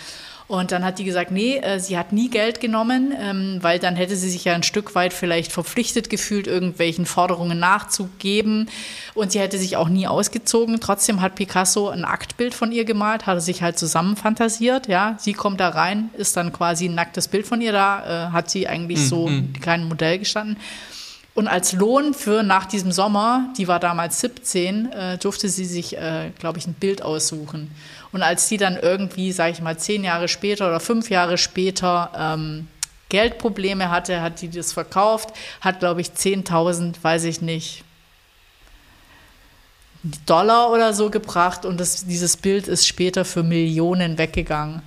Und 0.46 0.72
dann 0.72 0.84
hat 0.84 0.98
die 0.98 1.04
gesagt, 1.04 1.30
nee, 1.30 1.56
äh, 1.56 1.80
sie 1.80 1.96
hat 1.96 2.12
nie 2.12 2.28
Geld 2.28 2.60
genommen, 2.60 3.14
ähm, 3.18 3.58
weil 3.62 3.78
dann 3.78 3.96
hätte 3.96 4.14
sie 4.14 4.28
sich 4.28 4.44
ja 4.44 4.54
ein 4.54 4.62
Stück 4.62 4.94
weit 4.94 5.14
vielleicht 5.14 5.50
verpflichtet 5.52 6.10
gefühlt, 6.10 6.46
irgendwelchen 6.46 7.06
Forderungen 7.06 7.58
nachzugeben. 7.58 8.68
Und 9.14 9.32
sie 9.32 9.40
hätte 9.40 9.58
sich 9.58 9.78
auch 9.78 9.88
nie 9.88 10.06
ausgezogen. 10.06 10.80
Trotzdem 10.80 11.22
hat 11.22 11.34
Picasso 11.34 11.88
ein 11.88 12.04
Aktbild 12.04 12.52
von 12.54 12.72
ihr 12.72 12.84
gemalt, 12.84 13.24
hat 13.26 13.38
er 13.38 13.40
sich 13.40 13.62
halt 13.62 13.78
zusammen 13.78 14.16
fantasiert. 14.16 14.86
Ja, 14.86 15.16
sie 15.18 15.32
kommt 15.32 15.60
da 15.60 15.70
rein, 15.70 16.10
ist 16.18 16.36
dann 16.36 16.52
quasi 16.52 16.90
ein 16.90 16.94
nacktes 16.94 17.28
Bild 17.28 17.46
von 17.46 17.62
ihr 17.62 17.72
da, 17.72 18.28
äh, 18.28 18.32
hat 18.32 18.50
sie 18.50 18.68
eigentlich 18.68 19.00
so 19.08 19.30
kein 19.62 19.88
Modell 19.88 20.18
gestanden. 20.18 20.58
Und 21.34 21.48
als 21.48 21.72
Lohn 21.72 22.14
für 22.14 22.44
nach 22.44 22.64
diesem 22.66 22.92
Sommer, 22.92 23.52
die 23.58 23.66
war 23.66 23.80
damals 23.80 24.20
17, 24.20 24.92
äh, 24.92 25.18
durfte 25.18 25.48
sie 25.48 25.64
sich, 25.64 25.96
äh, 25.96 26.30
glaube 26.38 26.58
ich, 26.58 26.66
ein 26.66 26.74
Bild 26.74 27.02
aussuchen. 27.02 27.72
Und 28.14 28.22
als 28.22 28.48
sie 28.48 28.56
dann 28.56 28.76
irgendwie, 28.76 29.32
sage 29.32 29.50
ich 29.52 29.60
mal, 29.60 29.76
zehn 29.76 30.04
Jahre 30.04 30.28
später 30.28 30.68
oder 30.68 30.78
fünf 30.80 31.10
Jahre 31.10 31.36
später 31.36 32.10
ähm, 32.16 32.68
Geldprobleme 33.08 33.90
hatte, 33.90 34.22
hat 34.22 34.40
die 34.40 34.48
das 34.48 34.72
verkauft, 34.72 35.30
hat, 35.60 35.80
glaube 35.80 36.00
ich, 36.00 36.08
10.000, 36.10 36.94
weiß 37.02 37.24
ich 37.24 37.42
nicht, 37.42 37.82
Dollar 40.26 40.70
oder 40.70 40.92
so 40.92 41.10
gebracht 41.10 41.64
und 41.64 41.80
das, 41.80 42.04
dieses 42.06 42.36
Bild 42.36 42.68
ist 42.68 42.86
später 42.86 43.24
für 43.24 43.42
Millionen 43.42 44.18
weggegangen. 44.18 44.82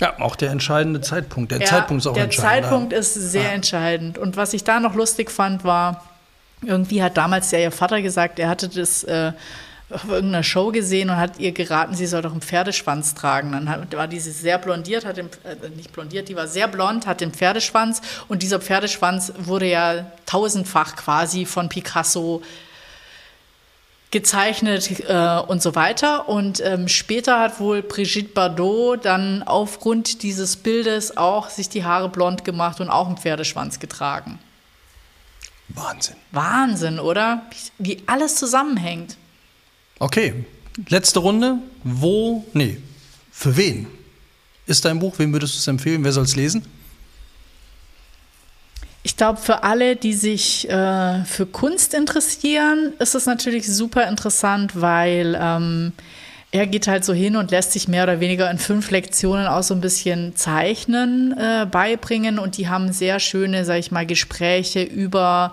Ja, 0.00 0.18
auch 0.20 0.36
der 0.36 0.50
entscheidende 0.50 1.00
Zeitpunkt. 1.00 1.52
Der 1.52 1.58
Ja, 1.60 1.66
Zeitpunkt 1.66 2.02
ist 2.02 2.06
auch 2.06 2.14
der 2.14 2.24
entscheidend. 2.24 2.64
Zeitpunkt 2.64 2.92
ist 2.94 3.12
sehr 3.14 3.42
Ja. 3.42 3.48
entscheidend. 3.50 4.16
Und 4.16 4.36
was 4.36 4.54
ich 4.54 4.64
da 4.64 4.80
noch 4.80 4.94
lustig 4.94 5.30
fand, 5.30 5.64
war, 5.64 6.04
irgendwie 6.62 7.02
hat 7.02 7.16
damals 7.18 7.50
ja 7.50 7.58
ihr 7.58 7.72
Vater 7.72 8.00
gesagt, 8.00 8.38
er 8.38 8.48
hatte 8.48 8.68
das 8.68 9.04
äh, 9.04 9.32
auf 9.90 10.04
irgendeiner 10.04 10.42
Show 10.42 10.70
gesehen 10.70 11.10
und 11.10 11.16
hat 11.16 11.38
ihr 11.38 11.52
geraten, 11.52 11.94
sie 11.94 12.06
soll 12.06 12.22
doch 12.22 12.32
einen 12.32 12.40
Pferdeschwanz 12.40 13.14
tragen. 13.14 13.52
Dann 13.52 13.68
hat, 13.68 13.96
war 13.96 14.08
diese 14.08 14.30
sehr 14.32 14.58
blondiert, 14.58 15.04
hat 15.04 15.16
den, 15.16 15.28
äh, 15.44 15.68
nicht 15.76 15.92
blondiert, 15.92 16.28
die 16.28 16.36
war 16.36 16.46
sehr 16.46 16.68
blond, 16.68 17.06
hat 17.06 17.20
den 17.20 17.32
Pferdeschwanz 17.32 18.00
und 18.28 18.42
dieser 18.42 18.60
Pferdeschwanz 18.60 19.32
wurde 19.38 19.66
ja 19.66 20.06
tausendfach 20.26 20.96
quasi 20.96 21.46
von 21.46 21.68
Picasso 21.68 22.42
gezeichnet 24.10 25.08
äh, 25.08 25.40
und 25.46 25.62
so 25.62 25.74
weiter. 25.74 26.28
Und 26.28 26.60
ähm, 26.64 26.88
später 26.88 27.38
hat 27.38 27.60
wohl 27.60 27.82
Brigitte 27.82 28.32
Bardot 28.32 29.04
dann 29.04 29.42
aufgrund 29.42 30.22
dieses 30.22 30.56
Bildes 30.56 31.16
auch 31.16 31.48
sich 31.48 31.68
die 31.68 31.84
Haare 31.84 32.08
blond 32.08 32.44
gemacht 32.44 32.80
und 32.80 32.90
auch 32.90 33.06
einen 33.06 33.16
Pferdeschwanz 33.16 33.78
getragen. 33.78 34.38
Wahnsinn. 35.68 36.16
Wahnsinn, 36.32 36.98
oder? 36.98 37.42
Wie, 37.78 37.96
wie 37.96 38.02
alles 38.06 38.34
zusammenhängt. 38.36 39.16
Okay, 40.00 40.32
letzte 40.88 41.18
Runde. 41.18 41.58
Wo, 41.84 42.44
nee, 42.54 42.78
für 43.30 43.54
wen 43.56 43.86
ist 44.66 44.86
dein 44.86 44.98
Buch? 44.98 45.18
Wem 45.18 45.30
würdest 45.32 45.54
du 45.54 45.58
es 45.58 45.68
empfehlen? 45.68 46.02
Wer 46.02 46.12
soll 46.12 46.24
es 46.24 46.36
lesen? 46.36 46.64
Ich 49.02 49.14
glaube, 49.16 49.38
für 49.38 49.62
alle, 49.62 49.96
die 49.96 50.14
sich 50.14 50.68
äh, 50.70 51.24
für 51.24 51.44
Kunst 51.44 51.92
interessieren, 51.92 52.94
ist 52.98 53.14
es 53.14 53.26
natürlich 53.26 53.66
super 53.66 54.08
interessant, 54.08 54.80
weil 54.80 55.38
ähm, 55.38 55.92
er 56.50 56.66
geht 56.66 56.88
halt 56.88 57.04
so 57.04 57.12
hin 57.12 57.36
und 57.36 57.50
lässt 57.50 57.72
sich 57.72 57.86
mehr 57.86 58.04
oder 58.04 58.20
weniger 58.20 58.50
in 58.50 58.56
fünf 58.56 58.90
Lektionen 58.90 59.46
auch 59.46 59.62
so 59.62 59.74
ein 59.74 59.82
bisschen 59.82 60.34
Zeichnen 60.34 61.36
äh, 61.36 61.66
beibringen 61.70 62.38
und 62.38 62.56
die 62.56 62.68
haben 62.68 62.90
sehr 62.90 63.20
schöne, 63.20 63.66
sag 63.66 63.78
ich 63.78 63.90
mal, 63.90 64.06
Gespräche 64.06 64.82
über 64.82 65.52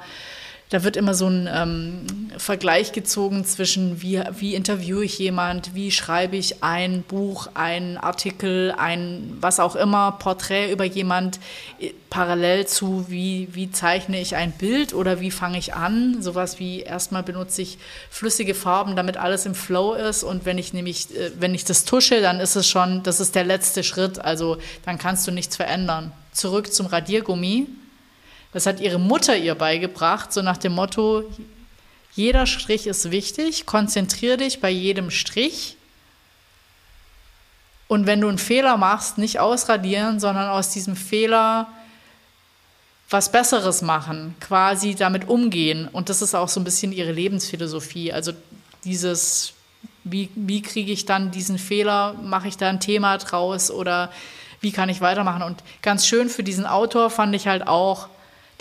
da 0.69 0.83
wird 0.83 0.97
immer 0.97 1.13
so 1.13 1.27
ein 1.27 1.47
ähm, 1.49 2.05
Vergleich 2.37 2.91
gezogen 2.91 3.45
zwischen, 3.45 4.01
wie, 4.01 4.21
wie 4.37 4.53
interviewe 4.53 5.05
ich 5.05 5.17
jemand, 5.17 5.73
wie 5.75 5.91
schreibe 5.91 6.35
ich 6.35 6.61
ein 6.61 7.03
Buch, 7.03 7.47
ein 7.53 7.97
Artikel, 7.97 8.73
ein 8.77 9.37
was 9.39 9.61
auch 9.61 9.77
immer, 9.77 10.11
Porträt 10.13 10.71
über 10.71 10.83
jemand, 10.83 11.39
äh, 11.79 11.91
parallel 12.09 12.67
zu, 12.67 13.05
wie, 13.07 13.47
wie 13.53 13.71
zeichne 13.71 14.19
ich 14.19 14.35
ein 14.35 14.51
Bild 14.51 14.93
oder 14.93 15.21
wie 15.21 15.31
fange 15.31 15.57
ich 15.57 15.73
an. 15.73 16.21
Sowas 16.21 16.59
wie 16.59 16.81
erstmal 16.81 17.23
benutze 17.23 17.61
ich 17.61 17.77
flüssige 18.09 18.53
Farben, 18.53 18.97
damit 18.97 19.15
alles 19.15 19.45
im 19.45 19.55
Flow 19.55 19.93
ist. 19.93 20.23
Und 20.23 20.45
wenn 20.45 20.57
ich 20.57 20.73
nämlich, 20.73 21.15
äh, 21.15 21.31
wenn 21.39 21.55
ich 21.55 21.63
das 21.63 21.85
tusche, 21.85 22.19
dann 22.19 22.41
ist 22.41 22.57
es 22.57 22.67
schon, 22.67 23.03
das 23.03 23.21
ist 23.21 23.35
der 23.35 23.45
letzte 23.45 23.83
Schritt. 23.83 24.19
Also 24.19 24.57
dann 24.83 24.97
kannst 24.97 25.25
du 25.27 25.31
nichts 25.31 25.55
verändern. 25.55 26.11
Zurück 26.33 26.73
zum 26.73 26.87
Radiergummi 26.87 27.67
das 28.57 28.65
hat 28.65 28.79
ihre 28.79 28.97
Mutter 28.97 29.37
ihr 29.37 29.53
beigebracht, 29.53 30.33
so 30.33 30.41
nach 30.41 30.57
dem 30.57 30.73
Motto, 30.73 31.23
jeder 32.15 32.47
Strich 32.47 32.87
ist 32.87 33.11
wichtig, 33.11 33.67
konzentriere 33.67 34.37
dich 34.37 34.61
bei 34.61 34.71
jedem 34.71 35.11
Strich. 35.11 35.77
Und 37.87 38.07
wenn 38.07 38.19
du 38.19 38.27
einen 38.27 38.39
Fehler 38.39 38.75
machst, 38.77 39.19
nicht 39.19 39.39
ausradieren, 39.39 40.19
sondern 40.19 40.49
aus 40.49 40.71
diesem 40.71 40.95
Fehler 40.95 41.67
was 43.11 43.31
Besseres 43.31 43.83
machen, 43.83 44.33
quasi 44.39 44.95
damit 44.95 45.27
umgehen. 45.27 45.87
Und 45.87 46.09
das 46.09 46.23
ist 46.23 46.33
auch 46.33 46.49
so 46.49 46.59
ein 46.59 46.63
bisschen 46.63 46.91
ihre 46.91 47.11
Lebensphilosophie. 47.11 48.11
Also 48.11 48.31
dieses, 48.85 49.53
wie, 50.03 50.31
wie 50.33 50.63
kriege 50.63 50.91
ich 50.91 51.05
dann 51.05 51.29
diesen 51.29 51.59
Fehler, 51.59 52.13
mache 52.23 52.47
ich 52.47 52.57
da 52.57 52.69
ein 52.69 52.79
Thema 52.79 53.19
draus 53.19 53.69
oder 53.69 54.11
wie 54.61 54.71
kann 54.71 54.89
ich 54.89 54.99
weitermachen? 54.99 55.43
Und 55.43 55.61
ganz 55.83 56.07
schön 56.07 56.27
für 56.27 56.41
diesen 56.41 56.65
Autor 56.65 57.11
fand 57.11 57.35
ich 57.35 57.47
halt 57.47 57.67
auch, 57.67 58.09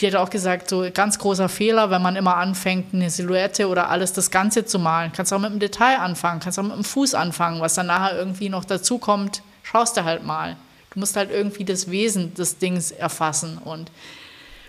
die 0.00 0.06
hat 0.06 0.14
auch 0.14 0.28
gesagt, 0.28 0.68
so 0.68 0.86
ganz 0.92 1.18
großer 1.18 1.48
Fehler, 1.48 1.90
wenn 1.90 2.02
man 2.02 2.16
immer 2.16 2.36
anfängt, 2.36 2.92
eine 2.92 3.08
Silhouette 3.08 3.68
oder 3.68 3.88
alles 3.88 4.12
das 4.12 4.30
Ganze 4.30 4.66
zu 4.66 4.78
malen. 4.78 5.12
Kannst 5.12 5.32
auch 5.32 5.38
mit 5.38 5.50
dem 5.50 5.58
Detail 5.58 5.98
anfangen, 5.98 6.40
kannst 6.40 6.58
auch 6.58 6.64
mit 6.64 6.74
dem 6.74 6.84
Fuß 6.84 7.14
anfangen, 7.14 7.60
was 7.60 7.74
dann 7.74 7.86
nachher 7.86 8.18
irgendwie 8.18 8.50
noch 8.50 8.64
dazu 8.64 8.98
kommt, 8.98 9.42
schaust 9.62 9.96
du 9.96 10.04
halt 10.04 10.24
mal. 10.24 10.56
Du 10.90 11.00
musst 11.00 11.16
halt 11.16 11.30
irgendwie 11.30 11.64
das 11.64 11.90
Wesen 11.90 12.34
des 12.34 12.58
Dings 12.58 12.90
erfassen. 12.90 13.58
Und 13.58 13.90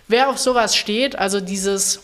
wer 0.08 0.30
auf 0.30 0.38
sowas 0.38 0.74
steht, 0.74 1.16
also 1.16 1.40
dieses 1.40 2.00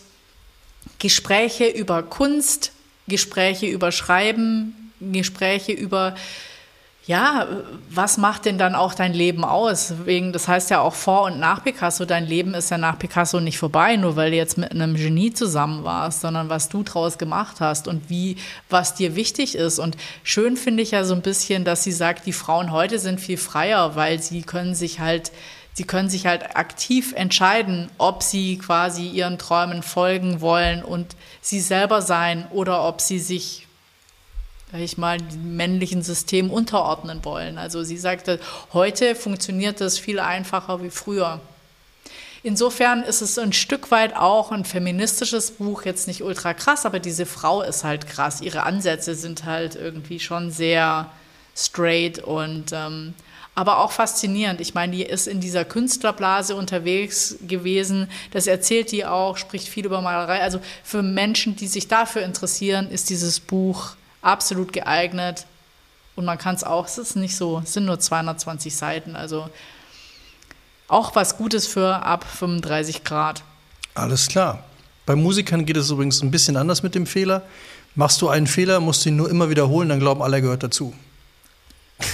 Gespräche 0.99 1.67
über 1.67 2.03
Kunst, 2.03 2.71
Gespräche 3.07 3.65
über 3.65 3.91
Schreiben, 3.91 4.91
Gespräche 4.99 5.71
über 5.71 6.15
ja, 7.07 7.47
was 7.91 8.17
macht 8.17 8.45
denn 8.45 8.57
dann 8.57 8.73
auch 8.73 8.95
dein 8.95 9.13
Leben 9.13 9.45
aus? 9.45 9.93
Wegen, 10.05 10.33
das 10.33 10.47
heißt 10.47 10.71
ja 10.71 10.79
auch 10.81 10.95
vor 10.95 11.23
und 11.23 11.39
nach 11.39 11.63
Picasso, 11.63 12.03
dein 12.03 12.25
Leben 12.25 12.55
ist 12.55 12.71
ja 12.71 12.79
nach 12.79 12.97
Picasso 12.97 13.39
nicht 13.39 13.59
vorbei, 13.59 13.95
nur 13.95 14.15
weil 14.15 14.31
du 14.31 14.37
jetzt 14.37 14.57
mit 14.57 14.71
einem 14.71 14.95
Genie 14.95 15.31
zusammen 15.31 15.83
warst, 15.83 16.21
sondern 16.21 16.49
was 16.49 16.67
du 16.67 16.81
draus 16.81 17.19
gemacht 17.19 17.57
hast 17.59 17.87
und 17.87 18.09
wie, 18.09 18.37
was 18.71 18.95
dir 18.95 19.15
wichtig 19.15 19.53
ist. 19.53 19.77
Und 19.77 19.97
schön 20.23 20.57
finde 20.57 20.81
ich 20.81 20.91
ja 20.91 21.03
so 21.03 21.13
ein 21.13 21.21
bisschen, 21.21 21.63
dass 21.63 21.83
sie 21.83 21.91
sagt, 21.91 22.25
die 22.25 22.33
Frauen 22.33 22.71
heute 22.71 22.97
sind 22.97 23.21
viel 23.21 23.37
freier, 23.37 23.95
weil 23.95 24.19
sie 24.19 24.41
können 24.41 24.73
sich 24.73 24.99
halt 24.99 25.31
Sie 25.77 25.83
können 25.83 26.07
sich 26.07 26.25
halt 26.25 26.55
aktiv 26.55 27.11
entscheiden, 27.17 27.91
ob 27.97 28.23
sie 28.23 28.57
quasi 28.57 29.09
ihren 29.09 29.37
Träumen 29.37 29.83
folgen 29.83 30.39
wollen 30.39 30.81
und 30.81 31.17
sie 31.41 31.59
selber 31.59 32.01
sein 32.01 32.47
oder 32.51 32.87
ob 32.87 33.01
sie 33.01 33.19
sich 33.19 33.64
sag 34.75 34.83
ich 34.83 34.97
mal, 34.97 35.19
männlichen 35.41 36.01
System 36.01 36.49
unterordnen 36.51 37.23
wollen. 37.23 37.57
Also 37.57 37.83
sie 37.83 37.97
sagte, 37.97 38.41
heute 38.73 39.15
funktioniert 39.15 39.79
das 39.79 39.97
viel 39.97 40.19
einfacher 40.19 40.83
wie 40.83 40.89
früher. 40.89 41.39
Insofern 42.43 43.01
ist 43.01 43.21
es 43.21 43.39
ein 43.39 43.53
Stück 43.53 43.89
weit 43.89 44.17
auch 44.17 44.51
ein 44.51 44.65
feministisches 44.65 45.51
Buch, 45.51 45.85
jetzt 45.85 46.07
nicht 46.07 46.23
ultra 46.23 46.53
krass, 46.53 46.85
aber 46.85 46.99
diese 46.99 47.25
Frau 47.25 47.61
ist 47.61 47.85
halt 47.85 48.05
krass. 48.05 48.41
Ihre 48.41 48.63
Ansätze 48.63 49.15
sind 49.15 49.45
halt 49.45 49.75
irgendwie 49.75 50.19
schon 50.19 50.51
sehr 50.51 51.09
straight 51.55 52.19
und 52.19 52.73
ähm, 52.73 53.13
aber 53.55 53.79
auch 53.79 53.93
faszinierend. 53.93 54.59
Ich 54.59 54.73
meine, 54.73 54.91
die 54.91 55.03
ist 55.03 55.27
in 55.27 55.39
dieser 55.39 55.63
Künstlerblase 55.63 56.57
unterwegs 56.57 57.37
gewesen. 57.47 58.09
Das 58.31 58.45
erzählt 58.45 58.91
die 58.91 59.05
auch, 59.05 59.37
spricht 59.37 59.69
viel 59.69 59.85
über 59.85 60.01
Malerei. 60.01 60.41
Also 60.41 60.59
für 60.83 61.01
Menschen, 61.01 61.55
die 61.55 61.67
sich 61.67 61.87
dafür 61.87 62.23
interessieren, 62.23 62.89
ist 62.91 63.09
dieses 63.09 63.39
Buch 63.39 63.95
absolut 64.25 64.73
geeignet. 64.73 65.45
Und 66.15 66.25
man 66.25 66.37
kann 66.37 66.55
es 66.55 66.63
auch, 66.63 66.85
es 66.85 66.97
ist 66.97 67.15
nicht 67.15 67.35
so, 67.35 67.61
es 67.63 67.73
sind 67.73 67.85
nur 67.85 67.99
220 67.99 68.75
Seiten, 68.75 69.15
also 69.15 69.49
auch 70.87 71.15
was 71.15 71.37
Gutes 71.37 71.67
für 71.67 71.95
ab 71.95 72.23
35 72.23 73.03
Grad. 73.03 73.43
Alles 73.95 74.27
klar. 74.27 74.63
Bei 75.05 75.15
Musikern 75.15 75.65
geht 75.65 75.77
es 75.77 75.89
übrigens 75.89 76.21
ein 76.21 76.31
bisschen 76.31 76.57
anders 76.57 76.83
mit 76.83 76.95
dem 76.95 77.05
Fehler. 77.05 77.43
Machst 77.95 78.21
du 78.21 78.29
einen 78.29 78.47
Fehler, 78.47 78.79
musst 78.79 79.05
du 79.05 79.09
ihn 79.09 79.15
nur 79.15 79.29
immer 79.29 79.49
wiederholen, 79.49 79.89
dann 79.89 79.99
glauben 79.99 80.21
alle, 80.21 80.41
gehört 80.41 80.63
dazu. 80.63 80.93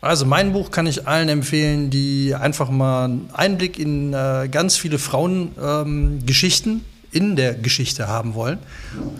Also 0.00 0.26
mein 0.26 0.52
Buch 0.52 0.70
kann 0.70 0.86
ich 0.86 1.08
allen 1.08 1.30
empfehlen, 1.30 1.88
die 1.88 2.34
einfach 2.34 2.68
mal 2.68 3.06
einen 3.06 3.30
Einblick 3.32 3.78
in 3.78 4.12
äh, 4.12 4.50
ganz 4.50 4.76
viele 4.76 4.98
Frauengeschichten 4.98 6.72
ähm, 6.72 6.84
in 7.14 7.36
der 7.36 7.54
Geschichte 7.54 8.08
haben 8.08 8.34
wollen 8.34 8.58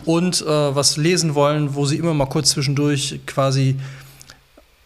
und 0.04 0.42
äh, 0.42 0.46
was 0.46 0.96
lesen 0.96 1.34
wollen, 1.34 1.74
wo 1.74 1.86
sie 1.86 1.96
immer 1.96 2.12
mal 2.12 2.26
kurz 2.26 2.50
zwischendurch 2.50 3.20
quasi 3.26 3.76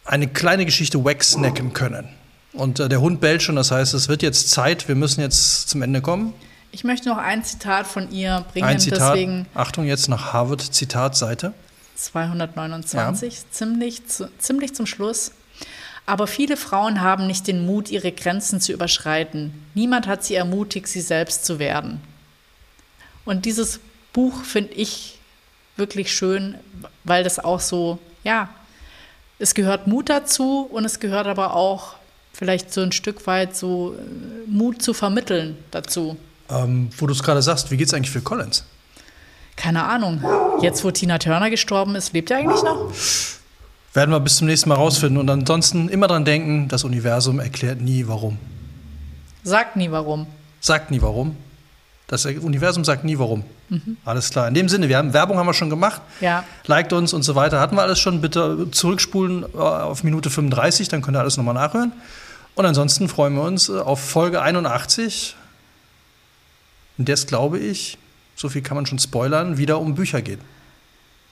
eine 0.05 0.27
kleine 0.27 0.65
Geschichte 0.65 1.03
wegsnacken 1.03 1.73
können. 1.73 2.07
Und 2.53 2.79
äh, 2.79 2.87
der 2.89 3.01
Hund 3.01 3.19
bellt 3.19 3.43
schon, 3.43 3.55
das 3.55 3.71
heißt, 3.71 3.93
es 3.93 4.09
wird 4.09 4.21
jetzt 4.21 4.49
Zeit, 4.49 4.87
wir 4.87 4.95
müssen 4.95 5.21
jetzt 5.21 5.69
zum 5.69 5.81
Ende 5.81 6.01
kommen. 6.01 6.33
Ich 6.71 6.83
möchte 6.83 7.09
noch 7.09 7.17
ein 7.17 7.43
Zitat 7.43 7.87
von 7.87 8.11
ihr 8.11 8.45
bringen. 8.51 8.67
Ein 8.67 8.79
Zitat, 8.79 9.15
deswegen 9.15 9.47
Achtung 9.55 9.85
jetzt 9.85 10.07
nach 10.07 10.33
Harvard, 10.33 10.61
Zitatseite. 10.61 11.53
229, 11.95 13.33
ja. 13.33 13.39
ziemlich, 13.51 14.07
zu, 14.07 14.29
ziemlich 14.37 14.73
zum 14.73 14.85
Schluss. 14.85 15.31
Aber 16.05 16.27
viele 16.27 16.57
Frauen 16.57 17.01
haben 17.01 17.27
nicht 17.27 17.47
den 17.47 17.65
Mut, 17.65 17.91
ihre 17.91 18.11
Grenzen 18.11 18.61
zu 18.61 18.71
überschreiten. 18.71 19.53
Niemand 19.73 20.07
hat 20.07 20.23
sie 20.23 20.35
ermutigt, 20.35 20.87
sie 20.87 21.01
selbst 21.01 21.45
zu 21.45 21.59
werden. 21.59 22.01
Und 23.29 23.45
dieses 23.45 23.79
Buch 24.11 24.43
finde 24.43 24.73
ich 24.73 25.19
wirklich 25.77 26.11
schön, 26.11 26.55
weil 27.03 27.23
das 27.23 27.37
auch 27.37 27.59
so, 27.59 27.99
ja, 28.23 28.49
es 29.37 29.53
gehört 29.53 29.85
Mut 29.85 30.09
dazu 30.09 30.67
und 30.71 30.83
es 30.83 30.99
gehört 30.99 31.27
aber 31.27 31.55
auch 31.55 31.93
vielleicht 32.33 32.73
so 32.73 32.81
ein 32.81 32.91
Stück 32.91 33.27
weit 33.27 33.55
so 33.55 33.93
äh, 33.93 34.49
Mut 34.49 34.81
zu 34.81 34.95
vermitteln 34.95 35.59
dazu. 35.69 36.17
Ähm, 36.49 36.89
wo 36.97 37.05
du 37.05 37.13
es 37.13 37.21
gerade 37.21 37.43
sagst, 37.43 37.69
wie 37.69 37.77
geht 37.77 37.85
es 37.85 37.93
eigentlich 37.93 38.09
für 38.09 38.21
Collins? 38.21 38.65
Keine 39.55 39.83
Ahnung. 39.83 40.23
Jetzt, 40.63 40.83
wo 40.83 40.89
Tina 40.89 41.19
Turner 41.19 41.51
gestorben 41.51 41.93
ist, 41.93 42.13
lebt 42.13 42.31
er 42.31 42.37
eigentlich 42.37 42.63
noch? 42.63 42.91
Werden 43.93 44.09
wir 44.09 44.19
bis 44.21 44.37
zum 44.37 44.47
nächsten 44.47 44.69
Mal 44.69 44.75
rausfinden 44.75 45.19
und 45.19 45.29
ansonsten 45.29 45.87
immer 45.87 46.07
dran 46.07 46.25
denken, 46.25 46.67
das 46.67 46.83
Universum 46.83 47.39
erklärt 47.39 47.79
nie 47.79 48.07
warum. 48.07 48.39
Sagt 49.43 49.75
nie 49.75 49.91
warum. 49.91 50.25
Sagt 50.61 50.89
nie 50.89 51.03
warum. 51.03 51.37
Das 52.09 52.25
Universum 52.25 52.83
sagt 52.83 53.03
nie 53.03 53.19
warum. 53.19 53.43
Mhm. 53.69 53.97
Alles 54.03 54.31
klar. 54.31 54.47
In 54.47 54.55
dem 54.55 54.67
Sinne, 54.67 54.89
wir 54.89 54.97
haben 54.97 55.13
Werbung 55.13 55.37
haben 55.37 55.45
wir 55.45 55.53
schon 55.53 55.69
gemacht. 55.69 56.01
Ja. 56.21 56.43
Liked 56.65 56.91
uns 56.91 57.13
und 57.13 57.21
so 57.21 57.35
weiter. 57.35 57.59
Hatten 57.59 57.75
wir 57.75 57.83
alles 57.83 57.99
schon. 57.99 58.19
Bitte 58.19 58.71
zurückspulen 58.71 59.43
äh, 59.53 59.57
auf 59.57 60.03
Minute 60.03 60.31
35, 60.31 60.89
dann 60.89 61.03
könnt 61.03 61.15
ihr 61.15 61.19
alles 61.19 61.37
nochmal 61.37 61.53
nachhören. 61.53 61.91
Und 62.55 62.65
ansonsten 62.65 63.09
freuen 63.09 63.35
wir 63.35 63.43
uns 63.43 63.69
äh, 63.69 63.77
auf 63.77 63.99
Folge 63.99 64.41
81, 64.41 65.35
in 66.97 67.05
der 67.05 67.13
es, 67.13 67.27
glaube 67.27 67.59
ich, 67.59 67.99
so 68.35 68.49
viel 68.49 68.63
kann 68.63 68.75
man 68.75 68.87
schon 68.87 68.97
spoilern, 68.97 69.59
wieder 69.59 69.79
um 69.79 69.93
Bücher 69.93 70.23
geht. 70.23 70.39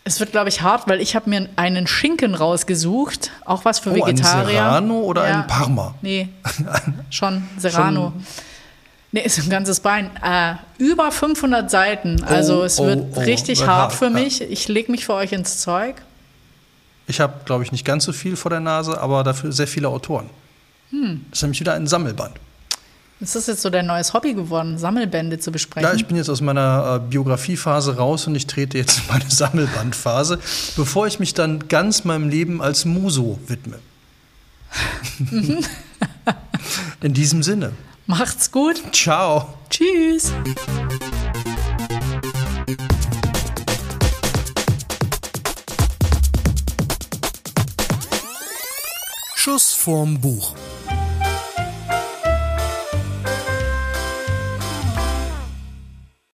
Es 0.03 0.19
wird, 0.19 0.31
glaube 0.31 0.49
ich, 0.49 0.61
hart, 0.61 0.87
weil 0.87 1.01
ich 1.01 1.15
habe 1.15 1.27
mir 1.27 1.49
einen 1.55 1.87
Schinken 1.87 2.35
rausgesucht, 2.35 3.31
auch 3.45 3.65
was 3.65 3.79
für 3.79 3.89
oh, 3.89 3.95
Vegetarier. 3.95 4.41
Ein 4.41 4.47
Serrano 4.47 4.99
oder 4.99 5.27
ja. 5.27 5.41
ein 5.41 5.47
Parma? 5.47 5.95
Nee, 6.03 6.29
schon 7.09 7.43
Serrano. 7.57 8.13
Schon 8.15 8.25
Nee, 9.11 9.21
ist 9.21 9.39
ein 9.39 9.49
ganzes 9.49 9.79
Bein. 9.79 10.09
Äh, 10.21 10.55
über 10.77 11.11
500 11.11 11.71
Seiten. 11.71 12.23
Also 12.23 12.61
oh, 12.61 12.63
es 12.63 12.79
wird 12.79 12.99
oh, 12.99 13.13
oh, 13.15 13.19
richtig 13.21 13.59
wird 13.59 13.69
hart, 13.69 13.91
hart, 13.91 13.93
für 13.93 14.09
mich. 14.09 14.41
Ich 14.41 14.67
lege 14.67 14.91
mich 14.91 15.05
für 15.05 15.13
euch 15.13 15.31
ins 15.31 15.59
Zeug. 15.59 15.95
Ich 17.07 17.21
habe, 17.21 17.33
glaube 17.45 17.63
ich, 17.63 17.71
nicht 17.71 17.85
ganz 17.85 18.03
so 18.03 18.11
viel 18.11 18.35
vor 18.35 18.49
der 18.49 18.59
Nase, 18.59 18.99
aber 18.99 19.23
dafür 19.23 19.53
sehr 19.53 19.67
viele 19.67 19.87
Autoren. 19.87 20.29
Hm. 20.89 21.25
Das 21.29 21.39
ist 21.39 21.43
nämlich 21.43 21.59
wieder 21.61 21.73
ein 21.73 21.87
Sammelband. 21.87 22.35
Ist 23.19 23.35
das 23.35 23.47
jetzt 23.47 23.61
so 23.63 23.69
dein 23.71 23.87
neues 23.87 24.13
Hobby 24.13 24.35
geworden, 24.35 24.77
Sammelbände 24.77 25.39
zu 25.39 25.51
besprechen? 25.51 25.89
Ja, 25.89 25.95
ich 25.95 26.05
bin 26.05 26.17
jetzt 26.17 26.29
aus 26.29 26.41
meiner 26.41 26.97
äh, 26.97 27.09
Biografiephase 27.09 27.97
raus 27.97 28.27
und 28.27 28.35
ich 28.35 28.45
trete 28.45 28.77
jetzt 28.77 28.99
in 28.99 29.03
meine 29.07 29.25
Sammelbandphase, 29.29 30.39
bevor 30.75 31.07
ich 31.07 31.17
mich 31.17 31.33
dann 31.33 31.67
ganz 31.67 32.03
meinem 32.03 32.29
Leben 32.29 32.61
als 32.61 32.85
Muso 32.85 33.39
widme. 33.47 33.79
Mhm. 35.17 35.65
in 37.01 37.13
diesem 37.13 37.41
Sinne. 37.41 37.71
Macht's 38.09 38.51
gut. 38.53 38.81
Ciao. 38.93 39.53
Tschüss. 39.69 40.31
Schuss 49.35 49.73
vorm 49.73 50.21
Buch. 50.21 50.55